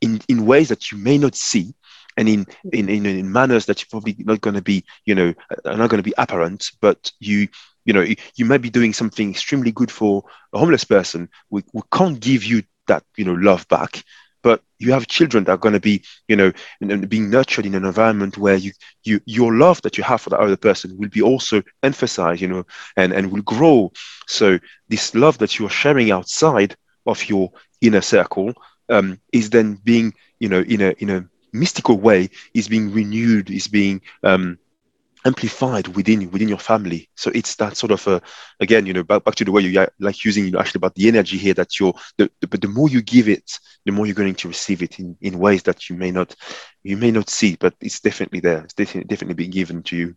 in 0.00 0.20
in 0.28 0.46
ways 0.46 0.68
that 0.68 0.90
you 0.90 0.98
may 0.98 1.18
not 1.18 1.34
see 1.34 1.74
and 2.16 2.28
in 2.28 2.46
in 2.72 2.88
in, 2.88 3.06
in 3.06 3.32
manners 3.32 3.66
that 3.66 3.80
you're 3.80 3.88
probably 3.90 4.16
not 4.18 4.40
going 4.40 4.54
to 4.54 4.62
be 4.62 4.84
you 5.06 5.14
know 5.14 5.32
are 5.64 5.76
not 5.76 5.90
going 5.90 6.02
to 6.02 6.08
be 6.08 6.14
apparent 6.18 6.70
but 6.80 7.12
you 7.20 7.46
you 7.84 7.92
know 7.92 8.04
you, 8.36 8.44
might 8.44 8.62
be 8.62 8.70
doing 8.70 8.92
something 8.92 9.30
extremely 9.30 9.72
good 9.72 9.90
for 9.90 10.24
a 10.52 10.58
homeless 10.58 10.84
person 10.84 11.28
we, 11.50 11.62
we 11.72 11.82
can't 11.92 12.20
give 12.20 12.44
you 12.44 12.62
that 12.86 13.04
you 13.16 13.24
know 13.24 13.34
love 13.34 13.66
back. 13.68 14.02
But 14.42 14.60
you 14.80 14.90
have 14.90 15.06
children 15.06 15.44
that 15.44 15.52
are 15.52 15.56
going 15.56 15.74
to 15.74 15.80
be 15.80 16.02
you 16.26 16.36
know 16.36 16.52
being 17.06 17.30
nurtured 17.30 17.64
in 17.64 17.74
an 17.74 17.84
environment 17.84 18.36
where 18.38 18.56
you 18.56 18.72
you 19.04 19.20
your 19.24 19.54
love 19.54 19.80
that 19.82 19.96
you 19.96 20.04
have 20.04 20.20
for 20.20 20.30
the 20.30 20.38
other 20.40 20.56
person 20.56 20.96
will 20.98 21.08
be 21.08 21.22
also 21.22 21.62
emphasized 21.82 22.40
you 22.40 22.48
know 22.48 22.66
and 22.96 23.12
and 23.12 23.30
will 23.30 23.42
grow. 23.42 23.92
So 24.26 24.58
this 24.88 25.14
love 25.14 25.38
that 25.38 25.58
you 25.58 25.66
are 25.66 25.70
sharing 25.70 26.10
outside 26.10 26.76
of 27.06 27.28
your 27.28 27.52
inner 27.80 28.00
circle 28.00 28.54
um, 28.88 29.20
is 29.32 29.50
then 29.50 29.74
being 29.84 30.14
you 30.38 30.48
know 30.48 30.60
in 30.60 30.80
a 30.80 30.90
in 30.98 31.10
a 31.10 31.28
mystical 31.52 31.98
way 31.98 32.30
is 32.54 32.68
being 32.68 32.92
renewed 32.92 33.50
is 33.50 33.68
being 33.68 34.00
um, 34.22 34.58
amplified 35.24 35.88
within 35.88 36.30
within 36.30 36.48
your 36.48 36.58
family. 36.58 37.08
So 37.14 37.30
it's 37.34 37.54
that 37.56 37.76
sort 37.76 37.92
of 37.92 38.06
a 38.06 38.22
again 38.60 38.86
you 38.86 38.92
know 38.92 39.02
back, 39.02 39.24
back 39.24 39.34
to 39.36 39.44
the 39.44 39.52
way 39.52 39.62
you 39.62 39.86
like 40.00 40.24
using 40.24 40.44
you 40.44 40.50
know 40.50 40.58
actually 40.58 40.80
about 40.80 40.94
the 40.94 41.08
energy 41.08 41.38
here 41.38 41.54
that 41.54 41.78
you're 41.78 41.94
the, 42.18 42.30
the, 42.40 42.48
but 42.48 42.60
the 42.60 42.68
more 42.68 42.88
you 42.88 43.02
give 43.02 43.28
it 43.28 43.58
the 43.84 43.92
more 43.92 44.06
you're 44.06 44.14
going 44.14 44.34
to 44.34 44.48
receive 44.48 44.82
it 44.82 44.98
in, 44.98 45.16
in 45.20 45.38
ways 45.38 45.62
that 45.64 45.88
you 45.88 45.96
may 45.96 46.10
not 46.10 46.34
you 46.82 46.96
may 46.96 47.10
not 47.10 47.28
see 47.28 47.56
but 47.56 47.74
it's 47.80 48.00
definitely 48.00 48.40
there. 48.40 48.62
It's 48.64 48.74
definitely, 48.74 49.08
definitely 49.08 49.34
being 49.34 49.50
given 49.50 49.82
to 49.84 49.96
you. 49.96 50.16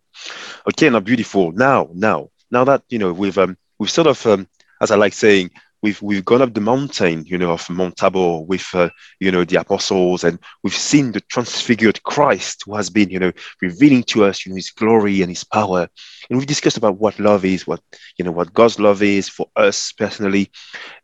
Okay 0.68 0.88
now 0.90 1.00
beautiful. 1.00 1.52
Now 1.52 1.88
now 1.92 2.30
now 2.50 2.64
that 2.64 2.82
you 2.88 2.98
know 2.98 3.12
we've 3.12 3.38
um 3.38 3.56
we've 3.78 3.90
sort 3.90 4.06
of 4.06 4.24
um 4.26 4.48
as 4.80 4.90
i 4.90 4.96
like 4.96 5.14
saying 5.14 5.50
we've 5.86 6.02
we've 6.02 6.24
gone 6.24 6.42
up 6.42 6.52
the 6.52 6.60
mountain, 6.60 7.24
you 7.26 7.38
know, 7.38 7.52
of 7.52 7.70
Mount 7.70 7.96
Tabor 7.96 8.40
with 8.40 8.66
uh, 8.74 8.90
you 9.20 9.30
know 9.30 9.44
the 9.44 9.60
apostles, 9.60 10.24
and 10.24 10.36
we've 10.64 10.74
seen 10.74 11.12
the 11.12 11.20
transfigured 11.20 12.02
Christ 12.02 12.64
who 12.66 12.74
has 12.74 12.90
been, 12.90 13.08
you 13.08 13.20
know, 13.20 13.32
revealing 13.62 14.02
to 14.04 14.24
us, 14.24 14.44
you 14.44 14.50
know, 14.50 14.56
His 14.56 14.70
glory 14.70 15.22
and 15.22 15.30
His 15.30 15.44
power. 15.44 15.88
And 16.28 16.38
we've 16.38 16.48
discussed 16.48 16.76
about 16.76 16.98
what 16.98 17.20
love 17.20 17.44
is, 17.44 17.68
what 17.68 17.80
you 18.18 18.24
know, 18.24 18.32
what 18.32 18.52
God's 18.52 18.80
love 18.80 19.00
is 19.00 19.28
for 19.28 19.48
us 19.54 19.92
personally. 19.92 20.50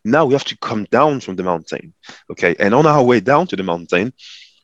Now 0.04 0.26
we 0.26 0.34
have 0.34 0.44
to 0.46 0.58
come 0.58 0.84
down 0.90 1.20
from 1.20 1.36
the 1.36 1.44
mountain, 1.44 1.94
okay? 2.30 2.56
And 2.58 2.74
on 2.74 2.84
our 2.84 3.04
way 3.04 3.20
down 3.20 3.46
to 3.48 3.56
the 3.56 3.62
mountain, 3.62 4.12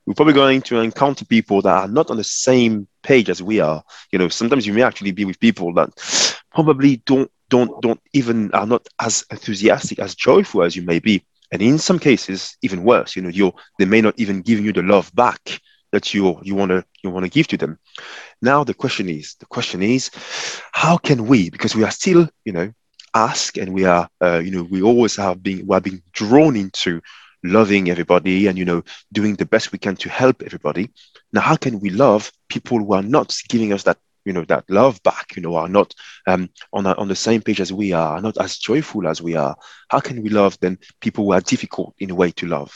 we're 0.04 0.14
probably 0.14 0.34
going 0.34 0.62
to 0.62 0.80
encounter 0.80 1.24
people 1.24 1.62
that 1.62 1.82
are 1.84 1.88
not 1.88 2.10
on 2.10 2.16
the 2.16 2.24
same 2.24 2.88
page 3.04 3.30
as 3.30 3.40
we 3.40 3.60
are. 3.60 3.84
You 4.10 4.18
know, 4.18 4.28
sometimes 4.28 4.66
you 4.66 4.72
may 4.72 4.82
actually 4.82 5.12
be 5.12 5.24
with 5.24 5.38
people 5.38 5.72
that 5.74 5.90
probably 6.52 6.96
don't 7.06 7.30
don't 7.48 7.80
don't 7.80 8.00
even 8.12 8.50
are 8.52 8.66
not 8.66 8.86
as 9.00 9.24
enthusiastic 9.30 9.98
as 9.98 10.14
joyful 10.14 10.62
as 10.62 10.76
you 10.76 10.82
may 10.82 10.98
be. 10.98 11.22
And 11.52 11.62
in 11.62 11.78
some 11.78 11.98
cases 11.98 12.56
even 12.62 12.84
worse 12.84 13.16
you 13.16 13.22
know 13.22 13.30
you 13.30 13.52
they 13.78 13.86
may 13.86 14.00
not 14.00 14.18
even 14.18 14.42
give 14.42 14.60
you 14.60 14.72
the 14.72 14.82
love 14.82 15.10
back 15.14 15.60
that 15.92 16.12
you 16.14 16.38
you 16.42 16.54
want 16.54 16.70
to 16.70 16.84
you 17.02 17.10
want 17.10 17.24
to 17.24 17.30
give 17.30 17.48
to 17.48 17.56
them. 17.56 17.78
Now 18.42 18.64
the 18.64 18.74
question 18.74 19.08
is 19.08 19.36
the 19.40 19.46
question 19.46 19.82
is 19.82 20.10
how 20.72 20.96
can 20.98 21.26
we 21.26 21.50
because 21.50 21.74
we 21.74 21.84
are 21.84 21.90
still 21.90 22.28
you 22.44 22.52
know 22.52 22.72
ask 23.14 23.56
and 23.56 23.72
we 23.72 23.84
are 23.84 24.08
uh, 24.22 24.38
you 24.38 24.50
know 24.50 24.62
we 24.64 24.82
always 24.82 25.16
have 25.16 25.42
been 25.42 25.66
we 25.66 25.74
are 25.74 25.80
being 25.80 26.02
drawn 26.12 26.56
into 26.56 27.00
loving 27.44 27.88
everybody 27.90 28.46
and 28.48 28.58
you 28.58 28.64
know 28.64 28.82
doing 29.12 29.34
the 29.36 29.46
best 29.46 29.72
we 29.72 29.78
can 29.78 29.96
to 29.96 30.08
help 30.08 30.42
everybody. 30.42 30.90
Now 31.32 31.40
how 31.42 31.56
can 31.56 31.80
we 31.80 31.90
love 31.90 32.30
people 32.48 32.78
who 32.78 32.92
are 32.94 33.02
not 33.02 33.36
giving 33.48 33.72
us 33.72 33.84
that 33.84 33.98
you 34.28 34.34
know 34.34 34.44
that 34.44 34.68
love 34.68 35.02
back 35.02 35.34
you 35.34 35.42
know 35.42 35.56
are 35.56 35.68
not 35.68 35.94
um, 36.26 36.50
on 36.72 36.84
a, 36.86 36.92
on 36.92 37.08
the 37.08 37.16
same 37.16 37.40
page 37.40 37.60
as 37.60 37.72
we 37.72 37.92
are, 37.92 38.16
are 38.16 38.20
not 38.20 38.36
as 38.38 38.58
joyful 38.58 39.08
as 39.08 39.22
we 39.22 39.34
are. 39.34 39.56
How 39.88 40.00
can 40.00 40.22
we 40.22 40.28
love 40.28 40.58
then 40.60 40.78
people 41.00 41.24
who 41.24 41.32
are 41.32 41.40
difficult 41.40 41.94
in 41.98 42.10
a 42.10 42.14
way 42.14 42.30
to 42.32 42.46
love? 42.46 42.70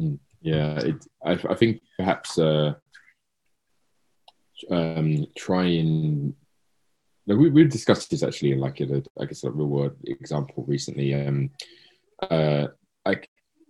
Mm, 0.00 0.18
yeah 0.40 0.78
it, 0.78 1.06
I, 1.24 1.32
I, 1.32 1.54
think 1.54 1.82
perhaps 1.96 2.38
uh, 2.38 2.74
um, 4.70 5.26
try 5.36 5.64
and 5.64 6.34
we, 7.26 7.50
we 7.50 7.64
discussed 7.64 8.10
this 8.10 8.22
actually 8.22 8.52
in 8.52 8.58
like 8.58 8.80
a, 8.80 9.02
I 9.20 9.26
guess 9.26 9.44
a 9.44 9.50
real 9.50 9.68
world 9.68 9.96
example 10.06 10.64
recently 10.66 11.14
um, 11.14 11.50
uh, 12.30 12.68
I, 13.06 13.20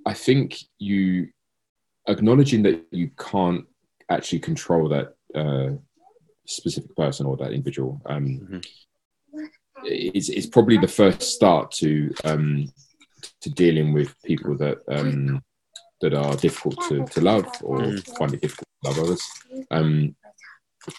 I 0.06 0.14
think 0.14 0.56
you 0.78 1.28
acknowledging 2.08 2.62
that 2.62 2.86
you 2.90 3.10
can't 3.18 3.66
actually 4.08 4.40
control 4.40 4.88
that 4.90 5.13
uh, 5.34 5.70
specific 6.46 6.94
person 6.96 7.26
or 7.26 7.36
that 7.36 7.52
individual 7.52 8.00
um, 8.06 8.26
mm-hmm. 8.26 9.44
is, 9.86 10.30
is 10.30 10.46
probably 10.46 10.78
the 10.78 10.88
first 10.88 11.22
start 11.22 11.70
to 11.72 12.12
um, 12.24 12.72
to 13.40 13.50
dealing 13.50 13.92
with 13.92 14.14
people 14.22 14.56
that 14.56 14.78
um, 14.88 15.42
that 16.00 16.14
are 16.14 16.36
difficult 16.36 16.76
to, 16.88 17.04
to 17.06 17.20
love 17.20 17.46
or 17.62 17.78
mm. 17.78 18.18
find 18.18 18.34
it 18.34 18.42
difficult 18.42 18.68
to 18.82 18.90
love 18.90 18.98
others. 18.98 19.22
Um, 19.70 20.14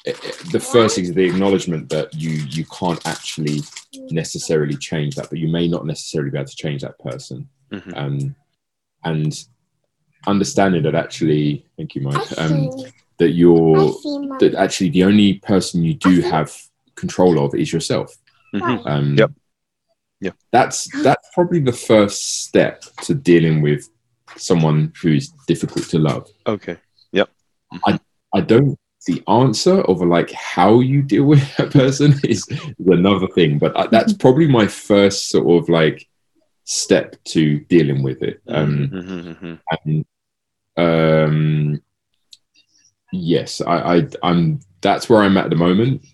it, 0.03 0.23
it, 0.23 0.51
the 0.51 0.59
first 0.59 0.97
is 0.97 1.13
the 1.13 1.25
acknowledgement 1.25 1.89
that 1.89 2.13
you 2.13 2.31
you 2.31 2.65
can't 2.65 3.05
actually 3.05 3.61
necessarily 4.09 4.75
change 4.75 5.15
that, 5.15 5.29
but 5.29 5.37
you 5.37 5.47
may 5.47 5.67
not 5.67 5.85
necessarily 5.85 6.31
be 6.31 6.37
able 6.37 6.47
to 6.47 6.55
change 6.55 6.81
that 6.81 6.97
person. 6.99 7.47
Mm-hmm. 7.71 7.93
Um, 7.95 8.35
and 9.03 9.45
understanding 10.25 10.81
that 10.83 10.95
actually, 10.95 11.65
thank 11.77 11.93
you, 11.93 12.01
Mike. 12.01 12.39
Um, 12.39 12.71
that 13.17 13.31
you're 13.31 13.93
that 14.39 14.55
actually 14.57 14.89
the 14.89 15.03
only 15.03 15.35
person 15.35 15.83
you 15.83 15.93
do 15.93 16.21
have 16.21 16.55
control 16.95 17.43
of 17.43 17.55
is 17.55 17.71
yourself. 17.71 18.15
Mm-hmm. 18.53 18.87
Um, 18.87 19.17
yep. 19.17 19.31
Yeah. 20.21 20.31
That's 20.51 20.87
that's 21.03 21.27
probably 21.33 21.59
the 21.59 21.73
first 21.73 22.41
step 22.45 22.83
to 23.03 23.13
dealing 23.13 23.61
with 23.61 23.87
someone 24.37 24.93
who's 25.01 25.29
difficult 25.47 25.85
to 25.89 25.99
love. 25.99 26.29
Okay. 26.47 26.77
Yep. 27.11 27.29
Mm-hmm. 27.73 27.93
I 27.93 27.99
I 28.33 28.41
don't 28.41 28.77
the 29.05 29.23
answer 29.27 29.81
of 29.81 30.01
like 30.01 30.31
how 30.31 30.79
you 30.79 31.01
deal 31.01 31.23
with 31.31 31.59
a 31.59 31.67
person 31.67 32.15
is, 32.23 32.47
is 32.49 32.59
another 32.87 33.27
thing, 33.27 33.57
but 33.59 33.77
I, 33.77 33.87
that's 33.87 34.13
probably 34.13 34.47
my 34.47 34.67
first 34.67 35.29
sort 35.29 35.63
of 35.63 35.69
like 35.69 36.07
step 36.63 37.15
to 37.25 37.59
dealing 37.61 38.03
with 38.03 38.21
it. 38.21 38.41
Um, 38.47 38.89
mm-hmm. 38.89 39.45
mm-hmm. 39.45 39.55
and 39.85 40.05
um, 40.77 41.81
yes, 43.15 43.61
I, 43.61 43.97
I 43.97 44.07
I'm 44.23 44.59
that's 44.81 45.09
where 45.09 45.21
I'm 45.21 45.37
at 45.37 45.49
the 45.49 45.55
moment. 45.55 46.05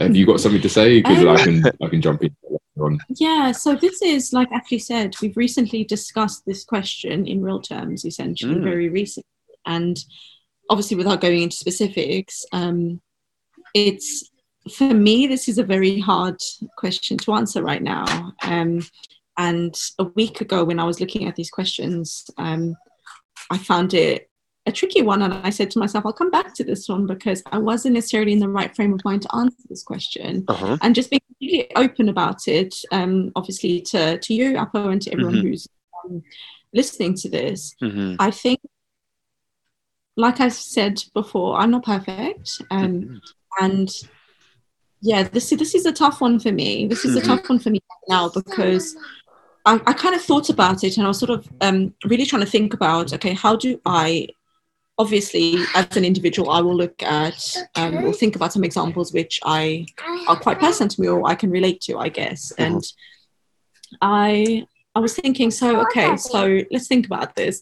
Have 0.00 0.16
you 0.16 0.26
got 0.26 0.40
something 0.40 0.62
to 0.62 0.68
say? 0.68 1.02
Because 1.02 1.22
um, 1.22 1.28
I 1.28 1.44
can 1.44 1.64
I 1.82 1.88
can 1.88 2.02
jump 2.02 2.22
in. 2.22 2.34
On. 2.78 2.98
Yeah, 3.08 3.52
so 3.52 3.74
this 3.74 4.02
is 4.02 4.34
like 4.34 4.52
Ashley 4.52 4.78
said, 4.78 5.14
we've 5.22 5.36
recently 5.36 5.82
discussed 5.82 6.42
this 6.44 6.62
question 6.62 7.26
in 7.26 7.40
real 7.40 7.58
terms, 7.58 8.04
essentially, 8.04 8.56
mm. 8.56 8.62
very 8.62 8.90
recently, 8.90 9.24
and 9.64 9.96
obviously 10.68 10.94
without 10.98 11.22
going 11.22 11.40
into 11.40 11.56
specifics, 11.56 12.44
um, 12.52 13.00
it's 13.72 14.30
for 14.70 14.92
me 14.92 15.26
this 15.26 15.48
is 15.48 15.56
a 15.56 15.64
very 15.64 15.98
hard 16.00 16.36
question 16.76 17.16
to 17.18 17.32
answer 17.32 17.62
right 17.62 17.82
now. 17.82 18.32
Um, 18.42 18.84
and 19.38 19.74
a 19.98 20.04
week 20.04 20.40
ago, 20.40 20.64
when 20.64 20.78
I 20.78 20.84
was 20.84 21.00
looking 21.00 21.26
at 21.26 21.36
these 21.36 21.50
questions, 21.50 22.24
um, 22.38 22.76
I 23.50 23.58
found 23.58 23.94
it 23.94 24.30
a 24.66 24.72
tricky 24.72 25.02
one. 25.02 25.22
And 25.22 25.32
I 25.34 25.50
said 25.50 25.70
to 25.72 25.78
myself, 25.78 26.04
I'll 26.04 26.12
come 26.12 26.30
back 26.30 26.54
to 26.54 26.64
this 26.64 26.88
one 26.88 27.06
because 27.06 27.42
I 27.52 27.58
wasn't 27.58 27.94
necessarily 27.94 28.32
in 28.32 28.40
the 28.40 28.48
right 28.48 28.74
frame 28.74 28.92
of 28.92 29.04
mind 29.04 29.22
to 29.22 29.34
answer 29.34 29.56
this 29.68 29.82
question. 29.82 30.44
Uh-huh. 30.48 30.76
And 30.82 30.94
just 30.94 31.10
being 31.10 31.22
really 31.40 31.70
open 31.76 32.08
about 32.08 32.48
it, 32.48 32.74
um, 32.92 33.32
obviously 33.36 33.80
to, 33.82 34.18
to 34.18 34.34
you, 34.34 34.56
Apo, 34.56 34.88
and 34.88 35.00
to 35.02 35.12
everyone 35.12 35.34
mm-hmm. 35.36 35.48
who's 35.48 35.68
um, 36.04 36.22
listening 36.74 37.14
to 37.14 37.28
this. 37.28 37.74
Mm-hmm. 37.82 38.16
I 38.18 38.30
think, 38.30 38.60
like 40.16 40.40
I 40.40 40.48
said 40.48 41.02
before, 41.14 41.58
I'm 41.58 41.70
not 41.70 41.84
perfect. 41.84 42.62
Um, 42.70 42.92
mm-hmm. 42.92 43.16
And 43.64 43.90
yeah, 45.00 45.22
this, 45.24 45.50
this 45.50 45.74
is 45.74 45.86
a 45.86 45.92
tough 45.92 46.20
one 46.20 46.40
for 46.40 46.52
me. 46.52 46.86
This 46.86 47.04
is 47.04 47.14
a 47.14 47.20
mm-hmm. 47.20 47.28
tough 47.28 47.48
one 47.48 47.58
for 47.58 47.70
me 47.70 47.80
now 48.08 48.30
because 48.30 48.96
I, 49.64 49.80
I, 49.86 49.92
kind 49.92 50.14
of 50.14 50.22
thought 50.22 50.48
about 50.48 50.84
it 50.84 50.96
and 50.96 51.04
I 51.04 51.08
was 51.08 51.18
sort 51.18 51.30
of 51.30 51.48
um, 51.60 51.92
really 52.04 52.24
trying 52.24 52.44
to 52.44 52.50
think 52.50 52.72
about 52.72 53.12
okay, 53.12 53.34
how 53.34 53.56
do 53.56 53.80
I 53.84 54.28
obviously 54.98 55.56
as 55.74 55.96
an 55.96 56.04
individual 56.04 56.50
i 56.50 56.60
will 56.60 56.74
look 56.74 57.02
at 57.02 57.56
um, 57.74 58.04
or 58.04 58.12
think 58.12 58.36
about 58.36 58.52
some 58.52 58.64
examples 58.64 59.12
which 59.12 59.40
i 59.44 59.86
are 60.28 60.38
quite 60.38 60.58
personal 60.58 60.88
to 60.88 61.00
me 61.00 61.08
or 61.08 61.26
i 61.28 61.34
can 61.34 61.50
relate 61.50 61.80
to 61.80 61.98
i 61.98 62.08
guess 62.08 62.52
uh-huh. 62.52 62.64
and 62.64 62.92
i 64.00 64.66
i 64.94 65.00
was 65.00 65.14
thinking 65.14 65.50
so 65.50 65.80
okay 65.80 66.16
so 66.16 66.60
let's 66.70 66.88
think 66.88 67.06
about 67.06 67.36
this 67.36 67.60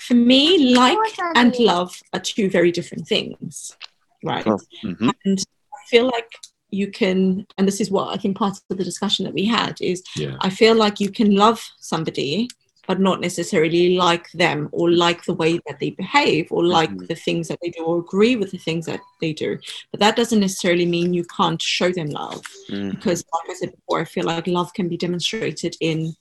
for 0.00 0.14
me 0.14 0.74
like 0.74 1.18
and 1.36 1.56
love 1.58 2.00
are 2.12 2.20
two 2.20 2.50
very 2.50 2.72
different 2.72 3.06
things 3.06 3.76
right 4.24 4.44
mm-hmm. 4.44 5.10
and 5.24 5.44
i 5.72 5.88
feel 5.88 6.06
like 6.06 6.32
you 6.70 6.90
can 6.90 7.46
and 7.58 7.68
this 7.68 7.80
is 7.80 7.90
what 7.90 8.08
i 8.08 8.16
think 8.16 8.36
part 8.36 8.58
of 8.70 8.76
the 8.76 8.84
discussion 8.84 9.24
that 9.24 9.34
we 9.34 9.44
had 9.44 9.80
is 9.80 10.02
yeah. 10.16 10.36
i 10.40 10.50
feel 10.50 10.74
like 10.74 10.98
you 10.98 11.10
can 11.10 11.36
love 11.36 11.62
somebody 11.78 12.48
but 12.86 13.00
not 13.00 13.20
necessarily 13.20 13.96
like 13.96 14.30
them 14.32 14.68
or 14.72 14.90
like 14.90 15.24
the 15.24 15.34
way 15.34 15.58
that 15.66 15.78
they 15.78 15.90
behave 15.90 16.48
or 16.50 16.64
like 16.64 16.90
mm-hmm. 16.90 17.06
the 17.06 17.14
things 17.14 17.48
that 17.48 17.58
they 17.62 17.70
do 17.70 17.84
or 17.84 17.98
agree 17.98 18.36
with 18.36 18.50
the 18.50 18.58
things 18.58 18.86
that 18.86 19.00
they 19.20 19.32
do. 19.32 19.58
But 19.90 20.00
that 20.00 20.16
doesn't 20.16 20.40
necessarily 20.40 20.86
mean 20.86 21.14
you 21.14 21.24
can't 21.24 21.62
show 21.62 21.92
them 21.92 22.08
love 22.08 22.42
mm-hmm. 22.70 22.90
because, 22.90 23.24
like 23.32 23.50
I 23.50 23.54
said 23.54 23.72
before, 23.72 24.00
I 24.00 24.04
feel 24.04 24.24
like 24.24 24.46
love 24.46 24.74
can 24.74 24.88
be 24.88 24.96
demonstrated 24.96 25.76
in 25.80 26.14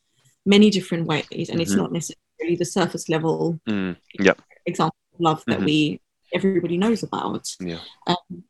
many 0.46 0.70
different 0.70 1.08
ways 1.08 1.26
and 1.32 1.48
mm-hmm. 1.48 1.62
it's 1.62 1.74
not 1.74 1.92
necessarily 1.92 2.56
the 2.58 2.66
surface 2.66 3.10
level 3.10 3.60
mm. 3.70 3.96
yep. 4.20 4.42
example 4.66 4.98
of 5.14 5.20
love 5.20 5.44
that 5.46 5.58
mm-hmm. 5.58 5.66
we 5.66 6.02
everybody 6.34 6.78
knows 6.78 7.04
about. 7.04 7.48
Yeah. 7.60 7.80
Um, 8.08 8.44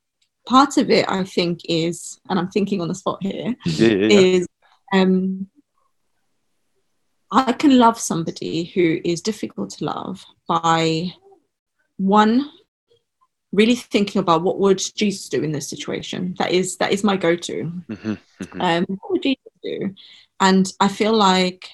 part 0.48 0.78
of 0.78 0.90
it, 0.90 1.06
I 1.10 1.24
think, 1.24 1.62
is, 1.66 2.20
and 2.30 2.40
I'm 2.40 2.50
thinking 2.50 2.82
on 2.82 2.88
the 2.88 2.96
spot 2.96 3.20
here, 3.22 3.56
yeah, 3.66 3.88
yeah. 3.88 4.20
is 4.20 4.48
um, 4.94 5.48
I 7.32 7.54
can 7.54 7.78
love 7.78 8.00
somebody 8.00 8.66
who 8.66 9.00
is 9.06 9.22
difficult 9.22 9.72
to 9.72 9.86
love 9.86 10.26
by 10.48 11.14
one 11.98 12.50
really 13.54 13.76
thinking 13.76 14.20
about 14.20 14.44
what 14.44 14.60
would 14.60 14.82
Jesus 14.96 15.30
do 15.30 15.42
in 15.42 15.52
this 15.52 15.70
situation. 15.70 16.36
That 16.40 16.52
is 16.52 16.78
that 16.78 16.92
is 16.92 17.04
my 17.04 17.18
go-to. 17.18 17.72
Mm-hmm, 17.90 18.14
mm-hmm. 18.14 18.62
Um, 18.62 18.86
what 18.88 19.12
would 19.12 19.24
Jesus 19.24 19.52
do? 19.64 19.96
And 20.40 20.72
I 20.80 20.88
feel 20.88 21.14
like, 21.14 21.70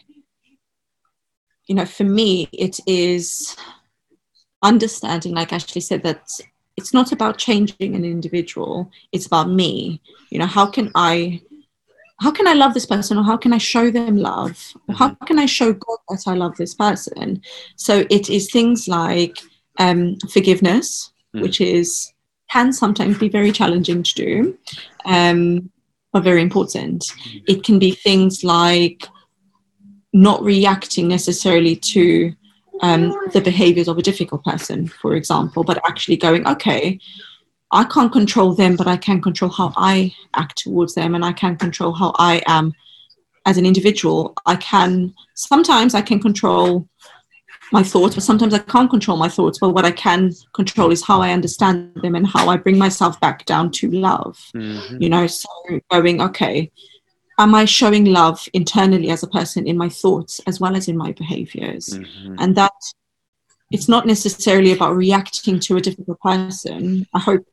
you 1.68 1.76
know, 1.76 1.86
for 1.86 2.04
me, 2.04 2.50
it 2.52 2.80
is 2.86 3.56
understanding, 4.62 5.34
like 5.34 5.54
Ashley 5.54 5.82
said, 5.82 6.04
that 6.04 6.30
it's 6.78 6.94
not 6.94 7.12
about 7.12 7.38
changing 7.40 7.96
an 7.96 8.06
individual 8.06 8.90
it's 9.12 9.26
about 9.26 9.50
me 9.50 10.00
you 10.30 10.38
know 10.40 10.46
how 10.46 10.66
can 10.66 10.92
i 10.94 11.42
how 12.20 12.32
can 12.32 12.48
i 12.48 12.54
love 12.54 12.74
this 12.74 12.86
person 12.86 13.18
or 13.18 13.24
how 13.24 13.38
can 13.38 13.54
i 13.54 13.58
show 13.58 13.92
them 13.92 14.18
love? 14.18 14.74
Or 14.88 14.96
how 14.96 15.10
can 15.26 15.40
i 15.40 15.46
show 15.46 15.74
god 15.74 15.98
that 16.10 16.24
i 16.28 16.34
love 16.34 16.56
this 16.58 16.74
person? 16.74 17.42
So 17.76 18.06
it 18.10 18.30
is 18.30 18.52
things 18.52 18.88
like 18.88 19.38
um, 19.80 20.18
forgiveness 20.32 21.12
Mm. 21.36 21.42
which 21.42 21.60
is 21.62 22.14
can 22.50 22.72
sometimes 22.72 23.18
be 23.18 23.28
very 23.28 23.52
challenging 23.52 24.02
to 24.02 24.14
do 24.16 24.58
um, 25.06 25.70
but 26.14 26.24
very 26.24 26.42
important. 26.42 27.06
It 27.48 27.64
can 27.64 27.80
be 27.80 27.92
things 27.92 28.44
like 28.44 29.06
not 30.14 30.42
reacting 30.42 31.10
necessarily 31.10 31.76
to 31.76 32.34
um, 32.82 33.14
the 33.34 33.42
behaviors 33.42 33.90
of 33.90 33.98
a 33.98 34.02
difficult 34.02 34.44
person, 34.46 34.88
for 34.88 35.16
example, 35.16 35.66
but 35.66 35.82
actually 35.86 36.16
going, 36.16 36.48
okay, 36.48 36.98
I 37.72 37.84
can't 37.84 38.12
control 38.12 38.54
them, 38.54 38.76
but 38.76 38.88
I 38.88 38.98
can 38.98 39.22
control 39.22 39.52
how 39.52 39.74
I 39.76 40.14
act 40.34 40.58
towards 40.60 40.96
them, 40.96 41.16
and 41.16 41.24
I 41.26 41.34
can 41.34 41.58
control 41.58 41.94
how 41.94 42.14
I 42.18 42.42
am 42.48 42.74
as 43.46 43.58
an 43.58 43.66
individual. 43.66 44.34
I 44.46 44.56
can 44.56 45.14
sometimes 45.34 45.94
I 45.94 46.02
can 46.02 46.20
control 46.20 46.88
my 47.72 47.84
thoughts, 47.84 48.16
but 48.16 48.24
sometimes 48.24 48.54
I 48.54 48.60
can't 48.60 48.90
control 48.90 49.18
my 49.18 49.28
thoughts. 49.28 49.60
But 49.60 49.70
what 49.72 49.84
I 49.86 49.92
can 49.92 50.32
control 50.54 50.92
is 50.92 51.04
how 51.04 51.22
I 51.22 51.32
understand 51.32 51.92
them 52.02 52.16
and 52.16 52.26
how 52.26 52.48
I 52.48 52.56
bring 52.56 52.78
myself 52.78 53.20
back 53.20 53.46
down 53.46 53.72
to 53.72 53.92
love 53.92 54.38
Mhm. 54.56 55.02
you 55.02 55.10
know 55.10 55.28
so 55.28 55.50
going 55.92 56.22
okay 56.22 56.72
am 57.40 57.54
i 57.54 57.66
showing 57.66 58.06
love 58.06 58.40
internally 58.54 59.10
as 59.12 59.22
a 59.24 59.28
person 59.28 59.68
in 59.68 59.78
my 59.78 59.90
thoughts 59.90 60.40
as 60.48 60.60
well 60.62 60.76
as 60.76 60.88
in 60.88 60.98
my 60.98 61.12
behaviors 61.12 61.86
Mhm. 62.00 62.36
and 62.40 62.56
that 62.56 62.72
it's 63.72 63.90
not 63.90 64.06
necessarily 64.08 64.72
about 64.72 64.96
reacting 64.96 65.60
to 65.60 65.76
a 65.78 65.82
difficult 65.82 66.20
person 66.22 67.06
i 67.14 67.20
hope 67.20 67.46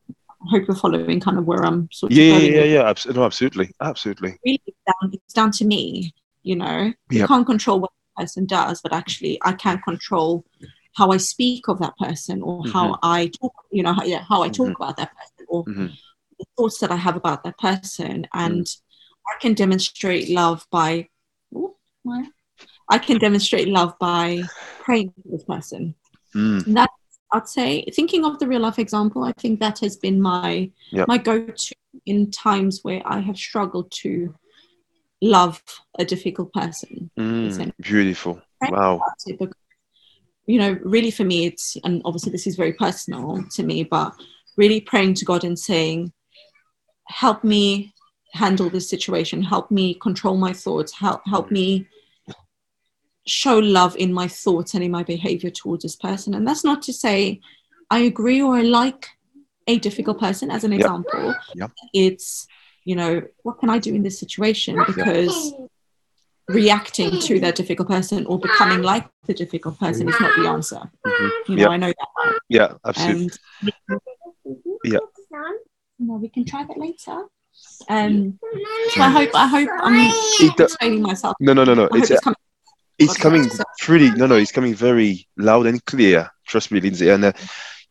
I 0.45 0.47
hope 0.51 0.67
you're 0.67 0.75
following 0.77 1.19
kind 1.19 1.37
of 1.39 1.45
where 1.45 1.65
i'm 1.65 1.89
sort 1.91 2.11
of 2.11 2.17
Yeah, 2.17 2.37
yeah, 2.37 2.63
yeah, 2.63 2.63
yeah. 2.75 2.93
No, 3.15 3.23
absolutely, 3.23 3.71
absolutely. 3.81 4.31
really 4.45 4.61
it's 4.67 4.77
down, 4.85 5.11
it's 5.13 5.33
down 5.33 5.51
to 5.51 5.65
me 5.65 6.13
you 6.43 6.55
know 6.55 6.79
you 7.09 7.19
Yep. 7.19 7.27
can't 7.27 7.45
control 7.45 7.79
what 7.79 7.91
the 8.15 8.21
person 8.23 8.45
does 8.45 8.81
but 8.81 8.93
actually 8.93 9.39
i 9.43 9.53
can 9.53 9.77
control 9.81 10.45
how 10.97 11.11
i 11.11 11.17
speak 11.17 11.67
of 11.67 11.79
that 11.79 11.95
person 11.97 12.41
or 12.41 12.63
how 12.75 12.97
i 13.03 13.27
talk 13.41 13.53
you 13.71 13.81
know 13.83 13.93
how, 13.93 14.03
yeah 14.03 14.23
how 14.29 14.41
i 14.43 14.49
talk 14.49 14.67
Mhm. 14.69 14.75
about 14.75 14.97
that 14.97 15.11
person 15.17 15.45
or 15.49 15.65
Mhm. 15.65 15.91
the 16.39 16.45
thoughts 16.55 16.77
that 16.79 16.91
i 16.91 16.95
have 16.95 17.15
about 17.15 17.43
that 17.43 17.57
person 17.57 18.15
Mm. 18.23 18.45
and 18.45 18.65
i 19.31 19.33
can 19.41 19.53
demonstrate 19.53 20.29
love 20.29 20.65
by 20.71 21.07
my- 22.03 22.29
i 22.89 22.97
can 22.99 23.17
demonstrate 23.17 23.67
love 23.67 23.91
by 23.99 24.43
praying 24.85 25.11
for 25.15 25.29
this 25.31 25.43
person 25.43 25.95
Mm. 26.35 26.65
and 26.67 26.77
that 26.77 26.89
I'd 27.31 27.47
say 27.47 27.85
thinking 27.93 28.25
of 28.25 28.39
the 28.39 28.47
real 28.47 28.61
life 28.61 28.77
example, 28.79 29.23
I 29.23 29.31
think 29.33 29.59
that 29.59 29.79
has 29.79 29.95
been 29.97 30.21
my 30.21 30.69
Yep. 30.91 31.07
my 31.07 31.17
go-to 31.17 31.75
in 32.05 32.29
times 32.31 32.81
where 32.83 33.01
I 33.05 33.19
have 33.19 33.37
struggled 33.37 33.91
to 34.03 34.35
love 35.21 35.61
a 35.97 36.05
difficult 36.05 36.53
person. 36.53 37.09
Mm. 37.17 37.71
Beautiful. 37.81 38.41
Wow. 38.61 39.01
Because, 39.25 39.53
you 40.45 40.59
know, 40.59 40.77
really 40.83 41.11
for 41.11 41.23
me, 41.23 41.45
it's 41.45 41.77
and 41.83 42.01
obviously 42.05 42.31
this 42.31 42.47
is 42.47 42.55
very 42.55 42.73
personal 42.73 43.43
to 43.55 43.63
me, 43.63 43.83
but 43.83 44.13
really 44.57 44.81
praying 44.81 45.15
to 45.15 45.25
God 45.25 45.43
and 45.43 45.57
saying, 45.57 46.13
"Help 47.07 47.43
me 47.43 47.93
handle 48.33 48.69
this 48.69 48.89
situation. 48.89 49.41
Help 49.41 49.71
me 49.71 49.95
control 49.95 50.37
my 50.37 50.53
thoughts. 50.53 50.91
Help 50.93 51.21
help 51.25 51.49
me." 51.51 51.87
Show 53.25 53.57
love 53.57 53.95
in 53.97 54.13
my 54.13 54.27
thoughts 54.27 54.73
and 54.73 54.83
in 54.83 54.91
my 54.91 55.03
behavior 55.03 55.49
towards 55.49 55.83
this 55.83 55.95
person. 55.95 56.33
And 56.33 56.47
that's 56.47 56.63
not 56.63 56.81
to 56.83 56.93
say 56.93 57.41
I 57.89 57.99
agree 57.99 58.41
or 58.41 58.55
I 58.55 58.61
like 58.61 59.09
a 59.67 59.79
difficult 59.79 60.19
person 60.19 60.51
as 60.51 60.63
an 60.63 60.71
Yep. 60.71 60.79
example. 60.79 61.35
Yep. 61.55 61.71
It's, 61.93 62.47
you 62.83 62.95
know, 62.95 63.21
what 63.43 63.59
can 63.59 63.69
I 63.69 63.79
do 63.79 63.93
in 63.93 64.03
this 64.03 64.19
situation? 64.19 64.77
Because 64.87 65.53
reacting 66.47 67.19
to 67.19 67.39
that 67.39 67.55
difficult 67.55 67.87
person 67.87 68.25
or 68.27 68.39
becoming 68.39 68.83
like 68.83 69.09
the 69.25 69.33
difficult 69.33 69.79
person 69.79 70.07
is 70.07 70.19
not 70.19 70.35
the 70.35 70.47
answer. 70.47 70.81
Mhm. 71.05 71.31
You 71.49 71.55
know. 71.55 71.69
I 71.69 71.77
know 71.77 71.87
that. 71.87 72.39
Yeah, 72.49 72.73
absolutely. 72.85 73.31
And 73.61 73.71
Yeah. 74.83 74.99
know, 75.99 76.15
we 76.17 76.29
can 76.29 76.45
try 76.45 76.63
that 76.63 76.77
later. 76.77 77.25
Um, 77.89 78.39
so 78.89 79.01
I 79.01 79.09
hope 79.09 79.29
I 79.33 79.47
hope 79.47 79.69
I'm 79.79 80.11
explaining 80.59 81.01
myself. 81.01 81.35
No, 81.39 81.53
no, 81.53 81.63
no, 81.63 81.73
no. 81.73 81.87
It's 81.93 82.11
it's 82.11 82.21
coming. 82.21 82.35
It's 82.97 83.17
coming 83.17 83.49
pretty 83.79 84.11
no 84.11 84.25
no 84.25 84.35
it's 84.35 84.51
coming 84.51 84.73
very 84.73 85.27
loud 85.37 85.65
and 85.65 85.83
clear. 85.85 86.29
Trust 86.45 86.71
me 86.71 86.79
lindsay. 86.79 87.09
And 87.09 87.25
uh, 87.25 87.33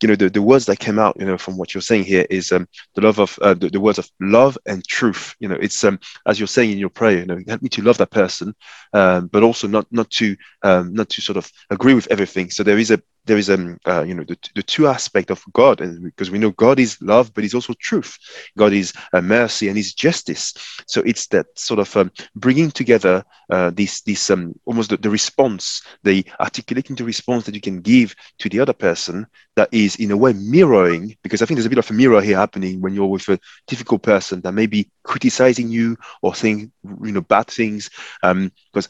you 0.03 0.09
know 0.09 0.17
the, 0.17 0.29
the 0.29 0.43
words 0.43 0.67
that 0.67 0.79
came 0.81 0.99
out 0.99 1.17
you 1.19 1.25
know 1.25 1.39
from 1.39 1.57
what 1.57 1.73
you're 1.73 1.81
saying 1.81 2.05
here 2.05 2.27
is 2.29 2.53
um 2.53 2.67
the 2.95 3.01
love 3.01 3.19
of 3.19 3.39
uh, 3.41 3.55
the, 3.55 3.71
the 3.71 3.81
words 3.81 3.99
of 3.99 4.09
love 4.21 4.59
and 4.67 4.87
truth. 4.87 5.35
You 5.41 5.49
know 5.49 5.57
it's 5.61 5.83
um 5.85 5.99
as 6.27 6.39
you're 6.39 6.47
saying 6.47 6.73
in 6.73 6.79
your 6.79 6.91
prayer 6.91 7.21
you 7.21 7.27
know 7.27 7.39
help 7.49 7.63
me 7.63 7.69
to 7.71 7.83
love 7.83 7.99
that 7.99 8.11
person 8.11 8.55
um 8.93 9.29
but 9.29 9.43
also 9.43 9.67
not 9.67 9.87
not 9.91 10.11
to 10.11 10.37
um 10.63 10.93
not 10.93 11.09
to 11.11 11.21
sort 11.23 11.37
of 11.37 11.51
agree 11.71 11.95
with 11.95 12.09
everything. 12.11 12.51
So 12.51 12.63
there 12.63 12.79
is 12.79 12.91
a 12.91 13.01
there 13.25 13.37
is 13.39 13.51
um 13.51 13.79
uh, 13.87 14.03
you 14.03 14.14
know 14.14 14.25
the, 14.25 14.37
the 14.55 14.62
two 14.62 14.87
aspect 14.87 15.31
of 15.31 15.43
god 15.53 15.81
and 15.81 16.03
because 16.05 16.31
we 16.31 16.39
know 16.39 16.51
god 16.51 16.79
is 16.79 17.01
love 17.01 17.33
but 17.35 17.45
he's 17.45 17.55
also 17.55 17.75
truth. 17.81 18.18
God 18.57 18.72
is 18.72 18.93
uh, 19.12 19.20
mercy 19.20 19.68
and 19.68 19.77
he's 19.77 19.95
justice. 19.95 20.55
So 20.87 21.03
it's 21.05 21.27
that 21.29 21.47
sort 21.57 21.81
of 21.81 21.97
um, 21.97 22.11
bringing 22.35 22.70
together 22.70 23.25
uh, 23.51 23.70
this 23.70 24.01
this 24.03 24.31
um 24.31 24.55
almost 24.64 24.91
the, 24.91 24.97
the 24.97 25.11
response 25.11 25.83
the 26.03 26.25
articulating 26.41 26.97
the 26.97 27.05
response 27.05 27.45
that 27.45 27.55
you 27.55 27.61
can 27.61 27.81
give 27.81 28.14
to 28.39 28.49
the 28.49 28.61
other 28.61 28.72
person 28.72 29.27
that 29.57 29.68
is 29.72 29.97
in 29.97 30.11
a 30.11 30.16
way 30.16 30.33
mirroring 30.33 31.14
because 31.22 31.43
i 31.43 31.47
think 31.47 31.57
there's 31.57 31.66
a 31.66 31.70
bit 31.70 31.79
of 31.79 31.91
a 31.91 31.95
mirror 31.95 32.20
here 32.20 32.37
happening 32.37 32.81
when 32.81 32.95
you're 32.95 33.07
with 33.07 33.29
a 33.29 33.39
difficult 33.66 34.03
person 34.03 34.41
that 34.41 34.53
may 34.53 34.66
be 34.66 34.89
criticizing 35.05 35.68
you 35.68 35.97
or 36.22 36.35
saying 36.35 36.70
you 37.03 37.12
know 37.12 37.20
bad 37.20 37.47
things. 37.47 37.91
Um 38.22 38.51
because 38.72 38.89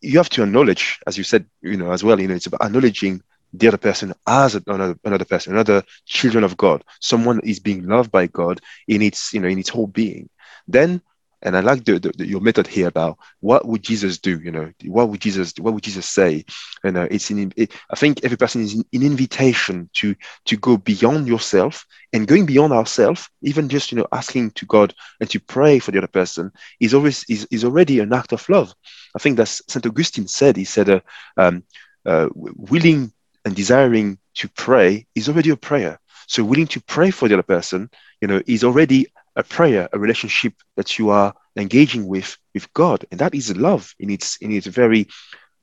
you 0.00 0.18
have 0.18 0.30
to 0.30 0.42
acknowledge 0.42 0.98
as 1.06 1.16
you 1.18 1.24
said 1.24 1.46
you 1.62 1.76
know 1.76 1.92
as 1.92 2.02
well 2.04 2.20
you 2.20 2.28
know 2.28 2.34
it's 2.34 2.46
about 2.46 2.62
acknowledging 2.62 3.22
the 3.58 3.68
other 3.68 3.78
person 3.78 4.12
as 4.26 4.54
another, 4.54 4.96
another 5.04 5.24
person 5.24 5.52
another 5.52 5.82
children 6.06 6.44
of 6.44 6.56
god 6.56 6.84
someone 7.00 7.36
that 7.36 7.46
is 7.46 7.60
being 7.60 7.86
loved 7.86 8.10
by 8.10 8.26
god 8.26 8.60
in 8.88 9.02
its 9.02 9.32
you 9.32 9.40
know 9.40 9.48
in 9.48 9.58
its 9.58 9.68
whole 9.68 9.86
being. 9.86 10.28
Then 10.68 11.00
and 11.42 11.56
i 11.56 11.60
like 11.60 11.84
the, 11.84 11.98
the, 11.98 12.26
your 12.26 12.40
method 12.40 12.66
here 12.66 12.88
about 12.88 13.18
what 13.40 13.66
would 13.66 13.82
jesus 13.82 14.18
do 14.18 14.40
you 14.40 14.50
know 14.50 14.70
what 14.86 15.08
would 15.08 15.20
jesus 15.20 15.52
what 15.60 15.74
would 15.74 15.82
jesus 15.82 16.08
say? 16.08 16.44
And 16.82 16.96
uh, 16.96 17.08
it's 17.10 17.30
in 17.30 17.52
it, 17.56 17.72
i 17.90 17.96
think 17.96 18.24
every 18.24 18.36
person 18.36 18.62
is 18.62 18.74
an 18.74 18.84
invitation 19.02 19.88
to 19.94 20.14
to 20.46 20.56
go 20.56 20.76
beyond 20.76 21.26
yourself 21.28 21.84
and 22.12 22.26
going 22.26 22.46
beyond 22.46 22.72
ourselves 22.72 23.28
even 23.42 23.68
just 23.68 23.92
you 23.92 23.98
know 23.98 24.06
asking 24.12 24.50
to 24.52 24.66
god 24.66 24.94
and 25.20 25.28
to 25.30 25.40
pray 25.40 25.78
for 25.78 25.90
the 25.90 25.98
other 25.98 26.06
person 26.06 26.50
is 26.80 26.94
always 26.94 27.24
is, 27.28 27.46
is 27.50 27.64
already 27.64 28.00
an 28.00 28.12
act 28.12 28.32
of 28.32 28.48
love. 28.48 28.74
I 29.14 29.18
think 29.18 29.36
that's 29.36 29.62
st 29.68 29.86
augustine 29.86 30.26
said 30.28 30.56
he 30.56 30.64
said 30.64 30.88
uh, 30.90 31.00
um, 31.36 31.62
uh, 32.06 32.28
willing 32.34 33.12
and 33.46 33.54
desiring 33.54 34.18
to 34.34 34.48
pray 34.48 35.06
is 35.14 35.28
already 35.28 35.50
a 35.50 35.56
prayer. 35.56 35.98
So 36.26 36.44
willing 36.44 36.66
to 36.66 36.80
pray 36.80 37.12
for 37.12 37.28
the 37.28 37.34
other 37.34 37.44
person 37.44 37.88
you 38.20 38.28
know 38.28 38.42
is 38.46 38.64
already 38.64 39.06
a 39.36 39.44
prayer 39.44 39.88
a 39.92 39.98
relationship 39.98 40.54
that 40.76 40.98
you 40.98 41.10
are 41.10 41.32
engaging 41.56 42.06
with 42.08 42.36
with 42.52 42.70
god. 42.74 43.06
And 43.10 43.20
that 43.20 43.34
is 43.34 43.56
love 43.56 43.94
in 44.00 44.10
its 44.10 44.36
in 44.38 44.50
its 44.50 44.66
very 44.66 45.06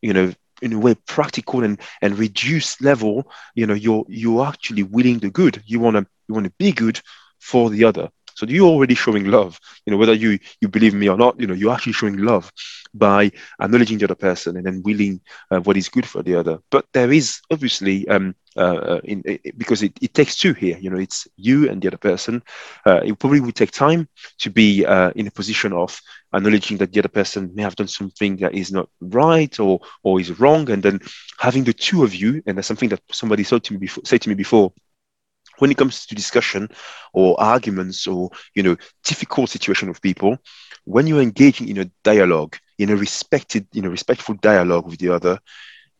you 0.02 0.14
know 0.14 0.34
in 0.62 0.72
a 0.74 0.80
way 0.80 0.96
practical 0.96 1.64
and 1.64 1.78
and 2.02 2.18
reduced 2.18 2.82
level. 2.82 3.30
You 3.54 3.68
know 3.68 3.74
you're 3.74 4.06
you're 4.08 4.46
actually 4.46 4.84
willing 4.84 5.20
the 5.20 5.30
good. 5.30 5.62
You 5.66 5.82
want 5.82 5.98
to 5.98 6.08
you 6.28 6.34
want 6.34 6.46
to 6.46 6.54
be 6.58 6.72
good 6.72 7.02
for 7.40 7.70
the 7.70 7.84
other 7.84 8.10
so 8.36 8.46
you're 8.46 8.68
already 8.68 8.96
showing 8.96 9.26
love 9.26 9.60
you 9.86 9.92
know 9.92 9.98
whether 9.98 10.14
you 10.14 10.38
you 10.62 10.68
believe 10.68 10.94
me 10.94 11.10
or 11.10 11.18
not 11.18 11.40
you 11.40 11.48
know 11.48 11.54
you're 11.54 11.74
actually 11.74 11.94
showing 11.94 12.18
love 12.18 12.52
by 12.94 13.32
acknowledging 13.62 13.98
the 13.98 14.06
other 14.06 14.16
person 14.16 14.56
and 14.58 14.66
then 14.66 14.82
willing 14.84 15.20
uh, 15.52 15.60
what 15.62 15.78
is 15.78 15.90
good 15.90 16.06
for 16.06 16.22
the 16.22 16.36
other. 16.36 16.60
But 16.70 16.86
there 16.94 17.12
is 17.12 17.42
obviously 17.52 18.08
um 18.08 18.36
uh, 18.56 19.00
in, 19.04 19.24
it, 19.26 19.58
because 19.58 19.82
it, 19.82 19.94
it 20.00 20.14
takes 20.14 20.36
two 20.38 20.54
here 20.54 20.78
you 20.80 20.92
know 20.92 21.00
it's 21.00 21.28
you 21.38 21.70
and 21.70 21.82
the 21.82 21.88
other 21.88 21.98
person. 21.98 22.44
Uh, 22.86 23.02
it 23.04 23.18
probably 23.18 23.40
would 23.40 23.56
take 23.56 23.72
time 23.72 24.08
to 24.40 24.50
be 24.52 24.86
uh, 24.86 25.10
in 25.16 25.26
a 25.26 25.32
position 25.32 25.74
of 25.74 26.00
acknowledging 26.36 26.78
that 26.78 26.92
the 26.92 27.00
other 27.00 27.10
person 27.10 27.52
may 27.56 27.64
have 27.64 27.76
done 27.76 27.88
something 27.88 28.38
that 28.38 28.54
is 28.54 28.72
not 28.72 28.90
right 29.02 29.60
or 29.60 29.80
or 30.04 30.20
is 30.20 30.40
wrong. 30.40 30.70
And 30.70 30.84
then 30.84 31.00
having 31.40 31.64
the 31.64 31.74
two 31.74 32.04
of 32.04 32.14
you 32.14 32.44
and 32.46 32.58
that's 32.58 32.68
something 32.68 32.90
that 32.90 33.02
somebody 33.12 33.44
said 33.44 33.64
to 33.64 33.74
me 33.74 33.80
before 33.80 34.04
said 34.06 34.22
to 34.22 34.30
me 34.30 34.36
before 34.36 34.72
when 35.64 35.72
it 35.72 35.78
comes 35.78 36.06
to 36.06 36.14
discussion 36.14 36.70
or 37.14 37.40
arguments 37.40 38.06
or 38.06 38.30
you 38.54 38.62
know 38.62 38.76
difficult 39.06 39.50
situation 39.50 39.88
with 39.88 40.02
people 40.02 40.38
when 40.84 41.08
you're 41.08 41.22
engaging 41.22 41.70
in 41.70 41.78
a 41.78 41.90
dialogue 42.04 42.58
in 42.78 42.90
a 42.90 42.96
respected 42.98 43.66
you 43.72 43.82
know 43.82 43.90
respectful 43.90 44.36
dialogue 44.36 44.86
with 44.86 45.00
the 45.00 45.08
other 45.08 45.40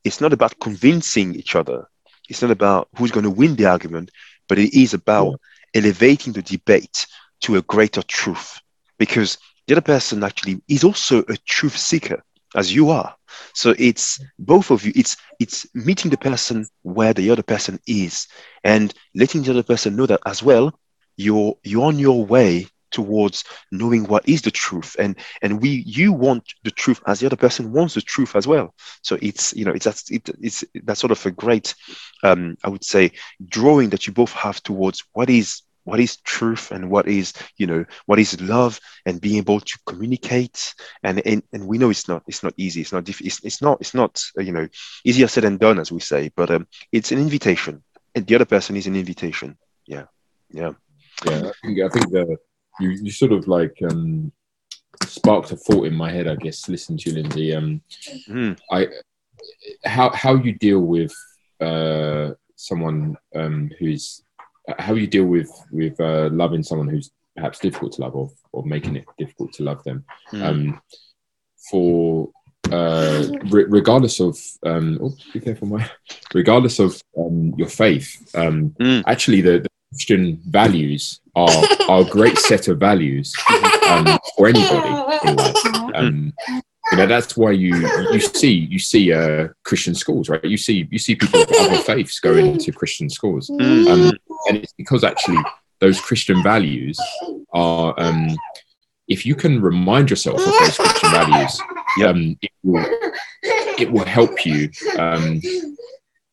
it's 0.04 0.20
not 0.20 0.34
about 0.34 0.60
convincing 0.60 1.36
each 1.36 1.56
other. 1.56 1.88
It's 2.30 2.42
not 2.42 2.52
about 2.52 2.90
who's 2.98 3.12
going 3.12 3.24
to 3.24 3.30
win 3.30 3.56
the 3.56 3.68
argument 3.68 4.12
but 4.50 4.60
it 4.60 4.74
is 4.78 4.94
about 4.94 5.40
elevating 5.74 6.34
the 6.34 6.42
debate 6.42 7.08
to 7.42 7.56
a 7.56 7.62
greater 7.62 8.04
truth. 8.04 8.60
Because 9.00 9.38
the 9.68 9.76
other 9.76 9.82
person 9.82 10.24
actually 10.24 10.62
is 10.68 10.84
also 10.84 11.24
a 11.30 11.38
truth 11.46 11.78
seeker 11.78 12.22
as 12.56 12.74
you 12.74 12.90
are. 12.90 13.16
So 13.54 13.74
it's 13.78 14.20
both 14.40 14.72
of 14.72 14.86
you. 14.86 14.92
It's 14.96 15.18
it's 15.40 15.66
meeting 15.74 16.12
the 16.12 16.18
person 16.18 16.68
where 16.84 17.14
the 17.14 17.30
other 17.32 17.44
person 17.44 17.80
is, 17.88 18.28
and 18.64 18.94
letting 19.16 19.44
the 19.44 19.52
other 19.52 19.64
person 19.64 19.96
know 19.96 20.06
that 20.06 20.22
as 20.26 20.44
well. 20.44 20.78
You're 21.18 21.56
you're 21.64 21.86
on 21.86 22.00
your 22.00 22.26
way 22.26 22.68
towards 22.94 23.44
knowing 23.72 24.06
what 24.06 24.30
is 24.30 24.42
the 24.44 24.52
truth 24.52 24.96
and 25.00 25.18
and 25.42 25.62
we 25.62 25.84
you 25.86 26.14
want 26.14 26.44
the 26.64 26.72
truth 26.72 27.02
as 27.08 27.20
the 27.20 27.26
other 27.26 27.36
person 27.36 27.72
wants 27.74 27.96
the 27.96 28.02
truth 28.02 28.36
as 28.36 28.48
well 28.48 28.74
so 29.02 29.18
it's 29.22 29.54
you 29.56 29.66
know 29.66 29.72
it's 29.72 29.86
that's 29.86 30.10
it, 30.12 30.30
it's 30.40 30.64
that's 30.84 31.00
sort 31.02 31.12
of 31.12 31.26
a 31.26 31.32
great 31.32 31.74
um 32.24 32.56
i 32.64 32.70
would 32.70 32.84
say 32.84 33.12
drawing 33.50 33.90
that 33.90 34.06
you 34.06 34.14
both 34.14 34.32
have 34.32 34.62
towards 34.62 35.04
what 35.14 35.30
is 35.30 35.64
what 35.84 36.00
is 36.00 36.18
truth 36.18 36.72
and 36.72 36.90
what 36.90 37.08
is 37.08 37.34
you 37.58 37.68
know 37.68 37.86
what 38.06 38.20
is 38.20 38.40
love 38.42 38.80
and 39.06 39.22
being 39.22 39.38
able 39.38 39.60
to 39.60 39.80
communicate. 39.86 40.74
And 41.04 41.22
and, 41.26 41.44
and 41.54 41.68
we 41.68 41.78
know 41.78 41.90
it's 41.90 42.08
not 42.08 42.24
it's 42.28 42.44
not 42.44 42.54
easy. 42.58 42.82
It's 42.82 42.94
not 42.94 43.04
diff- 43.04 43.22
it's, 43.22 43.44
it's 43.44 43.62
not 43.62 43.80
it's 43.82 43.94
not 43.94 44.22
uh, 44.38 44.42
you 44.42 44.52
know 44.52 44.68
easier 45.04 45.28
said 45.28 45.44
than 45.44 45.58
done 45.58 45.80
as 45.80 45.92
we 45.92 46.00
say. 46.00 46.32
But 46.36 46.52
um 46.52 46.68
it's 46.92 47.12
an 47.12 47.20
invitation. 47.20 47.84
And 48.16 48.28
the 48.28 48.36
other 48.36 48.46
person 48.46 48.76
is 48.78 48.88
an 48.88 48.96
invitation. 48.96 49.58
Yeah. 49.88 50.06
Yeah. 50.52 50.74
Yeah 51.26 51.50
i 51.50 51.52
think 51.62 51.80
i 51.80 51.90
think 51.90 52.12
the 52.12 52.38
you, 52.80 52.90
you 52.90 53.12
sort 53.12 53.32
of 53.32 53.48
like 53.48 53.78
um, 53.90 54.32
sparked 55.04 55.52
a 55.52 55.56
thought 55.56 55.86
in 55.86 55.94
my 55.94 56.12
head, 56.12 56.28
I 56.28 56.36
guess, 56.36 56.68
listening 56.70 57.00
to 57.00 57.10
you, 57.10 57.22
Lindsay. 57.22 57.56
Um, 57.56 57.82
Mm. 58.28 58.58
I 58.72 58.88
how 59.84 60.10
how 60.12 60.36
you 60.36 60.54
deal 60.54 60.80
with 60.80 61.14
uh, 61.60 62.32
someone 62.56 63.18
um, 63.36 63.70
who's 63.78 64.23
how 64.80 64.94
you 64.94 65.08
deal 65.08 65.26
with 65.26 65.50
with 65.72 66.00
uh, 66.00 66.30
loving 66.32 66.64
someone 66.64 66.88
who's 66.88 67.12
perhaps 67.36 67.60
difficult 67.60 67.92
to 67.94 68.02
love 68.02 68.16
or, 68.16 68.30
or 68.52 68.64
making 68.66 68.96
it 68.96 69.06
difficult 69.18 69.52
to 69.54 69.64
love 69.64 69.84
them 69.84 70.06
Mm. 70.32 70.44
um, 70.44 70.82
for 71.70 72.30
uh, 72.72 73.28
re- 73.50 73.66
regardless 73.68 74.20
of 74.20 74.38
um, 74.66 74.98
oh, 75.02 75.14
be 75.34 75.40
careful, 75.40 75.68
my 75.68 75.90
regardless 76.34 76.80
of 76.80 77.02
um, 77.18 77.54
your 77.58 77.68
faith. 77.70 78.30
Um, 78.36 78.70
Mm. 78.80 79.04
Actually, 79.06 79.42
the, 79.42 79.60
the 79.60 79.70
Christian 79.92 80.42
values 80.48 81.20
are 81.36 81.50
are 81.90 82.02
a 82.02 82.06
great 82.10 82.38
set 82.50 82.68
of 82.68 82.80
values 82.80 83.34
um, 83.90 84.18
for 84.38 84.48
anybody 84.48 84.90
in. 85.28 85.96
Um, 85.96 86.34
you 86.92 86.98
know 86.98 87.06
that's 87.08 87.36
why 87.38 87.52
you 87.52 87.76
you 88.12 88.20
see 88.20 88.52
you 88.52 88.78
see 88.80 89.12
uh, 89.14 89.48
Christian 89.64 89.96
schools, 89.96 90.30
right? 90.30 90.44
You 90.44 90.58
see 90.58 90.88
you 90.92 91.00
see 91.00 91.16
people 91.16 91.42
of 91.42 91.50
other 91.60 91.78
faiths 91.78 92.20
going 92.20 92.58
to 92.58 92.72
Christian 92.72 93.10
schools, 93.10 93.50
Mm. 93.50 94.18
And 94.48 94.58
it's 94.58 94.74
because 94.74 95.04
actually 95.04 95.38
those 95.80 96.00
Christian 96.00 96.42
values 96.44 97.00
are. 97.54 97.94
Um, 97.98 98.36
if 99.10 99.26
you 99.26 99.36
can 99.36 99.62
remind 99.62 100.10
yourself 100.10 100.40
of 100.40 100.46
those 100.46 100.78
Christian 100.78 101.12
values, 101.12 101.60
um, 102.06 102.38
it 102.42 102.52
will 102.64 102.86
it 103.78 103.92
will 103.92 104.06
help 104.06 104.46
you. 104.46 104.70
Um, 104.98 105.42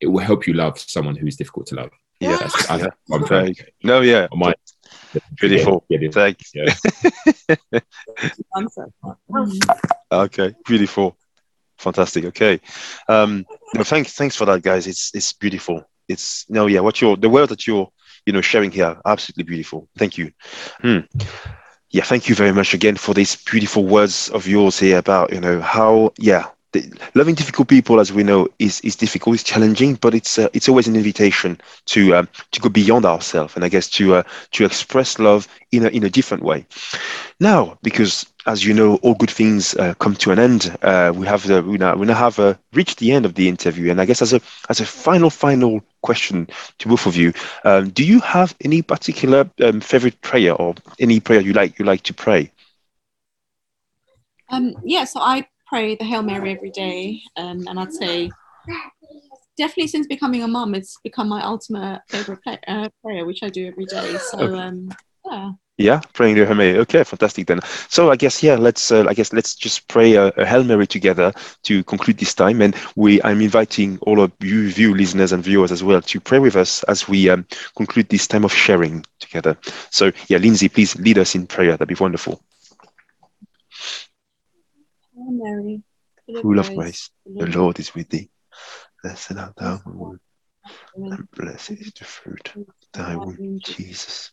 it 0.01 0.07
will 0.07 0.21
help 0.21 0.47
you 0.47 0.55
love 0.55 0.79
someone 0.79 1.17
who 1.17 1.27
is 1.27 1.37
difficult 1.37 1.67
to 1.67 1.75
love. 1.75 1.91
yeah 2.21 2.37
That's, 2.37 2.71
I, 2.71 2.79
yeah. 2.79 2.87
I'm 3.13 3.25
trying 3.27 3.57
no 3.83 4.01
yeah 4.01 4.29
my 4.33 4.55
Beautiful. 5.37 5.85
Yeah, 5.89 5.99
yeah, 6.01 6.11
thanks 6.11 6.53
yeah. 6.55 7.81
Okay, 10.13 10.55
beautiful, 10.67 11.17
fantastic. 11.79 12.25
Okay, 12.27 12.61
um, 13.09 13.47
no, 13.75 13.85
thanks, 13.85 14.15
thanks 14.15 14.37
for 14.37 14.45
that, 14.47 14.63
guys. 14.63 14.87
It's 14.87 15.15
it's 15.15 15.33
beautiful. 15.33 15.85
It's 16.09 16.49
no, 16.49 16.67
yeah, 16.67 16.81
what 16.81 17.01
you're 17.01 17.17
the 17.17 17.29
word 17.29 17.49
that 17.51 17.67
you're 17.67 17.89
you 18.27 18.33
know 18.33 18.41
sharing 18.41 18.71
here, 18.71 18.97
absolutely 19.07 19.45
beautiful. 19.45 19.89
Thank 19.97 20.19
you. 20.19 20.33
Hmm. 20.81 21.01
Yeah, 21.91 22.05
thank 22.05 22.29
you 22.29 22.35
very 22.35 22.53
much 22.53 22.73
again 22.75 22.97
for 22.97 23.15
these 23.15 23.37
beautiful 23.37 23.85
words 23.85 24.29
of 24.31 24.47
yours 24.47 24.79
here 24.79 24.99
about 24.99 25.33
you 25.33 25.41
know 25.41 25.61
how 25.61 26.13
yeah. 26.19 26.47
The, 26.73 26.93
loving 27.15 27.35
difficult 27.35 27.69
people, 27.69 27.99
as 27.99 28.13
we 28.13 28.23
know, 28.23 28.49
is, 28.59 28.81
is 28.83 28.95
difficult, 28.95 29.35
it's 29.35 29.43
challenging, 29.43 29.95
but 29.97 30.15
it's 30.15 30.39
uh, 30.39 30.49
it's 30.53 30.69
always 30.69 30.87
an 30.87 30.97
invitation 30.97 31.61
to 31.87 32.15
um, 32.15 32.29
to 32.53 32.61
go 32.61 32.69
beyond 32.69 33.05
ourselves, 33.05 33.57
and 33.57 33.65
I 33.65 33.69
guess 33.69 33.89
to 33.91 34.15
uh, 34.17 34.23
to 34.53 34.65
express 34.65 35.19
love 35.19 35.49
in 35.73 35.87
a 35.87 35.89
in 35.89 36.05
a 36.05 36.11
different 36.11 36.45
way. 36.45 36.65
Now, 37.41 37.79
because 37.83 38.27
as 38.47 38.65
you 38.65 38.73
know, 38.73 38.97
all 38.97 39.15
good 39.15 39.31
things 39.31 39.75
uh, 39.77 39.95
come 39.95 40.15
to 40.17 40.31
an 40.31 40.39
end. 40.39 40.77
Uh, 40.83 41.13
we 41.15 41.27
have 41.27 41.47
the, 41.47 41.63
we 41.63 41.79
now 41.79 41.95
we 41.97 42.07
now 42.07 42.15
have 42.15 42.39
uh, 42.39 42.55
reached 42.73 42.99
the 42.99 43.13
end 43.13 43.27
of 43.27 43.35
the 43.35 43.49
interview, 43.49 43.91
and 43.91 44.01
I 44.01 44.05
guess 44.05 44.23
as 44.23 44.33
a 44.33 44.41
as 44.69 44.81
a 44.81 44.87
final 44.87 45.31
final 45.31 45.83
question 46.03 46.49
to 46.79 46.89
both 46.89 47.07
of 47.07 47.17
you, 47.17 47.33
um, 47.65 47.91
do 47.91 48.05
you 48.05 48.21
have 48.21 48.55
any 48.63 48.83
particular 48.83 49.49
um, 49.63 49.81
favorite 49.81 50.21
prayer 50.23 50.55
or 50.55 50.75
any 50.99 51.21
prayer 51.21 51.41
you 51.41 51.53
like 51.53 51.79
you 51.79 51.85
like 51.85 52.03
to 52.05 52.15
pray? 52.15 52.51
Um, 54.49 54.75
yeah, 54.85 55.05
so 55.05 55.21
I 55.21 55.47
pray 55.71 55.95
the 55.97 56.05
Hail 56.05 56.23
Mary 56.23 56.53
every 56.53 56.71
day, 56.71 57.23
um, 57.37 57.67
and 57.69 57.79
I'd 57.81 57.93
say 57.95 58.31
definitely 59.57 59.89
since 59.89 60.07
becoming 60.07 60.43
a 60.43 60.49
mum, 60.49 60.75
it's 60.75 60.99
become 61.05 61.29
my 61.29 61.43
ultimate 61.45 62.03
favorite 62.09 62.43
play, 62.43 62.59
uh, 62.69 62.89
prayer, 63.03 63.25
which 63.25 63.43
I 63.43 63.49
do 63.49 63.67
every 63.69 63.87
day. 63.87 64.17
So 64.31 64.39
Okay. 64.41 64.63
um, 64.63 64.91
yeah, 65.31 65.51
Yeah, 65.79 66.01
praying 66.13 66.37
the 66.37 66.45
Hail 66.47 66.57
Mary. 66.57 66.79
Okay, 66.79 67.05
fantastic 67.05 67.47
then. 67.47 67.61
So 67.89 68.11
I 68.11 68.17
guess 68.17 68.43
yeah, 68.43 68.57
let's 68.57 68.91
uh, 68.91 69.05
I 69.09 69.15
guess 69.15 69.33
let's 69.33 69.55
just 69.55 69.89
pray 69.89 70.15
a, 70.15 70.29
a 70.37 70.45
Hail 70.45 70.65
Mary 70.65 70.87
together 70.87 71.33
to 71.65 71.85
conclude 71.85 72.19
this 72.19 72.35
time, 72.35 72.61
and 72.63 72.75
we 72.97 73.23
I'm 73.23 73.41
inviting 73.41 73.99
all 74.03 74.21
of 74.21 74.33
you, 74.41 74.61
you 74.81 74.95
listeners 74.95 75.33
and 75.33 75.45
viewers 75.45 75.73
as 75.73 75.83
well 75.85 76.03
to 76.03 76.21
pray 76.21 76.39
with 76.41 76.57
us 76.57 76.83
as 76.85 77.09
we 77.09 77.31
um, 77.31 77.47
conclude 77.77 78.09
this 78.09 78.27
time 78.27 78.45
of 78.45 78.53
sharing 78.53 79.05
together. 79.21 79.57
So 79.91 80.11
yeah, 80.29 80.39
Lindsay, 80.39 80.69
please 80.69 80.97
lead 80.99 81.19
us 81.19 81.35
in 81.35 81.47
prayer. 81.47 81.73
That'd 81.73 81.89
be 81.89 82.03
wonderful. 82.03 82.43
Hail 85.21 85.33
Mary, 85.33 85.83
Full 86.41 86.59
of 86.59 86.75
grace, 86.75 87.11
the 87.27 87.47
Lord 87.47 87.79
is 87.79 87.95
with 87.95 88.09
thee. 88.09 88.31
Blessed 89.03 89.37
art 89.37 89.55
thou 89.57 89.81
among 89.85 90.19
women, 90.95 91.13
and 91.13 91.31
blessed 91.33 91.73
is 91.73 91.93
the 91.93 92.05
fruit 92.05 92.53
of 92.57 92.67
thy 92.93 93.17
womb, 93.17 93.61
Jesus. 93.63 94.31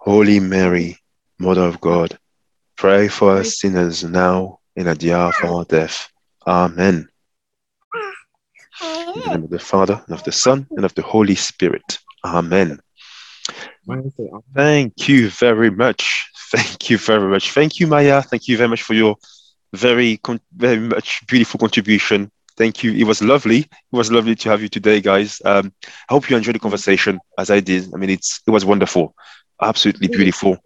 Holy 0.00 0.40
Mary, 0.40 0.98
Mother 1.38 1.62
of 1.62 1.80
God, 1.80 2.18
pray 2.76 3.08
for 3.08 3.36
us 3.36 3.60
sinners 3.60 4.02
now 4.02 4.58
and 4.76 4.88
at 4.88 4.98
the 4.98 5.12
hour 5.12 5.32
of 5.42 5.50
our 5.50 5.64
death. 5.64 6.10
Amen. 6.46 7.08
In 9.14 9.22
the 9.22 9.30
name 9.30 9.44
of 9.44 9.50
the 9.50 9.58
Father, 9.58 10.02
and 10.06 10.14
of 10.14 10.24
the 10.24 10.32
Son, 10.32 10.66
and 10.70 10.84
of 10.84 10.94
the 10.94 11.02
Holy 11.02 11.34
Spirit. 11.34 11.98
Amen. 12.24 12.80
Thank 14.54 15.08
you 15.08 15.30
very 15.30 15.70
much. 15.70 16.30
Thank 16.50 16.90
you 16.90 16.98
very 16.98 17.28
much. 17.28 17.52
Thank 17.52 17.78
you, 17.78 17.86
Maya. 17.86 18.22
Thank 18.22 18.48
you 18.48 18.56
very 18.56 18.68
much 18.68 18.82
for 18.82 18.94
your 18.94 19.16
very, 19.72 20.16
con- 20.18 20.40
very 20.56 20.78
much 20.78 21.26
beautiful 21.26 21.58
contribution. 21.58 22.30
Thank 22.56 22.82
you. 22.82 22.92
It 22.92 23.04
was 23.04 23.22
lovely. 23.22 23.60
It 23.60 23.68
was 23.92 24.10
lovely 24.10 24.34
to 24.34 24.48
have 24.48 24.62
you 24.62 24.68
today, 24.68 25.00
guys. 25.00 25.40
Um, 25.44 25.72
I 25.84 26.14
hope 26.14 26.28
you 26.28 26.36
enjoyed 26.36 26.56
the 26.56 26.60
conversation 26.60 27.20
as 27.38 27.50
I 27.50 27.60
did. 27.60 27.88
I 27.94 27.98
mean, 27.98 28.10
it's 28.10 28.40
it 28.46 28.50
was 28.50 28.64
wonderful, 28.64 29.14
absolutely 29.62 30.08
beautiful 30.08 30.58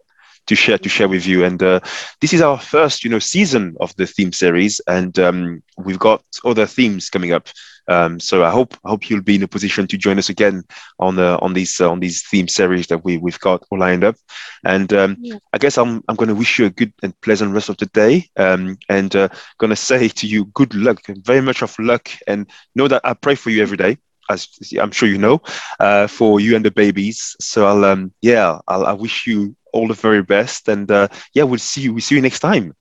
to 0.47 0.55
share 0.55 0.77
to 0.77 0.89
share 0.89 1.07
with 1.07 1.25
you. 1.25 1.43
And 1.45 1.61
uh, 1.61 1.79
this 2.19 2.33
is 2.33 2.41
our 2.41 2.59
first, 2.59 3.03
you 3.03 3.09
know, 3.09 3.19
season 3.19 3.75
of 3.79 3.95
the 3.95 4.07
theme 4.07 4.31
series, 4.31 4.81
and 4.87 5.17
um, 5.19 5.63
we've 5.77 5.99
got 5.99 6.23
other 6.43 6.65
themes 6.65 7.09
coming 7.09 7.31
up. 7.31 7.47
Um, 7.87 8.19
so 8.19 8.43
I 8.43 8.49
hope 8.51 8.75
hope 8.83 9.09
you'll 9.09 9.21
be 9.21 9.35
in 9.35 9.43
a 9.43 9.47
position 9.47 9.87
to 9.87 9.97
join 9.97 10.17
us 10.19 10.29
again 10.29 10.63
on 10.99 11.19
uh, 11.19 11.37
on 11.41 11.53
these 11.53 11.79
uh, 11.81 11.89
on 11.89 11.99
these 11.99 12.23
theme 12.23 12.47
series 12.47 12.87
that 12.87 13.03
we 13.03 13.17
we've 13.17 13.39
got 13.39 13.63
all 13.69 13.79
lined 13.79 14.03
up. 14.03 14.15
And 14.63 14.91
um, 14.93 15.17
Yeah. 15.19 15.37
I 15.53 15.57
guess 15.57 15.77
I'm 15.77 16.03
I'm 16.07 16.15
going 16.15 16.29
to 16.29 16.35
wish 16.35 16.59
you 16.59 16.65
a 16.65 16.69
good 16.69 16.93
and 17.03 17.19
pleasant 17.21 17.53
rest 17.53 17.69
of 17.69 17.77
the 17.77 17.87
day. 17.87 18.29
Um, 18.37 18.77
and 18.89 19.15
uh, 19.15 19.29
going 19.57 19.69
to 19.69 19.75
say 19.75 20.07
to 20.09 20.27
you, 20.27 20.45
good 20.53 20.73
luck, 20.73 21.01
very 21.07 21.41
much 21.41 21.61
of 21.61 21.77
luck, 21.79 22.09
and 22.27 22.49
know 22.75 22.87
that 22.87 23.01
I 23.03 23.13
pray 23.13 23.35
for 23.35 23.49
you 23.49 23.61
every 23.61 23.77
day. 23.77 23.97
As 24.29 24.47
I'm 24.79 24.91
sure 24.91 25.09
you 25.09 25.17
know, 25.17 25.41
uh, 25.79 26.07
for 26.07 26.39
you 26.39 26.55
and 26.55 26.63
the 26.63 26.71
babies. 26.71 27.35
So 27.41 27.65
I'll, 27.67 27.83
um, 27.83 28.13
yeah, 28.21 28.59
I'll, 28.69 28.85
I 28.85 28.93
wish 28.93 29.27
you 29.27 29.53
all 29.73 29.87
the 29.89 29.93
very 29.95 30.23
best, 30.23 30.69
and 30.69 30.89
uh, 30.89 31.09
yeah, 31.33 31.43
we'll 31.43 31.59
see 31.59 31.81
you. 31.81 31.93
We'll 31.93 32.01
see 32.01 32.15
you 32.15 32.21
next 32.21 32.39
time. 32.39 32.73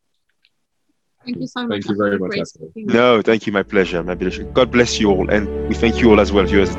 Thank 1.24 1.38
you 1.38 1.46
so 1.46 1.62
much. 1.62 1.70
Thank 1.70 1.88
you 1.88 1.96
very 1.96 2.18
much, 2.18 2.30
great 2.30 2.40
Ashley. 2.42 2.68
evening. 2.74 2.96
No, 2.96 3.22
thank 3.22 3.46
you, 3.46 3.52
my 3.52 3.62
pleasure, 3.62 4.02
my 4.02 4.14
pleasure. 4.16 4.42
God 4.44 4.72
bless 4.72 4.98
you 4.98 5.10
all, 5.10 5.30
and 5.30 5.68
we 5.68 5.74
thank 5.74 6.00
you 6.00 6.10
all 6.10 6.20
as 6.20 6.32
well, 6.32 6.44
viewers. 6.44 6.74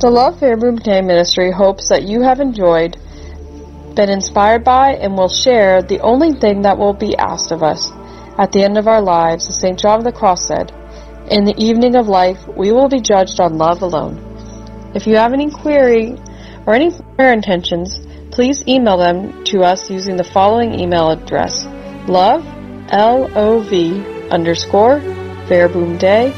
The 0.00 0.10
Love 0.10 0.38
Verbum 0.38 0.76
Dei 0.76 1.00
Ministry 1.02 1.50
hopes 1.50 1.88
that 1.88 2.04
you 2.04 2.22
have 2.22 2.40
enjoyed, 2.40 2.96
been 3.96 4.08
inspired 4.08 4.62
by, 4.62 4.92
and 4.94 5.16
will 5.16 5.28
share 5.28 5.82
the 5.82 6.00
only 6.00 6.32
thing 6.32 6.62
that 6.62 6.78
will 6.78 6.94
be 6.94 7.16
asked 7.16 7.50
of 7.50 7.62
us. 7.62 7.90
At 8.38 8.52
the 8.52 8.62
end 8.62 8.78
of 8.78 8.86
our 8.86 9.02
lives, 9.02 9.48
as 9.48 9.60
St. 9.60 9.78
John 9.78 9.98
of 9.98 10.04
the 10.04 10.12
Cross 10.12 10.46
said, 10.46 10.72
In 11.28 11.44
the 11.44 11.58
evening 11.58 11.96
of 11.96 12.06
life, 12.06 12.46
we 12.56 12.70
will 12.70 12.88
be 12.88 13.00
judged 13.00 13.40
on 13.40 13.58
love 13.58 13.82
alone. 13.82 14.26
If 14.94 15.06
you 15.06 15.16
have 15.16 15.32
any 15.32 15.50
query 15.50 16.16
or 16.66 16.74
any 16.74 16.92
prayer 17.16 17.32
intentions, 17.32 18.00
please 18.30 18.62
email 18.68 18.96
them 18.96 19.44
to 19.44 19.62
us 19.62 19.90
using 19.90 20.16
the 20.16 20.24
following 20.24 20.78
email 20.78 21.10
address 21.10 21.66
love, 22.06 22.44
L-O-V, 22.90 24.28
underscore, 24.30 25.00
Verbum 25.48 25.98
Dei, 25.98 26.32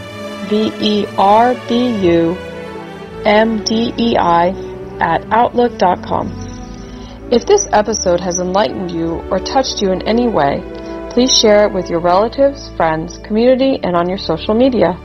V-E-R-B-U, 0.48 2.36
M-D-E-I, 3.24 4.48
at 5.00 5.24
outlook.com. 5.32 6.28
If 7.30 7.46
this 7.46 7.66
episode 7.72 8.20
has 8.20 8.38
enlightened 8.38 8.90
you 8.90 9.22
or 9.30 9.38
touched 9.38 9.80
you 9.80 9.90
in 9.90 10.02
any 10.02 10.28
way, 10.28 10.62
Please 11.12 11.38
share 11.38 11.66
it 11.66 11.74
with 11.74 11.90
your 11.90 12.00
relatives, 12.00 12.70
friends, 12.74 13.18
community, 13.18 13.78
and 13.82 13.94
on 13.94 14.08
your 14.08 14.16
social 14.16 14.54
media. 14.54 14.96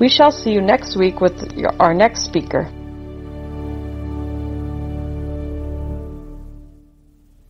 We 0.00 0.08
shall 0.08 0.30
see 0.30 0.50
you 0.50 0.62
next 0.62 0.96
week 0.96 1.20
with 1.20 1.52
our 1.78 1.92
next 1.92 2.22
speaker. 2.24 2.72